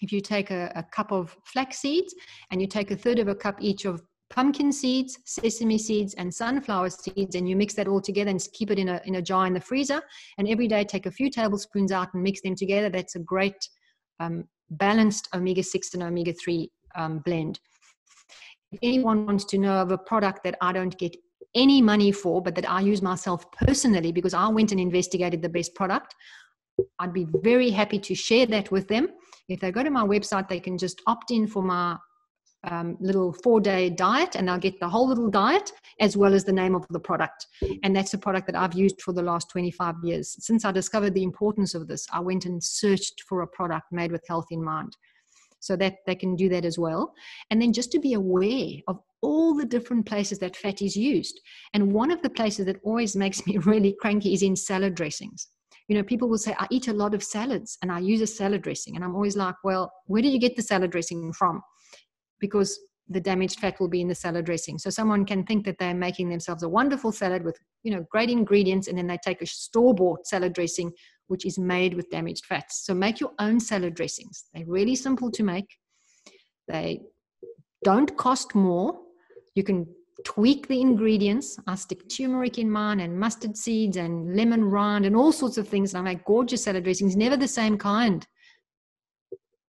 If 0.01 0.11
you 0.11 0.21
take 0.21 0.51
a, 0.51 0.71
a 0.75 0.83
cup 0.83 1.11
of 1.11 1.35
flax 1.45 1.79
seeds 1.79 2.13
and 2.51 2.61
you 2.61 2.67
take 2.67 2.91
a 2.91 2.95
third 2.95 3.19
of 3.19 3.27
a 3.27 3.35
cup 3.35 3.57
each 3.59 3.85
of 3.85 4.01
pumpkin 4.29 4.71
seeds, 4.71 5.19
sesame 5.25 5.77
seeds, 5.77 6.13
and 6.15 6.33
sunflower 6.33 6.89
seeds, 6.89 7.35
and 7.35 7.47
you 7.47 7.55
mix 7.55 7.73
that 7.75 7.87
all 7.87 8.01
together 8.01 8.29
and 8.29 8.45
keep 8.53 8.71
it 8.71 8.79
in 8.79 8.89
a, 8.89 9.01
in 9.05 9.15
a 9.15 9.21
jar 9.21 9.47
in 9.47 9.53
the 9.53 9.61
freezer. 9.61 10.01
And 10.37 10.47
every 10.47 10.67
day 10.67 10.83
take 10.83 11.05
a 11.05 11.11
few 11.11 11.29
tablespoons 11.29 11.91
out 11.91 12.13
and 12.13 12.23
mix 12.23 12.41
them 12.41 12.55
together. 12.55 12.89
That's 12.89 13.15
a 13.15 13.19
great 13.19 13.69
um, 14.19 14.45
balanced 14.69 15.29
omega 15.33 15.63
6 15.63 15.93
and 15.93 16.03
omega 16.03 16.33
3 16.33 16.69
um, 16.95 17.19
blend. 17.19 17.59
If 18.71 18.79
anyone 18.83 19.25
wants 19.25 19.45
to 19.45 19.57
know 19.57 19.75
of 19.75 19.91
a 19.91 19.97
product 19.97 20.43
that 20.43 20.57
I 20.61 20.73
don't 20.73 20.97
get 20.97 21.15
any 21.55 21.81
money 21.81 22.11
for, 22.11 22.41
but 22.41 22.55
that 22.55 22.69
I 22.69 22.81
use 22.81 23.01
myself 23.01 23.49
personally 23.51 24.11
because 24.11 24.33
I 24.33 24.47
went 24.49 24.71
and 24.71 24.79
investigated 24.79 25.41
the 25.41 25.49
best 25.49 25.73
product, 25.73 26.13
I'd 26.99 27.13
be 27.13 27.27
very 27.41 27.69
happy 27.69 27.97
to 27.99 28.13
share 28.13 28.45
that 28.47 28.71
with 28.71 28.87
them 28.87 29.09
If 29.47 29.59
they 29.59 29.71
go 29.71 29.83
to 29.83 29.89
my 29.89 30.05
website, 30.05 30.49
they 30.49 30.59
can 30.59 30.77
just 30.77 31.01
opt 31.07 31.31
in 31.31 31.47
for 31.47 31.61
my 31.61 31.97
um, 32.63 32.97
little 32.99 33.33
four 33.43 33.59
day 33.59 33.89
diet 33.89 34.35
and 34.35 34.47
they'll 34.47 34.57
get 34.57 34.79
the 34.79 34.89
whole 34.89 35.07
little 35.07 35.29
diet 35.29 35.71
as 35.99 36.17
well 36.17 36.33
as 36.33 36.43
the 36.43 36.51
name 36.51 36.75
of 36.75 36.85
the 36.89 36.99
product. 36.99 37.47
And 37.83 37.95
that's 37.95 38.13
a 38.13 38.17
product 38.17 38.47
that 38.47 38.55
I've 38.55 38.73
used 38.73 39.01
for 39.01 39.13
the 39.13 39.21
last 39.21 39.49
25 39.49 39.95
years. 40.03 40.35
Since 40.39 40.65
I 40.65 40.71
discovered 40.71 41.13
the 41.13 41.23
importance 41.23 41.75
of 41.75 41.87
this, 41.87 42.05
I 42.11 42.19
went 42.19 42.45
and 42.45 42.63
searched 42.63 43.23
for 43.27 43.41
a 43.41 43.47
product 43.47 43.87
made 43.91 44.11
with 44.11 44.23
health 44.27 44.47
in 44.51 44.63
mind. 44.63 44.95
So 45.59 45.75
that 45.77 45.95
they 46.05 46.15
can 46.15 46.35
do 46.35 46.49
that 46.49 46.65
as 46.65 46.77
well. 46.77 47.13
And 47.49 47.59
then 47.59 47.73
just 47.73 47.91
to 47.93 47.99
be 47.99 48.13
aware 48.13 48.69
of 48.87 48.99
all 49.21 49.55
the 49.55 49.65
different 49.65 50.05
places 50.05 50.37
that 50.39 50.55
fat 50.55 50.83
is 50.83 50.95
used. 50.95 51.41
And 51.73 51.93
one 51.93 52.11
of 52.11 52.21
the 52.21 52.29
places 52.29 52.67
that 52.67 52.79
always 52.83 53.15
makes 53.23 53.45
me 53.47 53.57
really 53.57 53.95
cranky 53.99 54.33
is 54.33 54.43
in 54.43 54.55
salad 54.55 54.95
dressings. 54.95 55.47
You 55.87 55.95
know, 55.95 56.03
people 56.03 56.27
will 56.27 56.37
say, 56.37 56.55
I 56.59 56.67
eat 56.69 56.87
a 56.87 56.93
lot 56.93 57.13
of 57.13 57.23
salads 57.23 57.77
and 57.81 57.91
I 57.91 57.99
use 57.99 58.21
a 58.21 58.27
salad 58.27 58.61
dressing. 58.61 58.95
And 58.95 59.05
I'm 59.05 59.15
always 59.15 59.37
like, 59.37 59.55
well, 59.63 59.91
where 60.05 60.21
do 60.21 60.27
you 60.27 60.39
get 60.39 60.55
the 60.55 60.61
salad 60.61 60.91
dressing 60.91 61.31
from? 61.33 61.61
because 62.39 62.79
the 63.09 63.21
damaged 63.21 63.59
fat 63.59 63.79
will 63.79 63.87
be 63.87 64.01
in 64.01 64.07
the 64.07 64.15
salad 64.15 64.45
dressing. 64.45 64.77
So 64.77 64.89
someone 64.89 65.25
can 65.25 65.45
think 65.45 65.65
that 65.65 65.77
they're 65.79 65.93
making 65.93 66.29
themselves 66.29 66.63
a 66.63 66.69
wonderful 66.69 67.11
salad 67.11 67.43
with, 67.43 67.57
you 67.83 67.91
know, 67.91 68.05
great 68.11 68.29
ingredients, 68.29 68.87
and 68.87 68.97
then 68.97 69.07
they 69.07 69.17
take 69.23 69.41
a 69.41 69.45
store-bought 69.45 70.27
salad 70.27 70.53
dressing, 70.53 70.91
which 71.27 71.45
is 71.45 71.57
made 71.57 71.93
with 71.93 72.09
damaged 72.09 72.45
fats. 72.45 72.85
So 72.85 72.93
make 72.93 73.19
your 73.19 73.31
own 73.39 73.59
salad 73.59 73.95
dressings. 73.95 74.45
They're 74.53 74.65
really 74.65 74.95
simple 74.95 75.31
to 75.31 75.43
make. 75.43 75.67
They 76.67 77.01
don't 77.83 78.15
cost 78.17 78.55
more. 78.55 78.99
You 79.55 79.63
can 79.63 79.87
tweak 80.27 80.67
the 80.67 80.81
ingredients. 80.81 81.57
I 81.67 81.75
stick 81.75 82.09
turmeric 82.09 82.57
in 82.57 82.69
mine 82.69 82.99
and 82.99 83.17
mustard 83.17 83.55
seeds 83.55 83.95
and 83.95 84.35
lemon 84.35 84.65
rind 84.65 85.05
and 85.05 85.15
all 85.15 85.31
sorts 85.31 85.57
of 85.57 85.67
things. 85.67 85.93
And 85.93 85.99
I 85.99 86.11
make 86.11 86.25
gorgeous 86.25 86.65
salad 86.65 86.83
dressings, 86.83 87.15
never 87.15 87.37
the 87.37 87.47
same 87.47 87.77
kind 87.77 88.27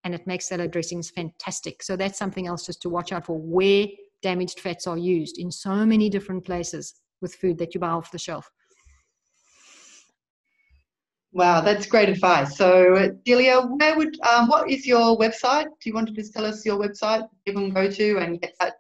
and 0.04 0.16
it 0.16 0.26
makes 0.26 0.48
salad 0.48 0.72
dressings 0.72 1.10
fantastic. 1.10 1.84
So 1.84 1.96
that's 1.96 2.18
something 2.18 2.48
else 2.48 2.66
just 2.66 2.82
to 2.84 2.90
watch 2.90 3.12
out 3.12 3.26
for 3.26 3.38
where 3.38 3.88
damaged 4.22 4.60
fats 4.60 4.88
are 4.88 4.98
used 4.98 5.38
in 5.38 5.52
so 5.52 5.86
many 5.86 6.10
different 6.10 6.46
places 6.46 6.96
with 7.22 7.36
food 7.36 7.58
that 7.60 7.74
you 7.74 7.80
buy 7.80 7.90
off 7.90 8.12
the 8.12 8.20
shelf. 8.20 8.50
Wow, 11.34 11.62
that's 11.62 11.86
great 11.86 12.10
advice. 12.10 12.58
So, 12.58 13.16
Delia, 13.24 13.62
where 13.62 13.96
would 13.96 14.20
um, 14.22 14.50
what 14.50 14.70
is 14.70 14.86
your 14.86 15.18
website? 15.18 15.66
Do 15.66 15.90
you 15.90 15.94
want 15.94 16.10
to 16.10 16.14
just 16.14 16.34
tell 16.34 16.46
us 16.46 16.66
your 16.66 16.78
website 16.78 17.26
people 17.46 17.62
can 17.62 17.74
go 17.74 17.90
to 17.90 18.18
and 18.18 18.42
get 18.42 18.54
that? 18.60 18.74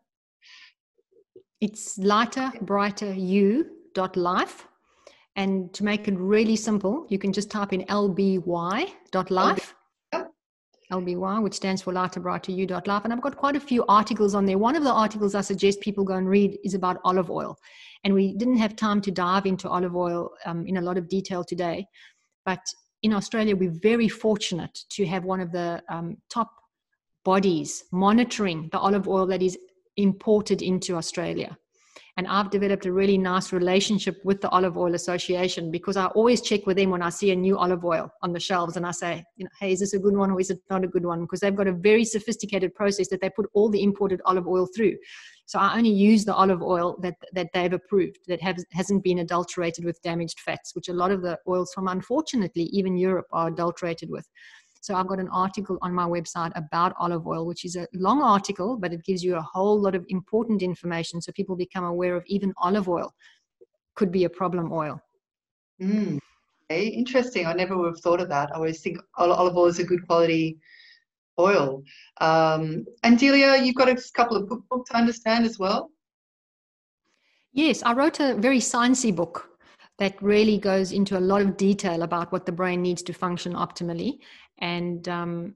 It's 1.62 1.97
lighter, 1.99 2.51
brighter 2.62 3.14
you 3.14 3.70
dot 3.93 4.18
life. 4.18 4.68
And 5.36 5.72
to 5.74 5.84
make 5.84 6.07
it 6.07 6.18
really 6.18 6.55
simple, 6.55 7.05
you 7.09 7.18
can 7.18 7.32
just 7.32 7.49
type 7.49 7.72
in 7.72 7.84
lby 7.84 8.89
dot 9.12 9.32
life 9.32 9.76
LBY, 10.91 11.41
which 11.41 11.53
stands 11.53 11.82
for 11.82 11.93
Lighter 11.93 12.20
Brighter 12.20 12.51
You 12.51 12.68
dot 12.68 12.86
Life. 12.86 13.03
And 13.05 13.14
I've 13.14 13.22
got 13.22 13.38
quite 13.38 13.55
a 13.55 13.59
few 13.59 13.86
articles 13.88 14.36
on 14.36 14.45
there. 14.45 14.57
One 14.57 14.76
of 14.76 14.84
the 14.84 14.91
articles 14.91 15.36
I 15.36 15.41
suggest 15.41 15.80
people 15.80 16.03
go 16.03 16.16
and 16.16 16.28
read 16.28 16.57
is 16.64 16.74
about 16.74 16.99
olive 17.03 17.32
oil. 17.32 17.57
And 18.03 18.14
we 18.14 18.34
didn't 18.34 18.57
have 18.57 18.76
time 18.76 19.01
to 19.01 19.12
dive 19.12 19.45
into 19.45 19.70
olive 19.70 19.95
oil 19.95 20.32
um, 20.45 20.66
in 20.68 20.78
a 20.78 20.82
lot 20.82 20.97
of 20.97 21.07
detail 21.07 21.43
today. 21.43 21.88
But 22.45 22.59
in 23.03 23.14
Australia, 23.14 23.55
we're 23.55 23.80
very 23.82 24.07
fortunate 24.09 24.78
to 24.89 25.05
have 25.05 25.24
one 25.24 25.39
of 25.39 25.51
the 25.51 25.82
um, 25.89 26.18
top 26.30 26.51
bodies 27.24 27.86
monitoring 27.91 28.68
the 28.72 28.80
olive 28.80 29.07
oil 29.07 29.26
that 29.28 29.41
is 29.41 29.57
imported 29.97 30.61
into 30.61 30.95
Australia. 30.95 31.57
And 32.17 32.27
I've 32.27 32.51
developed 32.51 32.85
a 32.85 32.91
really 32.91 33.17
nice 33.17 33.53
relationship 33.53 34.19
with 34.25 34.41
the 34.41 34.49
Olive 34.49 34.77
Oil 34.77 34.95
Association 34.95 35.71
because 35.71 35.95
I 35.95 36.07
always 36.07 36.41
check 36.41 36.65
with 36.65 36.75
them 36.77 36.89
when 36.89 37.01
I 37.01 37.09
see 37.09 37.31
a 37.31 37.35
new 37.35 37.57
olive 37.57 37.85
oil 37.85 38.11
on 38.21 38.33
the 38.33 38.39
shelves 38.39 38.75
and 38.75 38.85
I 38.85 38.91
say, 38.91 39.23
you 39.37 39.45
know, 39.45 39.49
hey, 39.59 39.71
is 39.71 39.79
this 39.79 39.93
a 39.93 39.99
good 39.99 40.15
one 40.15 40.29
or 40.29 40.39
is 40.39 40.49
it 40.49 40.59
not 40.69 40.83
a 40.83 40.87
good 40.87 41.05
one? 41.05 41.21
Because 41.21 41.39
they've 41.39 41.55
got 41.55 41.67
a 41.67 41.73
very 41.73 42.03
sophisticated 42.03 42.75
process 42.75 43.07
that 43.09 43.21
they 43.21 43.29
put 43.29 43.49
all 43.53 43.69
the 43.69 43.81
imported 43.81 44.21
olive 44.25 44.45
oil 44.45 44.67
through. 44.75 44.97
So 45.45 45.57
I 45.59 45.75
only 45.77 45.89
use 45.89 46.25
the 46.25 46.35
olive 46.35 46.61
oil 46.61 46.97
that, 47.01 47.15
that 47.33 47.49
they've 47.53 47.73
approved 47.73 48.19
that 48.27 48.41
have, 48.41 48.57
hasn't 48.71 49.03
been 49.03 49.19
adulterated 49.19 49.85
with 49.85 50.01
damaged 50.01 50.41
fats, 50.41 50.75
which 50.75 50.89
a 50.89 50.93
lot 50.93 51.11
of 51.11 51.21
the 51.21 51.39
oils 51.47 51.73
from, 51.73 51.87
unfortunately, 51.87 52.63
even 52.71 52.97
Europe 52.97 53.27
are 53.31 53.47
adulterated 53.47 54.09
with. 54.09 54.27
So 54.82 54.95
I've 54.95 55.07
got 55.07 55.19
an 55.19 55.29
article 55.29 55.77
on 55.84 55.93
my 55.93 56.05
website 56.05 56.51
about 56.55 56.95
olive 56.99 57.27
oil, 57.27 57.45
which 57.45 57.65
is 57.65 57.75
a 57.75 57.88
long 57.93 58.23
article, 58.23 58.77
but 58.77 58.91
it 58.91 59.03
gives 59.03 59.23
you 59.23 59.36
a 59.36 59.41
whole 59.41 59.79
lot 59.79 59.93
of 59.93 60.03
important 60.09 60.63
information 60.63 61.21
so 61.21 61.32
people 61.34 61.55
become 61.55 61.84
aware 61.84 62.15
of 62.15 62.23
even 62.25 62.51
olive 62.57 62.89
oil 62.89 63.13
could 63.95 64.11
be 64.11 64.23
a 64.23 64.29
problem 64.29 64.73
oil. 64.73 64.99
Mm. 65.79 66.17
Okay, 66.69 66.88
interesting. 66.88 67.45
I 67.45 67.53
never 67.53 67.77
would 67.77 67.88
have 67.88 67.99
thought 67.99 68.21
of 68.21 68.29
that. 68.29 68.49
I 68.51 68.55
always 68.55 68.82
think 68.82 68.97
olive 69.17 69.55
oil 69.55 69.67
is 69.67 69.77
a 69.77 69.84
good 69.84 70.07
quality 70.07 70.57
oil. 71.38 71.84
Um, 72.19 72.86
and 73.03 73.19
Delia, 73.19 73.61
you've 73.61 73.75
got 73.75 73.89
a 73.89 74.01
couple 74.15 74.36
of 74.36 74.49
books 74.49 74.89
to 74.89 74.97
understand 74.97 75.45
as 75.45 75.59
well. 75.59 75.91
Yes, 77.53 77.84
I 77.84 77.93
wrote 77.93 78.19
a 78.19 78.36
very 78.36 78.59
sciencey 78.59 79.15
book 79.15 79.51
that 80.02 80.20
really 80.20 80.58
goes 80.58 80.91
into 80.91 81.16
a 81.16 81.22
lot 81.32 81.41
of 81.41 81.58
detail 81.58 82.02
about 82.02 82.32
what 82.32 82.47
the 82.47 82.52
brain 82.52 82.82
needs 82.82 83.04
to 83.04 83.14
function 83.14 83.54
optimally 83.54 84.18
and 84.58 85.08
um, 85.08 85.56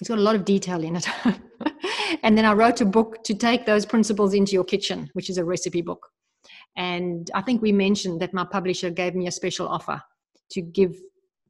it's 0.00 0.08
got 0.08 0.18
a 0.18 0.22
lot 0.22 0.34
of 0.34 0.46
detail 0.46 0.82
in 0.82 0.96
it. 0.96 1.06
and 2.22 2.36
then 2.36 2.46
I 2.46 2.54
wrote 2.54 2.80
a 2.80 2.86
book 2.86 3.22
to 3.24 3.34
take 3.34 3.66
those 3.66 3.84
principles 3.84 4.32
into 4.32 4.52
your 4.52 4.64
kitchen, 4.64 5.10
which 5.12 5.28
is 5.28 5.36
a 5.36 5.44
recipe 5.44 5.82
book. 5.82 6.08
And 6.74 7.30
I 7.34 7.42
think 7.42 7.60
we 7.60 7.70
mentioned 7.70 8.20
that 8.22 8.32
my 8.32 8.44
publisher 8.44 8.88
gave 8.88 9.14
me 9.14 9.26
a 9.26 9.30
special 9.30 9.68
offer 9.68 10.02
to 10.52 10.62
give 10.62 10.96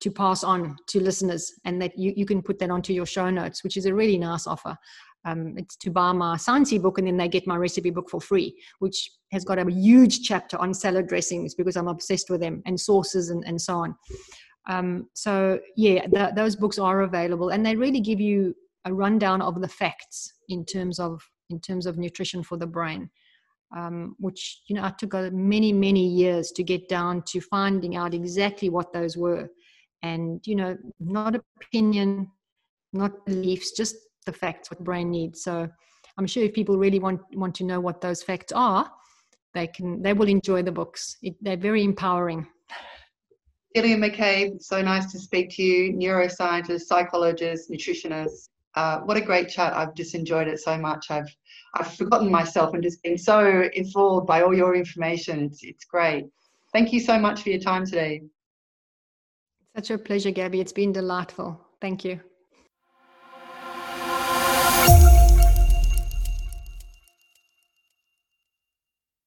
to 0.00 0.10
pass 0.10 0.42
on 0.42 0.76
to 0.88 1.00
listeners, 1.00 1.52
and 1.64 1.80
that 1.80 1.96
you, 1.96 2.12
you 2.16 2.26
can 2.26 2.42
put 2.42 2.58
that 2.58 2.70
onto 2.70 2.92
your 2.92 3.06
show 3.06 3.30
notes, 3.30 3.62
which 3.62 3.76
is 3.76 3.86
a 3.86 3.94
really 3.94 4.18
nice 4.18 4.48
offer. 4.48 4.76
Um, 5.24 5.54
it's 5.56 5.76
to 5.76 5.90
buy 5.90 6.12
my 6.12 6.36
sciencey 6.36 6.82
book, 6.82 6.98
and 6.98 7.06
then 7.06 7.16
they 7.16 7.28
get 7.28 7.46
my 7.46 7.56
recipe 7.56 7.90
book 7.90 8.10
for 8.10 8.20
free, 8.20 8.54
which 8.80 9.10
has 9.30 9.44
got 9.44 9.58
a 9.58 9.70
huge 9.70 10.22
chapter 10.22 10.58
on 10.58 10.74
salad 10.74 11.06
dressings 11.06 11.54
because 11.54 11.76
I'm 11.76 11.88
obsessed 11.88 12.28
with 12.28 12.40
them 12.40 12.62
and 12.66 12.78
sauces 12.78 13.30
and, 13.30 13.44
and 13.46 13.60
so 13.60 13.78
on. 13.78 13.94
Um, 14.68 15.08
so 15.14 15.58
yeah, 15.76 16.06
those 16.34 16.56
books 16.56 16.78
are 16.78 17.02
available, 17.02 17.50
and 17.50 17.64
they 17.64 17.76
really 17.76 18.00
give 18.00 18.20
you 18.20 18.54
a 18.84 18.92
rundown 18.92 19.40
of 19.42 19.60
the 19.60 19.68
facts 19.68 20.32
in 20.48 20.64
terms 20.64 20.98
of 20.98 21.22
in 21.50 21.60
terms 21.60 21.86
of 21.86 21.98
nutrition 21.98 22.42
for 22.42 22.56
the 22.56 22.66
brain. 22.66 23.10
Um, 23.74 24.16
which 24.18 24.60
you 24.66 24.76
know 24.76 24.84
I 24.84 24.90
took 24.90 25.14
many 25.32 25.72
many 25.72 26.06
years 26.06 26.52
to 26.52 26.62
get 26.62 26.88
down 26.88 27.22
to 27.28 27.40
finding 27.40 27.96
out 27.96 28.12
exactly 28.12 28.68
what 28.68 28.92
those 28.92 29.16
were, 29.16 29.48
and 30.02 30.46
you 30.46 30.56
know 30.56 30.76
not 31.00 31.34
opinion, 31.34 32.30
not 32.92 33.24
beliefs, 33.24 33.72
just 33.72 33.96
the 34.24 34.32
facts 34.32 34.70
what 34.70 34.78
the 34.78 34.84
brain 34.84 35.10
needs. 35.10 35.42
So 35.42 35.68
I'm 36.18 36.26
sure 36.26 36.44
if 36.44 36.52
people 36.52 36.76
really 36.76 36.98
want 36.98 37.20
want 37.34 37.54
to 37.56 37.64
know 37.64 37.80
what 37.80 38.00
those 38.00 38.22
facts 38.22 38.52
are, 38.52 38.90
they 39.54 39.66
can 39.66 40.02
they 40.02 40.12
will 40.12 40.28
enjoy 40.28 40.62
the 40.62 40.72
books. 40.72 41.16
It, 41.22 41.36
they're 41.40 41.56
very 41.56 41.84
empowering. 41.84 42.46
Delia 43.74 43.96
McCabe, 43.96 44.62
so 44.62 44.82
nice 44.82 45.10
to 45.12 45.18
speak 45.18 45.48
to 45.56 45.62
you, 45.62 45.94
neuroscientist, 45.94 46.82
psychologist, 46.82 47.70
nutritionist. 47.70 48.50
Uh, 48.74 49.00
what 49.00 49.16
a 49.16 49.20
great 49.20 49.48
chat. 49.48 49.72
I've 49.74 49.94
just 49.94 50.14
enjoyed 50.14 50.48
it 50.48 50.60
so 50.60 50.76
much. 50.76 51.10
I've 51.10 51.34
I've 51.74 51.94
forgotten 51.94 52.30
myself 52.30 52.74
and 52.74 52.82
just 52.82 53.02
been 53.02 53.16
so 53.16 53.68
enthralled 53.74 54.26
by 54.26 54.42
all 54.42 54.54
your 54.54 54.74
information. 54.74 55.44
It's 55.44 55.62
it's 55.62 55.84
great. 55.84 56.26
Thank 56.72 56.92
you 56.92 57.00
so 57.00 57.18
much 57.18 57.42
for 57.42 57.50
your 57.50 57.60
time 57.60 57.84
today. 57.84 58.22
Such 59.74 59.90
a 59.90 59.98
pleasure, 59.98 60.30
Gabby. 60.30 60.60
It's 60.60 60.72
been 60.72 60.92
delightful. 60.92 61.58
Thank 61.80 62.04
you. 62.04 62.20